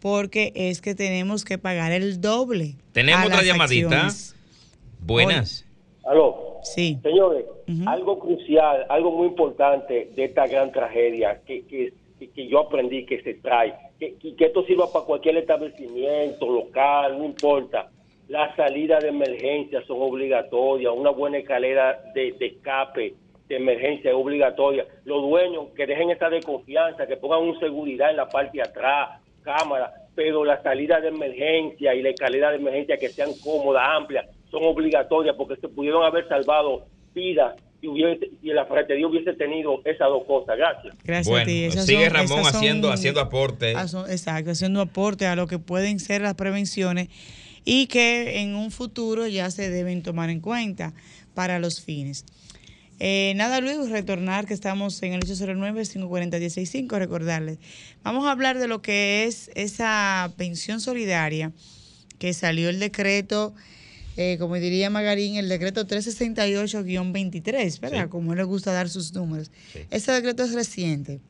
porque 0.00 0.52
es 0.54 0.80
que 0.80 0.94
tenemos 0.94 1.44
que 1.44 1.58
pagar 1.58 1.92
el 1.92 2.20
doble. 2.20 2.76
Tenemos 2.92 3.22
a 3.22 3.26
otra 3.26 3.36
las 3.38 3.46
llamadita. 3.46 4.06
acciones. 4.06 4.36
Buenas. 5.00 5.64
Aló. 6.10 6.58
Sí. 6.64 6.98
Señores, 7.04 7.44
algo 7.86 8.18
crucial, 8.18 8.84
algo 8.88 9.12
muy 9.12 9.28
importante 9.28 10.10
de 10.16 10.24
esta 10.24 10.44
gran 10.48 10.72
tragedia 10.72 11.40
que, 11.46 11.64
que, 11.68 11.92
que 12.34 12.48
yo 12.48 12.58
aprendí 12.58 13.06
que 13.06 13.22
se 13.22 13.34
trae, 13.34 13.72
que, 13.98 14.16
que- 14.18 14.44
esto 14.44 14.64
sirva 14.64 14.92
para 14.92 15.04
cualquier 15.04 15.36
establecimiento 15.36 16.46
local, 16.50 17.16
no 17.16 17.24
importa. 17.24 17.90
Las 18.28 18.56
salidas 18.56 19.02
de 19.04 19.10
emergencia 19.10 19.82
son 19.86 19.98
obligatorias, 20.02 20.92
una 20.96 21.10
buena 21.10 21.38
escalera 21.38 22.00
de, 22.12 22.32
de 22.32 22.46
escape 22.46 23.14
de 23.48 23.56
emergencia 23.56 24.10
es 24.10 24.16
obligatoria. 24.16 24.86
Los 25.04 25.22
dueños 25.22 25.66
que 25.76 25.86
dejen 25.86 26.10
esa 26.10 26.28
desconfianza, 26.28 27.06
que 27.06 27.16
pongan 27.18 27.42
un 27.42 27.58
seguridad 27.60 28.10
en 28.10 28.16
la 28.16 28.28
parte 28.28 28.58
de 28.58 28.62
atrás, 28.62 29.20
cámara, 29.42 29.92
pero 30.16 30.44
las 30.44 30.60
salidas 30.64 31.02
de 31.02 31.08
emergencia 31.08 31.94
y 31.94 32.02
la 32.02 32.10
escalera 32.10 32.50
de 32.50 32.56
emergencia 32.56 32.96
que 32.96 33.08
sean 33.08 33.30
cómodas, 33.44 33.84
amplias, 33.86 34.26
son 34.50 34.64
obligatorias 34.64 35.34
porque 35.36 35.60
se 35.60 35.68
pudieron 35.68 36.04
haber 36.04 36.28
salvado 36.28 36.86
vidas 37.14 37.54
y, 37.82 37.88
hubiese, 37.88 38.30
y 38.42 38.48
la 38.52 38.66
ferretería 38.66 39.06
hubiese 39.06 39.32
tenido 39.34 39.80
esas 39.84 40.08
dos 40.08 40.24
cosas. 40.26 40.56
Gracias. 40.56 40.94
Gracias 41.04 41.40
a 41.40 41.44
ti. 41.44 41.64
Esas 41.64 41.86
sigue 41.86 42.04
son- 42.06 42.14
Ramón 42.14 42.44
son- 42.44 42.46
haciendo, 42.54 42.92
haciendo 42.92 43.20
aporte. 43.20 43.74
Son- 43.88 44.10
Exacto, 44.10 44.50
haciendo 44.50 44.80
aporte 44.82 45.26
a 45.26 45.34
lo 45.36 45.46
que 45.46 45.58
pueden 45.58 45.98
ser 46.00 46.20
las 46.20 46.34
prevenciones 46.34 47.08
y 47.64 47.86
que 47.86 48.40
en 48.40 48.54
un 48.54 48.70
futuro 48.70 49.26
ya 49.26 49.50
se 49.50 49.70
deben 49.70 50.02
tomar 50.02 50.30
en 50.30 50.40
cuenta 50.40 50.92
para 51.34 51.58
los 51.58 51.80
fines. 51.80 52.24
Eh, 53.02 53.32
nada, 53.36 53.62
Luis, 53.62 53.88
retornar 53.88 54.46
que 54.46 54.52
estamos 54.52 55.02
en 55.02 55.14
el 55.14 55.20
809-540-165, 55.24 56.98
recordarles. 56.98 57.58
Vamos 58.02 58.26
a 58.26 58.32
hablar 58.32 58.58
de 58.58 58.68
lo 58.68 58.82
que 58.82 59.24
es 59.24 59.50
esa 59.54 60.30
pensión 60.36 60.80
solidaria 60.80 61.52
que 62.18 62.34
salió 62.34 62.68
el 62.68 62.78
decreto, 62.78 63.54
eh, 64.20 64.36
como 64.38 64.56
diría 64.56 64.90
Magarín, 64.90 65.36
el 65.36 65.48
decreto 65.48 65.86
368-23, 65.86 67.80
¿verdad? 67.80 68.02
Sí. 68.02 68.08
Como 68.10 68.34
le 68.34 68.42
gusta 68.42 68.70
dar 68.70 68.90
sus 68.90 69.14
números. 69.14 69.50
Ese 69.90 70.12
decreto 70.12 70.42
es 70.42 70.52
reciente. 70.52 71.20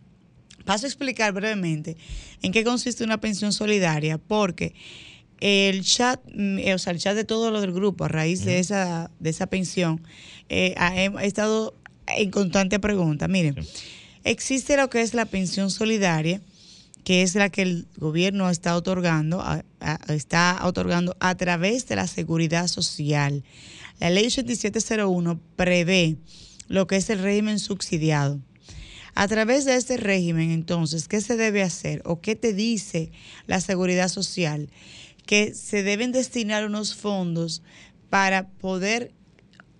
Paso 0.65 0.87
a 0.87 0.89
explicar 0.89 1.33
brevemente 1.33 1.97
en 2.43 2.51
qué 2.51 2.65
consiste 2.65 3.05
una 3.05 3.21
pensión 3.21 3.53
solidaria, 3.53 4.19
porque 4.19 4.75
el 5.39 5.85
chat, 5.85 6.21
mm, 6.35 6.59
eh, 6.59 6.75
o 6.75 6.79
sea, 6.79 6.93
el 6.93 6.99
chat 6.99 7.15
de 7.15 7.23
todo 7.23 7.53
lo 7.53 7.61
del 7.61 7.71
grupo, 7.71 8.07
a 8.07 8.09
raíz 8.09 8.45
de 8.45 8.59
esa, 8.59 9.13
de 9.21 9.31
esa 9.31 9.47
pensión, 9.47 10.03
eh, 10.49 10.75
ha 10.77 11.05
estado 11.23 11.77
en 12.09 12.33
constante 12.33 12.81
pregunta. 12.81 13.29
Miren, 13.29 13.55
existe 14.25 14.77
lo 14.77 14.91
que 14.91 15.03
es 15.03 15.15
la 15.15 15.27
pensión 15.27 15.71
solidaria, 15.71 16.41
que 17.05 17.23
es 17.23 17.35
la 17.35 17.49
que 17.51 17.63
el 17.63 17.87
gobierno 17.97 18.51
está 18.51 18.77
otorgando, 18.77 19.41
a- 19.41 19.65
está 20.09 20.61
otorgando 20.65 21.17
a 21.21 21.35
través 21.35 21.87
de 21.89 21.97
la 21.97 22.07
seguridad 22.07 22.69
social. 22.69 23.43
La 23.99 24.11
ley 24.11 24.27
8701 24.27 25.41
prevé 25.57 26.17
lo 26.69 26.87
que 26.87 26.97
es 26.97 27.11
el 27.11 27.19
régimen 27.21 27.59
subsidiado. 27.59 28.41
A 29.15 29.27
través 29.27 29.65
de 29.65 29.75
este 29.75 29.97
régimen, 29.97 30.51
entonces, 30.51 31.09
¿qué 31.09 31.21
se 31.21 31.37
debe 31.37 31.63
hacer 31.63 32.01
o 32.05 32.21
qué 32.21 32.37
te 32.37 32.53
dice 32.55 33.11
la 33.47 33.61
seguridad 33.61 34.09
social? 34.09 34.71
Que 35.27 35.53
se 35.55 35.83
deben 35.83 36.13
destinar 36.13 36.65
unos 36.65 36.95
fondos 36.95 37.63
para 38.09 38.49
poder 38.49 39.13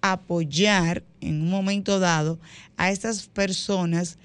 apoyar 0.03 1.05
en 1.21 1.43
un 1.43 1.51
momento 1.51 1.99
dado 2.01 2.41
a 2.77 2.91
estas 2.91 3.29
personas 3.29 4.19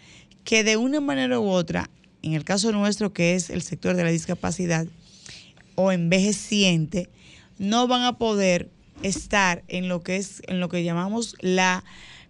que 0.44 0.64
de 0.64 0.78
una 0.78 1.02
manera 1.02 1.40
u 1.40 1.48
otra, 1.50 1.90
en 2.26 2.34
el 2.34 2.44
caso 2.44 2.72
nuestro 2.72 3.14
que 3.14 3.36
es 3.36 3.52
el 3.52 3.62
sector 3.62 3.96
de 3.96 4.04
la 4.04 4.10
discapacidad 4.10 4.88
o 5.76 5.92
envejeciente, 5.92 7.10
no 7.60 7.88
van 7.88 8.02
a 8.02 8.18
poder 8.18 8.72
estar 9.04 9.64
en 9.68 9.88
lo 9.88 10.02
que 10.02 10.18
es 10.18 10.42
en 10.48 10.60
lo 10.60 10.68
que 10.68 10.84
llamamos 10.84 11.36
la 11.42 11.84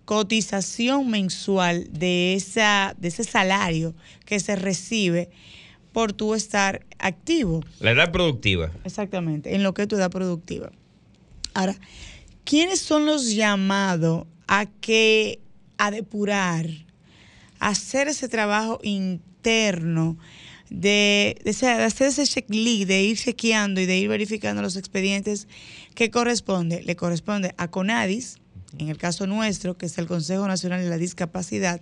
cotización 0.04 1.10
mensual 1.10 1.88
de 1.92 2.34
esa 2.34 2.94
de 2.98 3.08
ese 3.08 3.24
salario 3.24 3.96
que 4.26 4.40
se 4.42 4.58
recibe 4.58 5.30
por 5.94 6.12
tu 6.12 6.36
estar 6.36 6.86
activo. 7.00 7.64
La 7.80 7.92
edad 7.92 8.12
productiva. 8.12 8.72
Exactamente, 8.84 9.56
en 9.56 9.64
lo 9.64 9.74
que 9.74 9.84
es 9.84 9.88
tu 9.88 9.96
edad 9.96 10.12
productiva. 10.12 10.74
Ahora, 11.54 11.76
¿quiénes 12.44 12.82
son 12.82 13.06
los 13.06 13.34
llamados 13.34 14.28
a 14.48 14.66
que 14.66 15.40
a 15.78 15.92
depurar, 15.92 16.68
a 17.60 17.70
hacer 17.70 18.10
ese 18.10 18.28
trabajo 18.28 18.80
interno 18.84 19.35
de 20.70 21.38
ese- 21.46 21.66
de 21.68 21.84
hacer 21.84 22.08
ese 22.08 22.26
checklist, 22.26 22.88
de 22.88 23.04
ir 23.04 23.18
chequeando 23.18 23.80
y 23.82 23.86
de 23.86 23.98
ir 23.98 24.10
verificando 24.10 24.62
los 24.62 24.76
expedientes 24.76 25.48
que 25.94 26.10
corresponde? 26.10 26.84
Le 26.84 26.96
corresponde 26.96 27.54
a 27.58 27.70
CONADIS, 27.70 28.38
en 28.78 28.90
el 28.90 28.98
caso 28.98 29.28
nuestro, 29.28 29.78
que 29.78 29.86
es 29.86 29.98
el 29.98 30.08
Consejo 30.08 30.48
Nacional 30.48 30.82
de 30.82 30.90
la 30.90 30.98
Discapacidad, 30.98 31.80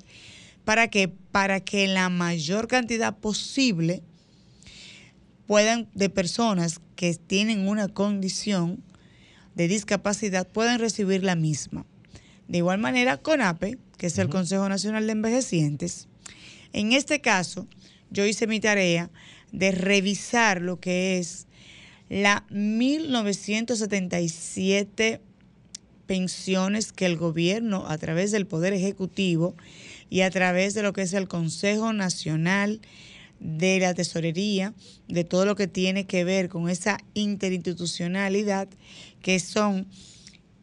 para 0.66 0.88
que 0.90 1.08
para 1.08 1.60
que 1.60 1.88
la 1.88 2.10
mayor 2.10 2.68
cantidad 2.68 3.18
posible 3.18 4.02
puedan 5.48 5.90
de 5.94 6.10
personas 6.10 6.80
que 6.96 7.14
tienen 7.16 7.68
una 7.68 7.88
condición 7.88 8.84
de 9.56 9.68
discapacidad 9.68 10.48
puedan 10.48 10.80
recibir 10.80 11.24
la 11.24 11.36
misma. 11.36 11.86
De 12.48 12.60
igual 12.60 12.80
manera, 12.80 13.18
CONAPE, 13.18 13.78
que 13.98 14.08
es 14.08 14.18
el 14.18 14.30
Consejo 14.30 14.68
Nacional 14.70 15.06
de 15.06 15.12
Envejecientes, 15.14 16.08
en 16.74 16.92
este 16.92 17.22
caso, 17.22 17.68
yo 18.10 18.26
hice 18.26 18.48
mi 18.48 18.60
tarea 18.60 19.12
de 19.52 19.72
revisar 19.72 20.62
lo 20.62 20.80
que 20.80 21.20
es 21.20 21.46
la 22.10 22.46
1977 22.50 25.22
pensiones 26.06 26.92
que 26.92 27.06
el 27.06 27.18
gobierno, 27.18 27.86
a 27.88 27.98
través 27.98 28.32
del 28.32 28.46
Poder 28.46 28.74
Ejecutivo 28.74 29.56
y 30.10 30.22
a 30.22 30.30
través 30.30 30.74
de 30.74 30.84
lo 30.84 30.94
que 30.94 31.04
es 31.04 31.14
el 31.14 31.28
Consejo 31.28 31.94
Nacional 31.94 32.82
de 33.40 33.80
la 33.80 33.94
Tesorería, 33.94 34.74
de 35.08 35.24
todo 35.24 35.46
lo 35.46 35.56
que 35.56 35.68
tiene 35.68 36.06
que 36.06 36.24
ver 36.24 36.50
con 36.50 36.70
esa 36.70 37.00
interinstitucionalidad, 37.14 38.68
que 39.22 39.40
son 39.40 39.88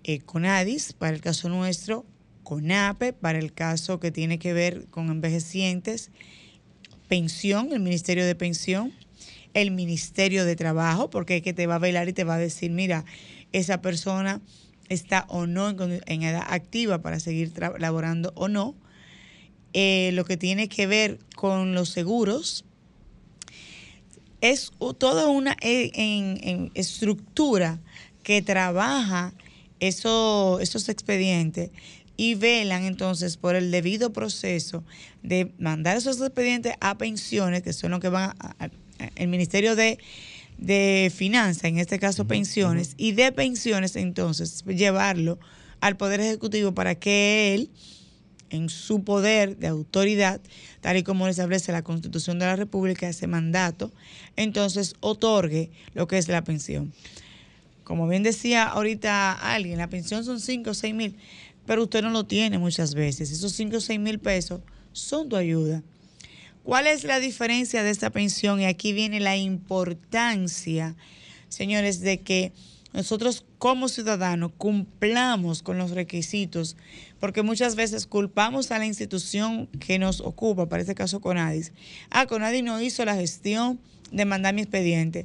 eh, 0.04 0.20
CONADIS, 0.20 0.92
para 0.92 1.14
el 1.14 1.20
caso 1.20 1.48
nuestro, 1.48 2.06
CONAPE, 2.51 3.12
para 3.12 3.38
el 3.38 3.53
caso 3.53 4.01
que 4.01 4.11
tiene 4.11 4.40
que 4.40 4.53
ver 4.53 4.86
con 4.90 5.09
envejecientes, 5.09 6.11
pensión, 7.07 7.72
el 7.72 7.78
Ministerio 7.78 8.26
de 8.26 8.34
Pensión, 8.34 8.92
el 9.55 9.70
Ministerio 9.70 10.44
de 10.44 10.57
Trabajo, 10.57 11.11
porque 11.11 11.36
es 11.36 11.42
que 11.42 11.53
te 11.53 11.68
va 11.68 11.76
a 11.76 11.78
velar 11.78 12.09
y 12.09 12.12
te 12.12 12.24
va 12.24 12.34
a 12.34 12.38
decir, 12.38 12.72
mira, 12.72 13.05
esa 13.53 13.80
persona 13.80 14.40
está 14.88 15.26
o 15.28 15.46
no 15.46 15.70
en, 15.70 16.22
edad 16.24 16.44
activa 16.48 17.01
para 17.03 17.20
seguir 17.20 17.53
laborando 17.78 18.32
o 18.34 18.48
no. 18.48 18.74
Eh, 19.72 20.11
lo 20.14 20.24
que 20.24 20.36
tiene 20.36 20.68
que 20.68 20.88
ver 20.88 21.20
con 21.36 21.72
los 21.72 21.90
seguros, 21.90 22.64
es 24.40 24.72
toda 24.98 25.28
una 25.28 25.55
en 25.62 26.72
estructura 26.74 27.78
que 28.24 28.42
trabaja 28.42 29.34
eso- 29.80 30.61
esos 30.61 30.88
expedientes 30.88 31.70
y 32.21 32.35
velan 32.35 32.85
entonces 32.85 33.39
por 33.39 33.57
el 33.57 33.71
debido 33.71 34.12
proceso 34.12 34.85
de 35.23 35.53
mandar 35.59 35.97
esos 35.97 36.21
expedientes 36.21 36.75
a 36.83 36.99
pensiones, 36.99 37.62
que 37.62 37.73
son 37.73 37.93
los 37.93 38.01
que 38.01 38.11
van 38.11 38.35
a- 38.39 38.55
a- 38.59 38.71
el 39.16 39.29
Ministerio 39.29 39.75
de, 39.75 39.99
de 40.59 41.11
Finanzas, 41.14 41.64
en 41.64 41.79
este 41.79 41.99
caso 41.99 42.27
pensiones, 42.27 42.93
y 42.99 43.12
de 43.12 43.33
pensiones 43.33 43.97
entonces 43.97 44.62
llevarlo 44.66 45.39
al 45.81 45.97
Poder 45.97 46.21
Ejecutivo 46.21 46.75
para 46.75 46.95
que 46.95 47.55
él 47.55 47.71
en 48.51 48.68
su 48.68 49.03
poder 49.03 49.57
de 49.57 49.68
autoridad, 49.68 50.43
tal 50.83 50.99
y 50.99 51.03
como 51.03 51.27
establece 51.27 51.73
la 51.73 51.81
Constitución 51.83 52.39
de 52.39 52.45
la 52.45 52.57
República, 52.57 53.09
ese 53.09 53.29
mandato, 53.29 53.91
entonces 54.37 54.93
otorgue 55.01 55.71
lo 55.95 56.07
que 56.07 56.18
es 56.18 56.29
la 56.29 56.45
pensión. 56.45 56.93
Como 57.85 58.07
bien 58.07 58.23
decía 58.23 58.64
ahorita 58.64 59.33
alguien, 59.33 59.79
la 59.79 59.89
pensión 59.89 60.23
son 60.25 60.39
5 60.39 60.71
o 60.71 60.75
6 60.75 60.95
mil, 60.95 61.16
pero 61.71 61.85
usted 61.85 62.03
no 62.03 62.11
lo 62.11 62.25
tiene 62.25 62.59
muchas 62.59 62.97
veces. 62.97 63.31
Esos 63.31 63.53
5 63.53 63.77
o 63.77 63.81
6 63.81 64.01
mil 64.01 64.18
pesos 64.18 64.61
son 64.93 65.29
tu 65.29 65.37
ayuda. 65.37 65.85
¿Cuál 66.64 66.89
es 66.89 67.05
la 67.05 67.21
diferencia 67.21 67.85
de 67.85 67.91
esta 67.91 68.11
pensión? 68.11 68.61
Y 68.61 68.64
aquí 68.64 68.93
viene 68.93 69.21
la 69.21 69.37
importancia, 69.37 70.97
señores, 71.49 72.01
de 72.01 72.18
que 72.23 72.53
nosotros 72.93 73.45
como 73.59 73.89
ciudadanos 73.89 74.51
cumplamos 74.59 75.62
con 75.62 75.79
los 75.79 75.93
requisitos, 75.93 76.77
porque 77.21 77.43
muchas 77.43 77.77
veces 77.77 78.09
culpamos 78.09 78.73
a 78.73 78.81
la 78.81 78.87
institución 78.87 79.68
que 79.68 80.01
nos 80.01 80.21
ocupa, 80.23 80.66
para 80.66 80.83
este 80.83 80.97
caso 80.97 81.21
Conadis. 81.21 81.71
Ah, 82.11 82.27
Conadis 82.27 82.64
no 82.64 82.81
hizo 82.81 83.05
la 83.05 83.14
gestión 83.14 83.79
de 84.11 84.25
mandar 84.25 84.55
mi 84.55 84.62
expediente, 84.62 85.25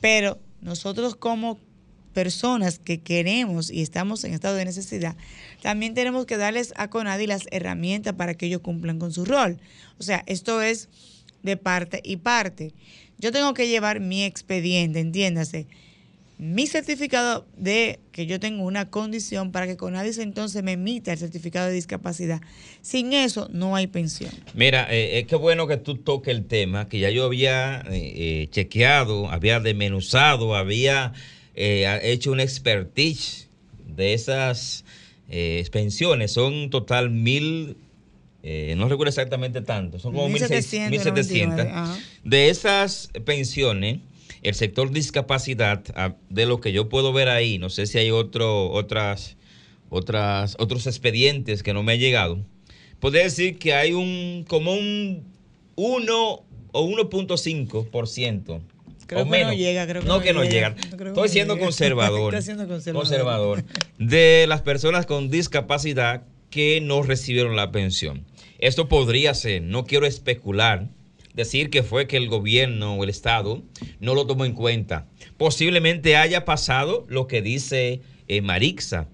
pero 0.00 0.38
nosotros 0.60 1.16
como 1.16 1.58
personas 2.12 2.78
que 2.78 3.00
queremos 3.00 3.70
y 3.70 3.82
estamos 3.82 4.24
en 4.24 4.34
estado 4.34 4.54
de 4.54 4.64
necesidad, 4.64 5.16
también 5.62 5.94
tenemos 5.94 6.26
que 6.26 6.36
darles 6.36 6.72
a 6.76 6.88
Conadi 6.88 7.26
las 7.26 7.46
herramientas 7.50 8.14
para 8.14 8.34
que 8.34 8.46
ellos 8.46 8.60
cumplan 8.60 8.98
con 8.98 9.12
su 9.12 9.24
rol. 9.24 9.58
O 9.98 10.02
sea, 10.02 10.22
esto 10.26 10.62
es 10.62 10.88
de 11.42 11.56
parte 11.56 12.00
y 12.04 12.16
parte. 12.16 12.72
Yo 13.18 13.32
tengo 13.32 13.54
que 13.54 13.68
llevar 13.68 14.00
mi 14.00 14.24
expediente, 14.24 15.00
entiéndase, 15.00 15.66
mi 16.42 16.66
certificado 16.66 17.46
de 17.56 18.00
que 18.10 18.26
yo 18.26 18.40
tengo 18.40 18.64
una 18.64 18.90
condición 18.90 19.52
para 19.52 19.68
que 19.68 19.76
Conadis 19.76 20.18
entonces 20.18 20.60
me 20.64 20.72
emita 20.72 21.12
el 21.12 21.18
certificado 21.18 21.68
de 21.68 21.74
discapacidad. 21.74 22.40
Sin 22.80 23.12
eso 23.12 23.48
no 23.52 23.76
hay 23.76 23.86
pensión. 23.86 24.32
Mira, 24.52 24.88
eh, 24.90 25.20
es 25.20 25.28
que 25.28 25.36
bueno 25.36 25.68
que 25.68 25.76
tú 25.76 25.98
toques 25.98 26.34
el 26.34 26.46
tema, 26.46 26.88
que 26.88 26.98
ya 26.98 27.10
yo 27.10 27.26
había 27.26 27.82
eh, 27.82 27.92
eh, 27.92 28.48
chequeado, 28.50 29.30
había 29.30 29.60
desmenuzado, 29.60 30.56
había 30.56 31.12
eh, 31.54 31.86
ha- 31.86 32.02
hecho 32.02 32.32
un 32.32 32.40
expertise 32.40 33.48
de 33.86 34.14
esas 34.14 34.84
eh, 35.28 35.64
pensiones. 35.70 36.32
Son 36.32 36.70
total 36.70 37.10
mil, 37.10 37.76
eh, 38.42 38.74
no 38.76 38.88
recuerdo 38.88 39.10
exactamente 39.10 39.60
tanto, 39.60 39.98
son 39.98 40.12
como 40.14 40.28
1799, 40.28 41.12
1700. 41.12 41.66
ajá. 41.66 41.98
De 42.24 42.48
esas 42.48 43.10
pensiones, 43.24 43.98
el 44.42 44.54
sector 44.54 44.90
discapacidad, 44.90 45.82
ah, 45.94 46.16
de 46.30 46.46
lo 46.46 46.60
que 46.60 46.72
yo 46.72 46.88
puedo 46.88 47.12
ver 47.12 47.28
ahí, 47.28 47.58
no 47.58 47.70
sé 47.70 47.86
si 47.86 47.98
hay 47.98 48.10
otro, 48.10 48.70
otras, 48.70 49.36
otras, 49.90 50.56
otros 50.58 50.86
expedientes 50.86 51.62
que 51.62 51.72
no 51.74 51.82
me 51.82 51.92
han 51.92 51.98
llegado, 52.00 52.38
podría 52.98 53.22
decir 53.24 53.58
que 53.58 53.74
hay 53.74 53.92
un 53.92 54.44
como 54.48 54.72
un 54.74 55.22
1 55.76 56.44
o 56.74 56.88
1.5%. 56.88 58.60
Creo 59.12 59.22
o 59.22 59.24
que 59.24 59.30
menos. 59.30 59.52
no 59.52 59.58
llega, 59.58 59.86
creo 59.86 60.02
que 60.02 60.08
no 60.08 60.20
que 60.20 60.28
Estoy 61.08 61.28
siendo 61.28 61.54
llega. 61.54 61.64
conservador. 61.66 62.34
Está 62.34 62.42
siendo 62.44 62.66
conservador. 62.66 63.06
conservador. 63.08 63.64
De 63.98 64.46
las 64.48 64.62
personas 64.62 65.06
con 65.06 65.30
discapacidad 65.30 66.24
que 66.50 66.80
no 66.80 67.02
recibieron 67.02 67.56
la 67.56 67.72
pensión. 67.72 68.24
Esto 68.58 68.88
podría 68.88 69.34
ser, 69.34 69.62
no 69.62 69.84
quiero 69.86 70.06
especular, 70.06 70.88
decir 71.34 71.70
que 71.70 71.82
fue 71.82 72.06
que 72.06 72.16
el 72.16 72.28
gobierno 72.28 72.94
o 72.94 73.04
el 73.04 73.10
Estado 73.10 73.62
no 74.00 74.14
lo 74.14 74.26
tomó 74.26 74.44
en 74.44 74.52
cuenta. 74.52 75.08
Posiblemente 75.36 76.16
haya 76.16 76.44
pasado 76.44 77.04
lo 77.08 77.26
que 77.26 77.42
dice 77.42 78.02
eh, 78.28 78.40
Marixa. 78.40 79.08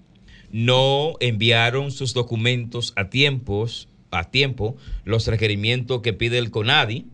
No 0.51 1.13
enviaron 1.19 1.91
sus 1.91 2.13
documentos 2.13 2.93
a 2.95 3.09
tiempos, 3.09 3.87
a 4.11 4.29
tiempo, 4.31 4.75
los 5.05 5.27
requerimientos 5.27 6.01
que 6.01 6.13
pide 6.13 6.37
el 6.39 6.51
CONADI 6.51 7.05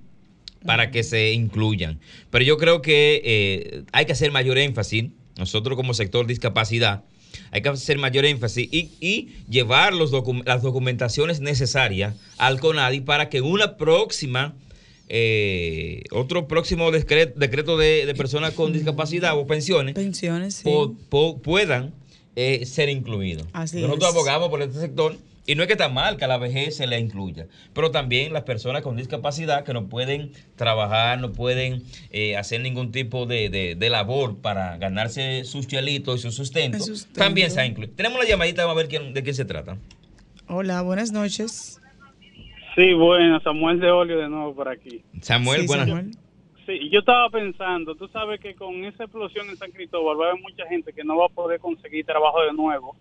para 0.66 0.91
que 0.91 1.03
se 1.03 1.32
incluyan. 1.34 1.99
Pero 2.30 2.43
yo 2.45 2.57
creo 2.57 2.82
que 2.82 3.22
eh, 3.24 3.84
hay 3.91 4.05
que 4.05 4.11
hacer 4.13 4.32
mayor 4.32 4.57
énfasis, 4.57 5.05
nosotros 5.38 5.76
como 5.76 5.93
sector 5.93 6.26
discapacidad, 6.28 7.03
hay 7.51 7.61
que 7.61 7.70
hacer 7.70 7.97
mayor 7.97 8.26
énfasis 8.26 8.68
y, 8.72 8.91
y 9.01 9.36
llevar 9.49 9.93
los 9.93 10.11
docu- 10.11 10.43
las 10.45 10.61
documentaciones 10.61 11.41
necesarias 11.41 12.16
al 12.38 12.59
CONADI 12.59 13.01
para 13.01 13.30
que 13.30 13.41
una 13.41 13.76
próxima, 13.78 14.55
eh, 15.09 16.03
otro 16.11 16.47
próximo 16.47 16.91
decre- 16.91 17.34
decreto 17.36 17.78
de, 17.78 18.05
de 18.05 18.16
personas 18.16 18.53
con 18.53 18.74
discapacidad 18.74 19.38
o 19.38 19.45
pensiones, 19.45 19.93
Pensiones, 19.95 20.55
sí. 20.55 20.63
po- 20.63 20.95
po- 21.09 21.41
puedan 21.41 21.93
eh, 22.36 22.66
ser 22.66 22.89
incluidos. 22.89 23.47
Así 23.53 23.82
Nosotros 23.82 24.09
es. 24.09 24.16
abogamos 24.16 24.49
por 24.49 24.61
este 24.61 24.80
sector 24.80 25.16
y 25.47 25.55
no 25.55 25.61
es 25.63 25.67
que 25.67 25.73
está 25.73 25.89
mal 25.89 26.17
que 26.17 26.25
a 26.25 26.27
la 26.27 26.37
vejez 26.37 26.75
se 26.77 26.87
le 26.87 26.99
incluya, 26.99 27.47
pero 27.73 27.91
también 27.91 28.33
las 28.33 28.43
personas 28.43 28.81
con 28.81 28.97
discapacidad 28.97 29.63
que 29.63 29.73
no 29.73 29.87
pueden 29.87 30.31
trabajar, 30.55 31.19
no 31.19 31.31
pueden 31.33 31.83
eh, 32.11 32.35
hacer 32.37 32.61
ningún 32.61 32.91
tipo 32.91 33.25
de, 33.25 33.49
de- 33.49 33.75
de 33.75 33.89
labor 33.89 34.37
para 34.37 34.77
ganarse 34.77 35.43
sus 35.43 35.67
chelitos 35.67 36.19
y 36.19 36.21
su 36.23 36.31
sustento, 36.31 36.79
también 37.13 37.51
se 37.51 37.61
ha 37.61 37.65
incluido. 37.65 37.93
Tenemos 37.95 38.17
la 38.19 38.27
llamadita, 38.27 38.63
vamos 38.65 38.77
a 38.77 38.81
ver 38.83 38.89
quién- 38.89 39.13
de 39.13 39.21
quién 39.23 39.35
se 39.35 39.45
trata. 39.45 39.77
Hola, 40.47 40.81
buenas 40.81 41.11
noches. 41.11 41.79
Sí, 42.75 42.93
bueno, 42.93 43.39
Samuel 43.41 43.79
de 43.79 43.89
Olio 43.89 44.17
de 44.19 44.27
nuevo 44.29 44.53
por 44.53 44.67
aquí. 44.67 45.01
Samuel, 45.21 45.61
Sí, 45.61 45.67
buenas 45.67 45.87
Samuel. 45.87 46.11
Sí, 46.66 46.89
yo 46.89 46.99
estaba 46.99 47.30
pensando, 47.30 47.93
tú 47.95 48.07
sabes 48.07 48.39
que 48.39 48.55
con 48.55 48.86
esa 48.86 49.03
explosión 49.03 49.47
en 49.49 49.57
San 49.57 49.72
Cristóbal 49.72 50.20
va 50.20 50.26
a 50.26 50.30
haber 50.32 50.41
mucha 50.41 50.66
gente 50.68 50.93
que 50.93 51.03
no 51.03 51.16
va 51.18 51.28
a 51.28 51.30
poder 51.30 51.59
conseguir 51.59 52.05
trabajo 52.05 52.41
de 52.41 52.53
nuevo 52.53 52.95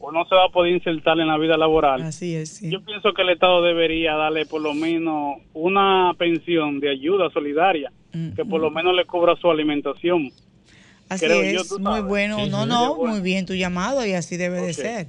o 0.00 0.12
no 0.12 0.24
se 0.26 0.34
va 0.34 0.46
a 0.46 0.48
poder 0.48 0.72
insertar 0.72 1.18
en 1.20 1.28
la 1.28 1.38
vida 1.38 1.56
laboral. 1.56 2.02
Así 2.02 2.34
es, 2.34 2.50
sí. 2.50 2.70
Yo 2.70 2.82
pienso 2.84 3.12
que 3.12 3.22
el 3.22 3.30
Estado 3.30 3.62
debería 3.62 4.14
darle 4.14 4.44
por 4.46 4.60
lo 4.60 4.74
menos 4.74 5.36
una 5.52 6.14
pensión 6.18 6.80
de 6.80 6.90
ayuda 6.90 7.30
solidaria 7.30 7.92
que 8.34 8.44
por 8.44 8.60
lo 8.60 8.70
menos 8.70 8.94
le 8.94 9.04
cubra 9.04 9.36
su 9.36 9.50
alimentación. 9.50 10.30
Así 11.08 11.26
creo 11.26 11.42
es, 11.42 11.68
yo, 11.68 11.78
muy 11.78 12.00
bueno. 12.00 12.36
Sí, 12.38 12.50
no, 12.50 12.62
sí, 12.62 12.68
no, 12.68 12.94
bueno. 12.96 13.12
muy 13.14 13.22
bien 13.22 13.46
tu 13.46 13.54
llamado 13.54 14.04
y 14.06 14.12
así 14.14 14.36
debe 14.36 14.60
de 14.60 14.72
ser. 14.72 15.08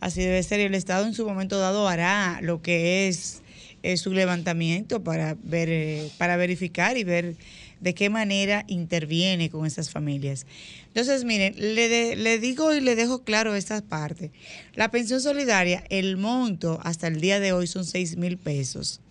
Así 0.00 0.22
debe 0.22 0.42
ser. 0.42 0.60
Y 0.60 0.64
el 0.64 0.74
Estado 0.74 1.06
en 1.06 1.14
su 1.14 1.26
momento 1.26 1.58
dado 1.58 1.88
hará 1.88 2.40
lo 2.42 2.60
que 2.62 3.08
es 3.08 3.42
eh, 3.84 3.98
su 3.98 4.12
levantamiento 4.12 5.04
para 5.04 5.36
ver, 5.42 5.68
eh, 5.68 6.10
para 6.16 6.36
verificar 6.36 6.96
y 6.96 7.04
ver 7.04 7.36
de 7.80 7.94
qué 7.94 8.08
manera 8.08 8.64
interviene 8.66 9.50
con 9.50 9.66
esas 9.66 9.90
familias. 9.90 10.46
Entonces, 10.86 11.24
miren, 11.24 11.54
le, 11.56 12.16
le 12.16 12.38
digo 12.38 12.74
y 12.74 12.80
le 12.80 12.96
dejo 12.96 13.24
claro 13.24 13.54
esta 13.54 13.82
parte. 13.82 14.32
La 14.74 14.90
pensión 14.90 15.20
solidaria, 15.20 15.84
el 15.90 16.16
monto 16.16 16.80
hasta 16.82 17.08
el 17.08 17.20
día 17.20 17.40
de 17.40 17.52
hoy 17.52 17.66
son 17.66 17.84
6 17.84 18.16
mil 18.16 18.38
pesos. 18.38 19.02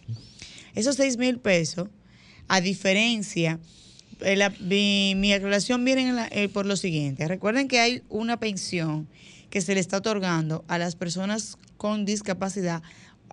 Esos 0.74 0.96
6 0.96 1.18
mil 1.18 1.38
pesos, 1.38 1.88
a 2.48 2.60
diferencia, 2.60 3.60
eh, 4.22 4.50
mi, 4.60 5.14
mi 5.16 5.34
aclaración 5.34 5.86
viene 5.86 6.28
eh, 6.32 6.50
por 6.50 6.66
lo 6.66 6.76
siguiente. 6.78 7.28
Recuerden 7.28 7.68
que 7.68 7.80
hay 7.80 8.02
una 8.10 8.40
pensión 8.40 9.08
que 9.50 9.62
se 9.62 9.76
le 9.76 9.80
está 9.80 9.98
otorgando 9.98 10.66
a 10.68 10.80
las 10.80 10.96
personas 10.96 11.60
con 11.78 12.06
discapacidad, 12.06 12.82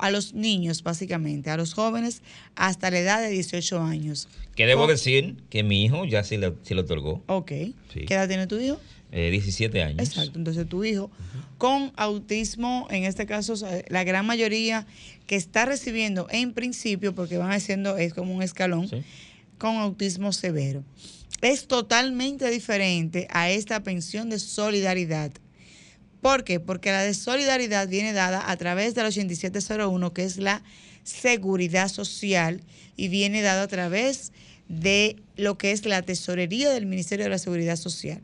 a 0.00 0.10
los 0.10 0.34
niños 0.34 0.82
básicamente, 0.82 1.50
a 1.50 1.56
los 1.56 1.74
jóvenes 1.74 2.22
hasta 2.56 2.90
la 2.90 2.98
edad 3.00 3.20
de 3.22 3.28
18 3.30 3.80
años. 3.82 4.28
Que 4.56 4.66
debo 4.66 4.82
Con- 4.82 4.90
decir 4.90 5.36
que 5.50 5.62
mi 5.62 5.84
hijo 5.84 6.04
ya 6.04 6.24
sí 6.24 6.36
le, 6.36 6.54
sí 6.62 6.74
le 6.74 6.80
otorgó, 6.82 7.22
Ok. 7.26 7.50
Sí. 7.92 8.04
¿Qué 8.06 8.14
edad 8.14 8.28
tiene 8.28 8.46
tu 8.46 8.58
hijo? 8.58 8.80
eh, 9.12 9.30
17 9.32 9.82
años. 9.82 9.98
Exacto, 10.08 10.38
entonces 10.38 10.68
tu 10.68 10.84
hijo 10.84 11.10
con 11.58 11.92
autismo, 11.96 12.86
en 12.90 13.04
este 13.04 13.26
caso 13.26 13.54
la 13.88 14.04
gran 14.04 14.24
mayoría 14.24 14.86
que 15.26 15.34
está 15.36 15.64
recibiendo 15.66 16.26
en 16.30 16.52
principio, 16.52 17.14
porque 17.14 17.36
van 17.36 17.50
haciendo, 17.52 17.96
es 17.98 18.14
como 18.14 18.34
un 18.34 18.42
escalón, 18.42 18.88
Sí. 18.88 19.02
con 19.58 19.76
autismo 19.76 20.32
severo. 20.32 20.84
Es 21.42 21.66
totalmente 21.66 22.48
diferente 22.50 23.26
a 23.30 23.50
esta 23.50 23.82
pensión 23.82 24.30
de 24.30 24.38
solidaridad. 24.38 25.32
¿Por 26.20 26.44
qué? 26.44 26.60
Porque 26.60 26.90
la 26.92 27.02
de 27.02 27.14
solidaridad 27.14 27.88
viene 27.88 28.12
dada 28.12 28.50
a 28.50 28.56
través 28.56 28.94
del 28.94 29.06
8701, 29.06 30.12
que 30.12 30.24
es 30.24 30.36
la 30.38 30.62
seguridad 31.02 31.88
social, 31.88 32.62
y 32.96 33.08
viene 33.08 33.42
dada 33.42 33.62
a 33.62 33.68
través 33.68 34.32
de 34.68 35.16
lo 35.36 35.56
que 35.58 35.72
es 35.72 35.84
la 35.86 36.02
tesorería 36.02 36.70
del 36.70 36.86
Ministerio 36.86 37.24
de 37.24 37.30
la 37.30 37.38
Seguridad 37.38 37.76
Social. 37.76 38.22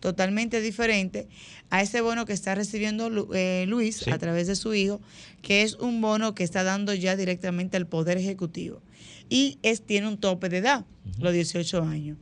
Totalmente 0.00 0.60
diferente 0.60 1.28
a 1.70 1.82
ese 1.82 2.00
bono 2.00 2.24
que 2.26 2.32
está 2.32 2.54
recibiendo 2.54 3.28
eh, 3.34 3.66
Luis 3.68 3.96
Sí. 3.98 4.10
a 4.10 4.18
través 4.18 4.46
de 4.46 4.56
su 4.56 4.74
hijo, 4.74 5.00
que 5.42 5.62
es 5.62 5.74
un 5.74 6.00
bono 6.00 6.34
que 6.34 6.44
está 6.44 6.62
dando 6.62 6.94
ya 6.94 7.16
directamente 7.16 7.76
al 7.76 7.86
Poder 7.86 8.18
Ejecutivo. 8.18 8.82
Y 9.28 9.58
es, 9.62 9.82
tiene 9.82 10.08
un 10.08 10.18
tope 10.18 10.48
de 10.48 10.58
edad, 10.58 10.84
los 11.18 11.32
18 11.32 11.82
años. 11.82 12.18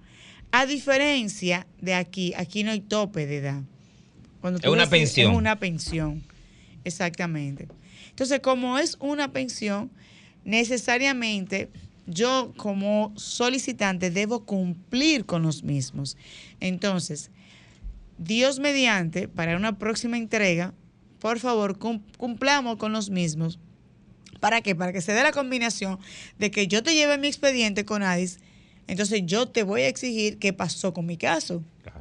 A 0.52 0.66
diferencia 0.66 1.66
de 1.80 1.94
aquí, 1.94 2.32
aquí 2.36 2.64
no 2.64 2.72
hay 2.72 2.80
tope 2.80 3.26
de 3.26 3.38
edad. 3.38 3.62
Cuando 4.40 4.58
Es 4.58 4.66
una 4.66 4.88
pensión. 4.90 5.30
Es 5.32 5.36
una 5.38 5.56
pensión, 5.58 6.22
exactamente. 6.84 7.68
Entonces, 8.10 8.40
como 8.40 8.78
es 8.78 8.96
una 9.00 9.32
pensión, 9.32 9.90
necesariamente 10.44 11.68
yo 12.06 12.52
como 12.56 13.12
solicitante 13.16 14.10
debo 14.10 14.44
cumplir 14.44 15.24
con 15.26 15.42
los 15.42 15.62
mismos. 15.62 16.16
Entonces, 16.60 17.30
Dios 18.18 18.58
mediante, 18.58 19.28
para 19.28 19.56
una 19.56 19.78
próxima 19.78 20.16
entrega, 20.18 20.74
por 21.20 21.38
favor, 21.38 21.78
cum- 21.78 22.02
cumplamos 22.16 22.76
con 22.76 22.92
los 22.92 23.10
mismos. 23.10 23.58
¿Para 24.40 24.60
qué? 24.62 24.74
Para 24.74 24.92
que 24.92 25.00
se 25.02 25.12
dé 25.12 25.22
la 25.22 25.32
combinación 25.32 25.98
de 26.38 26.50
que 26.50 26.66
yo 26.66 26.82
te 26.82 26.94
lleve 26.94 27.18
mi 27.18 27.28
expediente 27.28 27.84
con 27.84 28.02
ADIS, 28.02 28.38
entonces 28.86 29.22
yo 29.24 29.46
te 29.48 29.62
voy 29.62 29.82
a 29.82 29.88
exigir 29.88 30.38
qué 30.38 30.52
pasó 30.52 30.92
con 30.94 31.06
mi 31.06 31.16
caso. 31.16 31.62
Claro. 31.82 31.99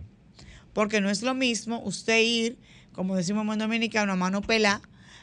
Porque 0.73 1.01
no 1.01 1.09
es 1.09 1.21
lo 1.21 1.33
mismo 1.33 1.81
usted 1.83 2.21
ir, 2.21 2.57
como 2.93 3.15
decimos 3.15 3.45
en 3.51 3.59
dominicano, 3.59 4.13
a 4.13 4.15
mano 4.15 4.41
pelá, 4.41 4.81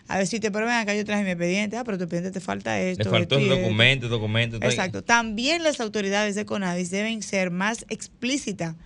a 0.09 0.18
decirte, 0.18 0.51
pero 0.51 0.66
ven 0.66 0.76
acá, 0.76 0.94
yo 0.94 1.05
traje 1.05 1.24
mi 1.24 1.30
expediente, 1.30 1.76
ah, 1.76 1.84
pero 1.84 1.99
tu 1.99 2.05
expediente 2.05 2.30
te 2.30 2.40
falta 2.40 2.80
esto. 2.80 3.05
Le 3.05 3.11
faltó 3.11 3.38
esto". 3.38 3.57
documento, 3.57 4.09
documento. 4.09 4.57
Exacto. 4.57 5.03
También 5.03 5.62
las 5.62 5.80
autoridades 5.80 6.34
de 6.34 6.44
CONADIS 6.44 6.90
deben 6.90 7.22
ser 7.22 7.51
más 7.51 7.84
explícitas 7.88 8.76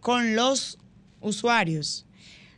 con 0.00 0.34
los 0.34 0.78
usuarios. 1.20 2.06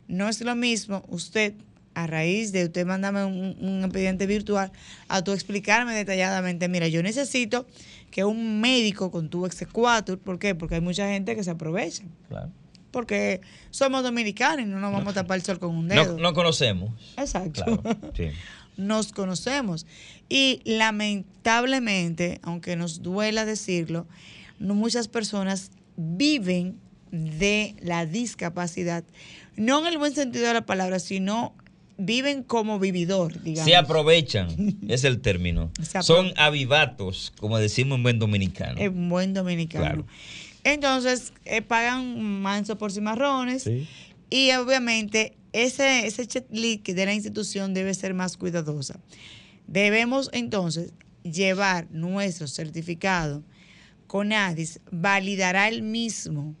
No 0.07 0.29
es 0.29 0.41
lo 0.41 0.55
mismo 0.55 1.05
usted, 1.09 1.53
a 1.93 2.07
raíz 2.07 2.51
de 2.51 2.65
usted 2.65 2.85
mandarme 2.85 3.25
un, 3.25 3.55
un 3.59 3.83
expediente 3.83 4.25
virtual, 4.25 4.71
a 5.07 5.23
tú 5.23 5.31
explicarme 5.31 5.93
detalladamente, 5.93 6.67
mira, 6.67 6.87
yo 6.87 7.03
necesito 7.03 7.67
que 8.09 8.23
un 8.23 8.61
médico 8.61 9.11
con 9.11 9.29
tu 9.29 9.45
exequatur, 9.45 10.17
¿por 10.17 10.39
qué? 10.39 10.55
Porque 10.55 10.75
hay 10.75 10.81
mucha 10.81 11.07
gente 11.07 11.35
que 11.35 11.43
se 11.43 11.51
aprovecha. 11.51 12.03
Claro. 12.29 12.51
Porque 12.91 13.41
somos 13.69 14.03
dominicanos 14.03 14.65
y 14.65 14.69
no 14.69 14.79
nos 14.79 14.91
vamos 14.91 15.11
a 15.11 15.21
tapar 15.21 15.37
el 15.37 15.43
sol 15.43 15.59
con 15.59 15.75
un 15.75 15.87
dedo. 15.87 16.13
No, 16.13 16.19
no 16.19 16.33
conocemos. 16.33 16.91
Exacto 17.17 17.63
Claro. 17.63 17.81
Sí. 18.15 18.29
nos 18.77 19.11
conocemos. 19.11 19.85
Y 20.29 20.61
lamentablemente, 20.63 22.39
aunque 22.43 22.75
nos 22.75 23.01
duela 23.01 23.45
decirlo, 23.45 24.07
no 24.59 24.75
muchas 24.75 25.07
personas 25.07 25.71
viven 25.97 26.79
de 27.11 27.75
la 27.81 28.05
discapacidad, 28.05 29.03
no 29.55 29.79
en 29.79 29.87
el 29.87 29.97
buen 29.97 30.13
sentido 30.13 30.47
de 30.47 30.53
la 30.53 30.65
palabra, 30.65 30.99
sino 30.99 31.53
viven 31.97 32.43
como 32.43 32.79
vividor, 32.79 33.41
digamos. 33.41 33.69
Se 33.69 33.75
aprovechan, 33.75 34.77
es 34.87 35.03
el 35.03 35.19
término. 35.21 35.71
Son 36.01 36.31
avivatos, 36.37 37.33
como 37.39 37.57
decimos 37.57 37.97
en 37.97 38.03
buen 38.03 38.19
dominicano. 38.19 38.79
Es 38.79 38.89
un 38.89 39.09
buen 39.09 39.33
dominicano. 39.33 39.85
Claro. 39.85 40.05
Entonces, 40.67 41.31
eh, 41.45 41.61
pagan 41.61 42.21
manso 42.41 42.77
por 42.77 42.91
cimarrones 42.91 43.63
Sí. 43.63 43.87
y 44.29 44.51
obviamente 44.51 45.37
ese, 45.53 46.05
ese 46.05 46.27
checklist 46.27 46.87
de 46.89 47.05
la 47.05 47.13
institución 47.13 47.73
debe 47.73 47.93
ser 47.93 48.13
más 48.13 48.35
cuidadosa. 48.35 48.99
Debemos 49.67 50.29
entonces 50.33 50.93
llevar 51.23 51.87
nuestro 51.91 52.47
certificado 52.47 53.43
con 54.07 54.33
ADIS, 54.33 54.79
validará 54.91 55.67
el 55.69 55.83
mismo. 55.83 56.53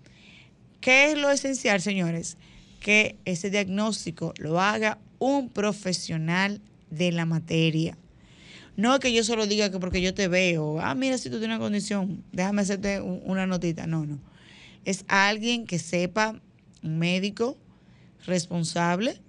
¿Qué 0.81 1.11
es 1.11 1.17
lo 1.17 1.29
esencial, 1.29 1.81
señores? 1.81 2.37
Que 2.79 3.17
ese 3.25 3.49
diagnóstico 3.49 4.33
lo 4.37 4.61
haga 4.61 4.99
un 5.19 5.49
profesional 5.49 6.61
de 6.89 7.11
la 7.11 7.25
materia. 7.25 7.97
No 8.77 8.99
que 8.99 9.11
yo 9.11 9.23
solo 9.23 9.47
diga 9.47 9.71
que 9.71 9.79
porque 9.79 10.01
yo 10.01 10.13
te 10.13 10.27
veo, 10.27 10.79
ah, 10.79 10.93
mira, 10.93 11.17
si 11.17 11.29
tú 11.29 11.39
tienes 11.39 11.57
una 11.57 11.65
condición, 11.65 12.23
déjame 12.31 12.61
hacerte 12.61 13.01
una 13.01 13.47
notita. 13.47 13.87
No, 13.87 14.05
no. 14.05 14.19
Es 14.85 15.03
alguien 15.07 15.65
que 15.65 15.79
sepa, 15.79 16.39
un 16.83 16.99
médico 16.99 17.57
responsable, 18.25 19.19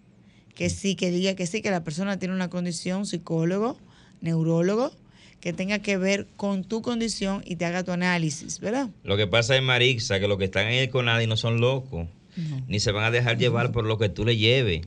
que 0.55 0.68
sí, 0.68 0.96
que 0.96 1.11
diga 1.11 1.34
que 1.34 1.46
sí, 1.46 1.62
que 1.62 1.70
la 1.70 1.82
persona 1.82 2.18
tiene 2.18 2.34
una 2.34 2.51
condición, 2.51 3.07
psicólogo, 3.07 3.78
neurólogo, 4.20 4.92
que 5.40 5.55
tenga 5.55 5.78
que 5.78 5.96
ver 5.96 6.26
con 6.36 6.62
tu 6.64 6.82
condición 6.82 7.42
y 7.46 7.57
te 7.57 7.64
haga 7.64 7.84
tu 7.84 7.92
análisis, 7.92 8.61
¿verdad? 8.61 8.90
Lo 9.03 9.16
que 9.16 9.26
pasa 9.26 9.57
es, 9.57 9.62
Marixa, 9.62 10.20
que 10.20 10.28
los 10.28 10.36
que 10.36 10.44
están 10.44 10.66
en 10.66 10.74
el 10.74 10.90
CONADI 10.90 11.26
no 11.26 11.36
son 11.36 11.61
locos, 11.61 12.07
ni 12.66 12.80
se 12.80 12.92
van 12.92 13.05
a 13.05 13.11
dejar 13.11 13.38
llevar 13.38 13.72
por 13.72 13.84
lo 13.84 13.99
que 13.99 14.09
tú 14.09 14.24
le 14.24 14.36
lleves. 14.36 14.82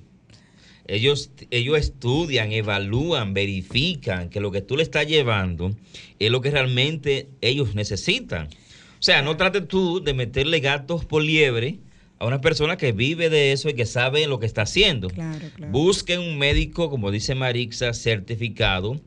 Ellos, 0.88 1.32
ellos 1.52 1.78
estudian, 1.78 2.52
evalúan, 2.52 3.34
verifican 3.34 4.30
que 4.30 4.40
lo 4.40 4.52
que 4.52 4.62
tú 4.62 4.78
le 4.78 4.84
estás 4.84 5.08
llevando 5.08 5.72
es 6.20 6.32
lo 6.32 6.42
que 6.42 6.52
realmente 6.52 7.30
ellos 7.42 7.76
necesitan. 7.76 8.48
O 8.48 9.04
sea, 9.04 9.22
no 9.22 9.38
trates 9.38 9.68
tú 9.68 10.04
de 10.04 10.14
meterle 10.14 10.60
gatos 10.60 11.06
por 11.06 11.24
liebre 11.24 11.80
a 12.20 12.26
una 12.26 12.40
persona 12.40 12.78
que 12.78 12.92
vive 12.92 13.30
de 13.30 13.52
eso 13.52 13.70
y 13.70 13.74
que 13.74 13.86
sabe 13.86 14.28
lo 14.28 14.40
que 14.40 14.46
está 14.46 14.62
haciendo. 14.62 15.10
Claro, 15.10 15.48
claro. 15.56 15.72
Busquen 15.72 16.20
un 16.20 16.38
médico, 16.38 16.90
como 16.90 17.10
dice 17.10 17.34
Marixa, 17.34 17.94
certificado, 17.94 19.02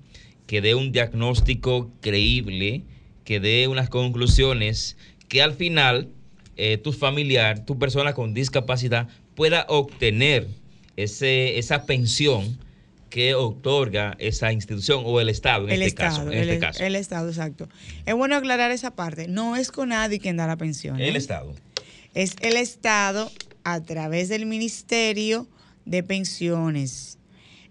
que 0.47 0.61
dé 0.61 0.75
un 0.75 0.91
diagnóstico 0.91 1.93
creíble, 2.01 2.83
que 3.25 3.39
dé 3.39 3.69
unas 3.69 3.89
conclusiones, 3.89 4.97
que 5.29 5.43
al 5.43 5.55
final 5.55 6.09
eh, 6.57 6.79
tu 6.79 6.93
familiar, 6.93 7.65
tu 7.65 7.79
persona 7.79 8.15
con 8.15 8.35
discapacidad 8.35 9.09
pueda 9.35 9.65
obtener 9.69 10.49
ese, 10.97 11.59
esa 11.59 11.87
pensión 11.87 12.59
que 13.15 13.37
otorga 13.37 14.17
esa 14.19 14.53
institución 14.53 15.05
o 15.07 15.21
el 15.21 15.29
Estado 15.29 15.69
en 15.69 15.75
el 15.75 15.83
este 15.83 16.03
Estado, 16.03 16.17
caso. 16.17 16.33
En 16.33 16.39
el, 16.39 16.49
este 16.49 16.61
caso. 16.61 16.83
el 16.83 16.97
Estado, 16.97 17.29
exacto. 17.29 17.69
Es 18.07 18.15
bueno 18.17 18.35
aclarar 18.35 18.73
esa 18.73 18.97
parte. 18.97 19.29
No 19.29 19.55
es 19.55 19.71
con 19.71 19.91
nadie 19.91 20.19
quien 20.19 20.37
da 20.37 20.49
la 20.49 20.57
pensión. 20.57 21.01
¿eh? 21.01 21.11
El 21.11 21.15
Estado. 21.15 21.55
Es 22.15 22.35
el 22.41 22.57
Estado 22.57 23.31
a 23.63 23.81
través 23.83 24.29
del 24.29 24.47
Ministerio 24.47 25.47
de 25.85 26.03
Pensiones. 26.03 27.19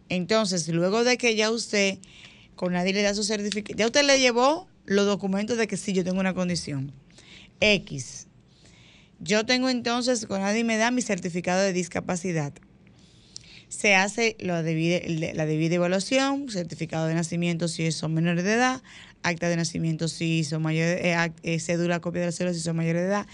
Entonces, 0.08 0.68
luego 0.70 1.04
de 1.04 1.18
que 1.18 1.36
ya 1.36 1.52
usted, 1.52 1.98
con 2.56 2.72
nadie 2.72 2.94
le 2.94 3.02
da 3.02 3.14
su 3.14 3.26
certificado, 3.26 3.78
ya 3.78 3.88
usted 3.88 4.06
le 4.06 4.22
llevó 4.22 4.70
los 4.86 5.06
documentos 5.06 5.58
de 5.58 5.68
que 5.68 5.76
sí, 5.76 5.92
yo 5.92 6.06
tengo 6.06 6.22
una 6.22 6.34
condición. 6.34 6.94
X. 7.60 8.28
Yo 9.20 9.46
tengo 9.46 9.68
entonces, 9.70 10.26
con 10.26 10.40
nadie 10.40 10.64
me 10.64 10.78
da 10.78 10.90
mi 10.90 11.02
certificado 11.02 11.62
de 11.62 11.74
discapacidad 11.74 12.54
se 13.74 13.96
hace 13.96 14.38
la 14.40 14.62
debida, 14.62 15.00
la 15.34 15.48
debida 15.48 15.76
evaluación, 15.76 16.48
certificado 16.50 17.08
de 17.08 17.16
nacimiento 17.16 17.68
si 17.68 17.92
son 17.92 18.14
menores 18.14 18.44
de 18.44 18.54
edad, 18.54 18.84
acta 19.24 19.50
de 19.50 19.58
nacimiento 19.58 20.08
si 20.08 20.44
son 20.44 20.62
mayores, 20.62 21.04
eh, 21.04 21.32
eh, 21.42 21.60
cédula, 21.60 22.00
copia 22.00 22.22
de 22.22 22.28
la 22.28 22.32
cédula 22.32 22.54
si 22.54 22.60
son 22.60 22.76
mayores 22.76 23.02
de 23.02 23.08
edad. 23.08 23.28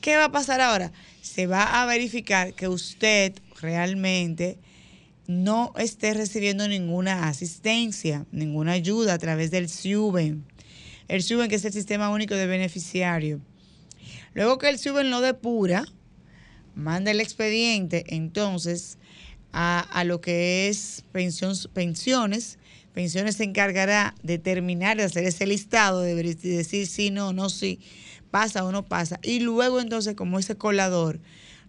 ¿Qué 0.00 0.16
va 0.16 0.24
a 0.24 0.32
pasar 0.32 0.60
ahora? 0.60 0.90
Se 1.22 1.46
va 1.46 1.80
a 1.80 1.86
verificar 1.86 2.54
que 2.54 2.66
usted 2.66 3.34
realmente 3.60 4.58
no 5.28 5.72
esté 5.78 6.12
recibiendo 6.12 6.66
ninguna 6.66 7.28
asistencia, 7.28 8.26
ninguna 8.32 8.72
ayuda 8.72 9.14
a 9.14 9.18
través 9.18 9.52
del 9.52 9.68
SIUBEN. 9.68 10.44
El 11.06 11.22
SIUBEN 11.22 11.48
que 11.48 11.54
es 11.54 11.64
el 11.64 11.72
Sistema 11.72 12.10
Único 12.10 12.34
de 12.34 12.46
Beneficiario. 12.46 13.40
Luego 14.34 14.58
que 14.58 14.68
el 14.68 14.78
SIUBEN 14.78 15.10
lo 15.10 15.20
depura, 15.20 15.84
manda 16.74 17.12
el 17.12 17.20
expediente, 17.20 18.04
entonces 18.08 18.98
a, 19.56 19.78
a 19.80 20.04
lo 20.04 20.20
que 20.20 20.68
es 20.68 21.04
pensión, 21.12 21.54
pensiones. 21.72 22.58
Pensiones 22.92 23.36
se 23.36 23.44
encargará 23.44 24.14
de 24.22 24.38
terminar 24.38 24.96
de 24.96 25.04
hacer 25.04 25.24
ese 25.24 25.46
listado, 25.46 26.00
de 26.00 26.14
decir 26.14 26.86
sí, 26.86 27.10
no, 27.10 27.32
no, 27.32 27.48
sí, 27.48 27.80
pasa 28.30 28.64
o 28.64 28.72
no 28.72 28.84
pasa. 28.84 29.18
Y 29.22 29.40
luego 29.40 29.80
entonces, 29.80 30.14
como 30.14 30.38
ese 30.38 30.56
colador, 30.56 31.20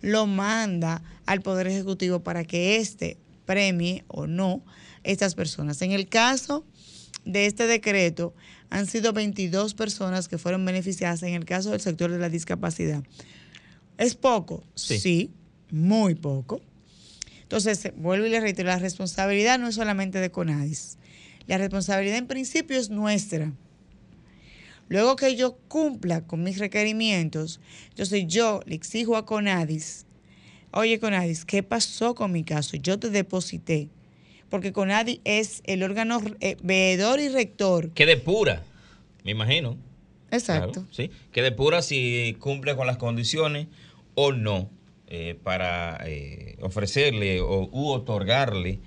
lo 0.01 0.25
manda 0.27 1.01
al 1.25 1.41
Poder 1.41 1.67
Ejecutivo 1.67 2.19
para 2.19 2.43
que 2.43 2.77
éste 2.77 3.17
premie 3.45 4.03
o 4.07 4.27
no 4.27 4.63
estas 5.03 5.35
personas. 5.35 5.81
En 5.81 5.91
el 5.91 6.07
caso 6.07 6.65
de 7.23 7.45
este 7.45 7.67
decreto, 7.67 8.33
han 8.69 8.87
sido 8.87 9.13
22 9.13 9.75
personas 9.75 10.27
que 10.27 10.37
fueron 10.37 10.65
beneficiadas 10.65 11.23
en 11.23 11.33
el 11.33 11.45
caso 11.45 11.71
del 11.71 11.81
sector 11.81 12.11
de 12.11 12.19
la 12.19 12.29
discapacidad. 12.29 13.03
¿Es 13.97 14.15
poco? 14.15 14.63
Sí. 14.75 14.99
sí 14.99 15.31
muy 15.71 16.15
poco. 16.15 16.61
Entonces, 17.45 17.91
vuelvo 17.95 18.25
y 18.25 18.31
le 18.31 18.39
reitero, 18.39 18.69
la 18.69 18.79
responsabilidad 18.79 19.59
no 19.59 19.67
es 19.67 19.75
solamente 19.75 20.19
de 20.19 20.31
CONADIS. 20.31 20.97
La 21.45 21.59
responsabilidad 21.59 22.17
en 22.17 22.25
principio 22.25 22.75
es 22.75 22.89
nuestra. 22.89 23.53
Luego 24.89 25.15
que 25.15 25.35
yo 25.35 25.55
cumpla 25.67 26.25
con 26.25 26.41
mis 26.41 26.57
requerimientos, 26.57 27.59
entonces 27.89 28.25
yo 28.25 28.61
le 28.65 28.73
exijo 28.73 29.15
a 29.15 29.27
CONADIS, 29.27 30.07
oye 30.71 30.99
CONADIS, 30.99 31.45
¿qué 31.45 31.61
pasó 31.61 32.15
con 32.15 32.31
mi 32.31 32.43
caso? 32.43 32.77
Yo 32.77 32.97
te 32.97 33.11
deposité. 33.11 33.89
Porque 34.49 34.73
CONADIS 34.73 35.21
es 35.23 35.61
el 35.65 35.83
órgano 35.83 36.23
eh, 36.39 36.57
veedor 36.63 37.19
y 37.19 37.29
rector. 37.29 37.91
Que 37.91 38.07
depura, 38.07 38.63
me 39.23 39.31
imagino. 39.31 39.77
Exacto. 40.31 40.81
Claro, 40.81 40.87
sí, 40.89 41.11
que 41.31 41.43
depura 41.43 41.83
si 41.83 42.35
cumple 42.39 42.75
con 42.75 42.87
las 42.87 42.97
condiciones 42.97 43.67
o 44.15 44.31
no 44.31 44.71
eh, 45.07 45.37
para 45.43 45.99
eh, 46.05 46.57
ofrecerle 46.61 47.41
o 47.41 47.69
u 47.71 47.89
otorgarle 47.89 48.79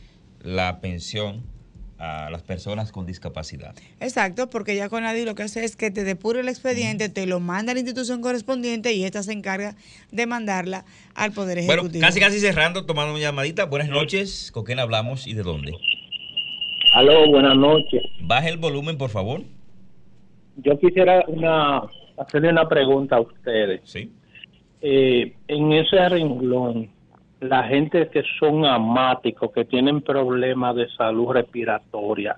la 0.43 0.81
pensión 0.81 1.45
a 1.99 2.31
las 2.31 2.43
personas 2.43 2.93
con 2.93 3.07
discapacidad. 3.07 3.75
Exacto, 4.01 4.49
porque 4.49 4.77
ya 4.77 4.89
con 4.89 5.03
nadie 5.03 5.25
lo 5.25 5.35
que 5.35 5.43
hace 5.43 5.65
es 5.65 5.77
que 5.77 5.91
te 5.91 6.05
depure 6.05 6.41
el 6.41 6.49
expediente, 6.49 7.09
te 7.09 7.27
lo 7.27 7.41
manda 7.41 7.73
a 7.73 7.75
la 7.75 7.81
institución 7.81 8.21
correspondiente 8.21 8.93
y 8.93 9.05
esta 9.05 9.23
se 9.23 9.33
encarga 9.33 9.75
de 10.13 10.27
mandarla 10.27 10.85
al 11.15 11.33
Poder 11.33 11.59
Ejecutivo. 11.59 11.89
Bueno, 11.91 12.01
casi 12.01 12.21
casi 12.21 12.39
cerrando, 12.39 12.87
tomando 12.87 13.13
una 13.13 13.21
llamadita. 13.21 13.65
Buenas 13.65 13.89
noches, 13.89 14.53
¿con 14.53 14.65
quién 14.65 14.79
hablamos 14.79 15.27
y 15.27 15.35
de 15.35 15.43
dónde? 15.43 15.73
Aló, 16.95 17.29
buenas 17.31 17.57
noches. 17.57 18.03
Baje 18.21 18.49
el 18.49 18.59
volumen, 18.59 18.97
por 18.97 19.11
favor. 19.11 19.43
Yo 20.57 20.79
quisiera 20.79 21.25
una, 21.27 21.83
hacerle 22.17 22.51
una 22.51 22.69
pregunta 22.69 23.17
a 23.17 23.21
ustedes. 23.21 23.81
Sí. 23.85 24.13
Eh, 24.81 25.35
en 25.49 25.73
ese 25.73 26.09
renglón, 26.09 26.89
la 27.41 27.65
gente 27.65 28.09
que 28.13 28.23
son 28.39 28.65
amáticos, 28.65 29.51
que 29.53 29.65
tienen 29.65 30.01
problemas 30.03 30.77
de 30.77 30.89
salud 30.97 31.33
respiratoria, 31.33 32.37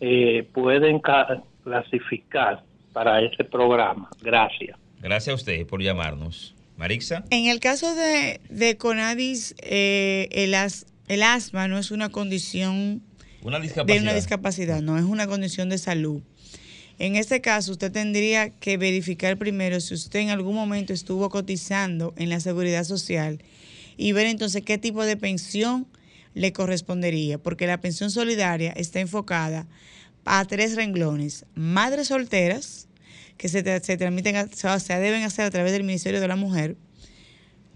eh, 0.00 0.46
pueden 0.52 0.98
ca- 1.00 1.42
clasificar 1.64 2.62
para 2.92 3.20
ese 3.22 3.44
programa. 3.44 4.08
Gracias. 4.22 4.76
Gracias 5.00 5.32
a 5.32 5.34
usted 5.36 5.66
por 5.66 5.82
llamarnos. 5.82 6.54
Marixa. 6.76 7.24
En 7.30 7.46
el 7.46 7.58
caso 7.60 7.94
de, 7.94 8.40
de 8.50 8.76
Conadis, 8.76 9.54
eh, 9.62 10.28
el, 10.30 10.54
as- 10.54 10.86
el 11.08 11.22
asma 11.24 11.66
no 11.68 11.76
es 11.78 11.90
una 11.90 12.08
condición 12.08 13.02
Una 13.42 13.58
discapacidad. 13.58 13.96
de 13.96 14.02
una 14.02 14.14
discapacidad, 14.14 14.80
no 14.82 14.96
es 14.96 15.04
una 15.04 15.26
condición 15.26 15.68
de 15.68 15.78
salud. 15.78 16.22
En 16.98 17.14
este 17.14 17.40
caso, 17.40 17.72
usted 17.72 17.92
tendría 17.92 18.50
que 18.50 18.76
verificar 18.76 19.38
primero 19.38 19.80
si 19.80 19.94
usted 19.94 20.20
en 20.20 20.30
algún 20.30 20.54
momento 20.54 20.92
estuvo 20.92 21.30
cotizando 21.30 22.12
en 22.16 22.28
la 22.28 22.40
seguridad 22.40 22.82
social 22.82 23.40
y 23.96 24.12
ver 24.12 24.26
entonces 24.26 24.62
qué 24.64 24.78
tipo 24.78 25.04
de 25.04 25.16
pensión 25.16 25.86
le 26.34 26.52
correspondería, 26.52 27.38
porque 27.38 27.66
la 27.66 27.80
pensión 27.80 28.10
solidaria 28.10 28.72
está 28.72 28.98
enfocada 28.98 29.68
a 30.24 30.44
tres 30.44 30.74
renglones. 30.74 31.46
Madres 31.54 32.08
solteras, 32.08 32.88
que 33.36 33.48
se, 33.48 33.62
se 33.80 33.96
transmiten, 33.96 34.36
o 34.36 34.48
sea, 34.52 34.80
se 34.80 34.98
deben 34.98 35.22
hacer 35.22 35.44
a 35.44 35.50
través 35.50 35.72
del 35.72 35.84
Ministerio 35.84 36.20
de 36.20 36.28
la 36.28 36.36
Mujer, 36.36 36.76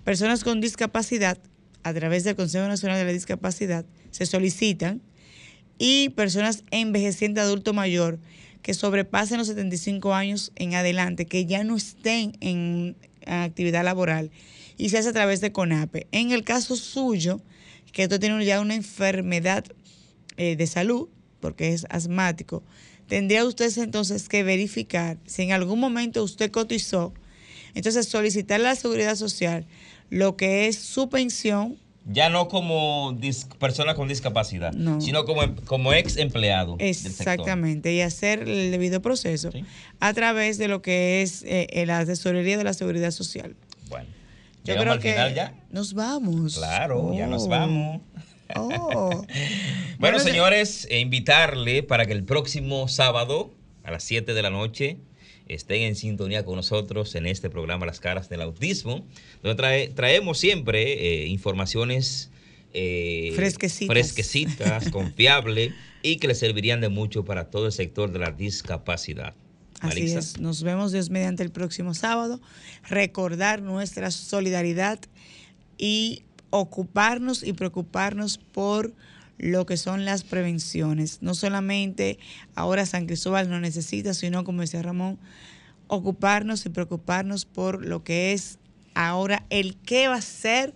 personas 0.02 0.42
con 0.42 0.60
discapacidad, 0.60 1.38
a 1.84 1.94
través 1.94 2.24
del 2.24 2.34
Consejo 2.34 2.66
Nacional 2.66 2.98
de 2.98 3.04
la 3.04 3.12
Discapacidad, 3.12 3.84
se 4.10 4.26
solicitan, 4.26 5.00
y 5.78 6.10
personas 6.10 6.64
envejecientes 6.70 7.42
adulto 7.42 7.72
mayor 7.72 8.20
que 8.62 8.74
sobrepasen 8.74 9.38
los 9.38 9.48
75 9.48 10.14
años 10.14 10.52
en 10.56 10.74
adelante, 10.74 11.26
que 11.26 11.46
ya 11.46 11.64
no 11.64 11.76
estén 11.76 12.36
en 12.40 12.96
actividad 13.26 13.84
laboral, 13.84 14.30
y 14.76 14.88
se 14.88 14.98
hace 14.98 15.10
a 15.10 15.12
través 15.12 15.40
de 15.40 15.52
CONAPE. 15.52 16.06
En 16.12 16.32
el 16.32 16.44
caso 16.44 16.76
suyo, 16.76 17.40
que 17.92 18.04
usted 18.04 18.20
tiene 18.20 18.44
ya 18.44 18.60
una 18.60 18.74
enfermedad 18.74 19.64
eh, 20.36 20.56
de 20.56 20.66
salud, 20.66 21.08
porque 21.40 21.72
es 21.72 21.86
asmático, 21.90 22.62
tendría 23.08 23.44
usted 23.44 23.76
entonces 23.78 24.28
que 24.28 24.42
verificar 24.42 25.18
si 25.26 25.42
en 25.42 25.52
algún 25.52 25.78
momento 25.78 26.22
usted 26.22 26.50
cotizó, 26.50 27.12
entonces 27.74 28.08
solicitar 28.08 28.60
la 28.60 28.74
seguridad 28.76 29.16
social 29.16 29.66
lo 30.12 30.36
que 30.36 30.68
es 30.68 30.76
su 30.76 31.08
pensión 31.08 31.78
Ya 32.04 32.28
no 32.30 32.48
como 32.48 33.12
dis- 33.12 33.46
persona 33.58 33.94
con 33.94 34.08
discapacidad, 34.08 34.72
No. 34.72 35.00
sino 35.00 35.24
como, 35.24 35.54
como 35.66 35.92
ex 35.92 36.16
empleado. 36.16 36.76
del 36.76 36.94
sector. 36.94 37.10
Exactamente, 37.12 37.92
y 37.94 38.00
hacer 38.00 38.40
el 38.48 38.70
debido 38.72 39.00
proceso 39.02 39.50
a 40.00 40.12
través 40.12 40.58
de 40.58 40.66
lo 40.68 40.82
que 40.82 41.22
es 41.22 41.42
eh, 41.44 41.68
eh, 41.70 41.86
la 41.86 42.04
tesorería 42.04 42.58
de 42.58 42.64
la 42.64 42.72
seguridad 42.74 43.12
social. 43.12 43.54
Bueno, 43.88 44.06
Yo 44.64 44.74
creo 44.76 44.92
al 44.94 44.98
que 45.00 45.12
final 45.12 45.34
ya. 45.34 45.54
nos 45.70 45.94
vamos. 45.94 46.56
Claro, 46.56 47.14
ya 47.14 47.26
nos 47.28 47.44
Oh. 47.44 47.48
vamos. 47.48 48.00
Oh. 48.56 49.24
Bueno, 49.98 50.18
señores, 50.18 50.88
e 50.90 50.98
invitarle 50.98 51.84
para 51.84 52.06
que 52.06 52.12
el 52.12 52.24
próximo 52.24 52.88
sábado 52.88 53.52
a 53.84 53.92
las 53.92 54.02
7 54.02 54.34
de 54.34 54.42
la 54.42 54.50
noche 54.50 54.96
estén 55.48 55.82
en 55.82 55.96
sintonía 55.96 56.44
con 56.44 56.56
nosotros 56.56 57.14
en 57.14 57.26
este 57.26 57.50
programa 57.50 57.86
Las 57.86 58.00
Caras 58.00 58.28
del 58.28 58.42
Autismo, 58.42 59.04
donde 59.42 59.92
traemos 59.94 60.38
siempre 60.38 61.22
eh, 61.22 61.26
informaciones 61.26 62.30
eh, 62.74 63.32
fresquecitas, 63.34 63.92
fresquecitas 63.92 64.90
confiables 64.92 65.72
y 66.02 66.16
que 66.16 66.28
le 66.28 66.34
servirían 66.34 66.80
de 66.80 66.88
mucho 66.88 67.24
para 67.24 67.50
todo 67.50 67.66
el 67.66 67.72
sector 67.72 68.12
de 68.12 68.18
la 68.18 68.30
discapacidad. 68.30 69.34
Así 69.80 70.12
es, 70.12 70.38
nos 70.38 70.62
vemos 70.62 70.92
Dios 70.92 71.10
mediante 71.10 71.42
el 71.42 71.50
próximo 71.50 71.92
sábado. 71.92 72.40
Recordar 72.88 73.62
nuestra 73.62 74.10
solidaridad 74.12 75.00
y 75.76 76.22
ocuparnos 76.50 77.42
y 77.42 77.52
preocuparnos 77.52 78.38
por 78.38 78.92
lo 79.42 79.66
que 79.66 79.76
son 79.76 80.04
las 80.06 80.22
prevenciones. 80.22 81.18
No 81.20 81.34
solamente 81.34 82.18
ahora 82.54 82.86
San 82.86 83.06
Cristóbal 83.06 83.50
no 83.50 83.60
necesita, 83.60 84.14
sino 84.14 84.44
como 84.44 84.62
decía 84.62 84.80
Ramón, 84.82 85.18
ocuparnos 85.88 86.64
y 86.64 86.70
preocuparnos 86.70 87.44
por 87.44 87.84
lo 87.84 88.04
que 88.04 88.32
es 88.32 88.58
ahora 88.94 89.44
el 89.50 89.76
qué 89.76 90.06
va 90.08 90.14
a 90.14 90.22
ser 90.22 90.74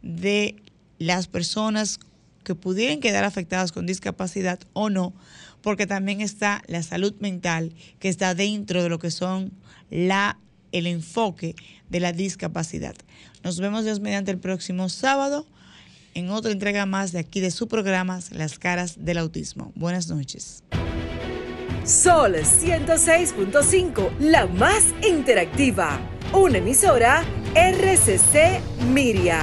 de 0.00 0.56
las 0.98 1.26
personas 1.26 1.98
que 2.44 2.54
pudieran 2.54 3.00
quedar 3.00 3.24
afectadas 3.24 3.72
con 3.72 3.84
discapacidad 3.84 4.60
o 4.74 4.90
no, 4.90 5.12
porque 5.60 5.86
también 5.86 6.20
está 6.20 6.62
la 6.68 6.82
salud 6.84 7.14
mental 7.18 7.74
que 7.98 8.08
está 8.08 8.34
dentro 8.34 8.82
de 8.82 8.88
lo 8.88 8.98
que 9.00 9.10
son 9.10 9.52
la 9.90 10.38
el 10.70 10.86
enfoque 10.86 11.54
de 11.88 12.00
la 12.00 12.12
discapacidad. 12.12 12.94
Nos 13.42 13.60
vemos 13.60 13.84
Dios 13.84 14.00
mediante 14.00 14.30
el 14.30 14.38
próximo 14.38 14.88
sábado 14.88 15.46
en 16.14 16.30
otra 16.30 16.52
entrega 16.52 16.86
más 16.86 17.12
de 17.12 17.18
aquí 17.18 17.40
de 17.40 17.50
su 17.50 17.68
programa 17.68 18.20
Las 18.30 18.58
caras 18.58 19.04
del 19.04 19.18
autismo. 19.18 19.72
Buenas 19.74 20.08
noches. 20.08 20.62
Sol 21.84 22.34
106.5, 22.34 24.18
la 24.18 24.46
más 24.46 24.86
interactiva. 25.06 26.00
Una 26.32 26.58
emisora 26.58 27.22
RCC 27.54 28.60
Miria. 28.88 29.42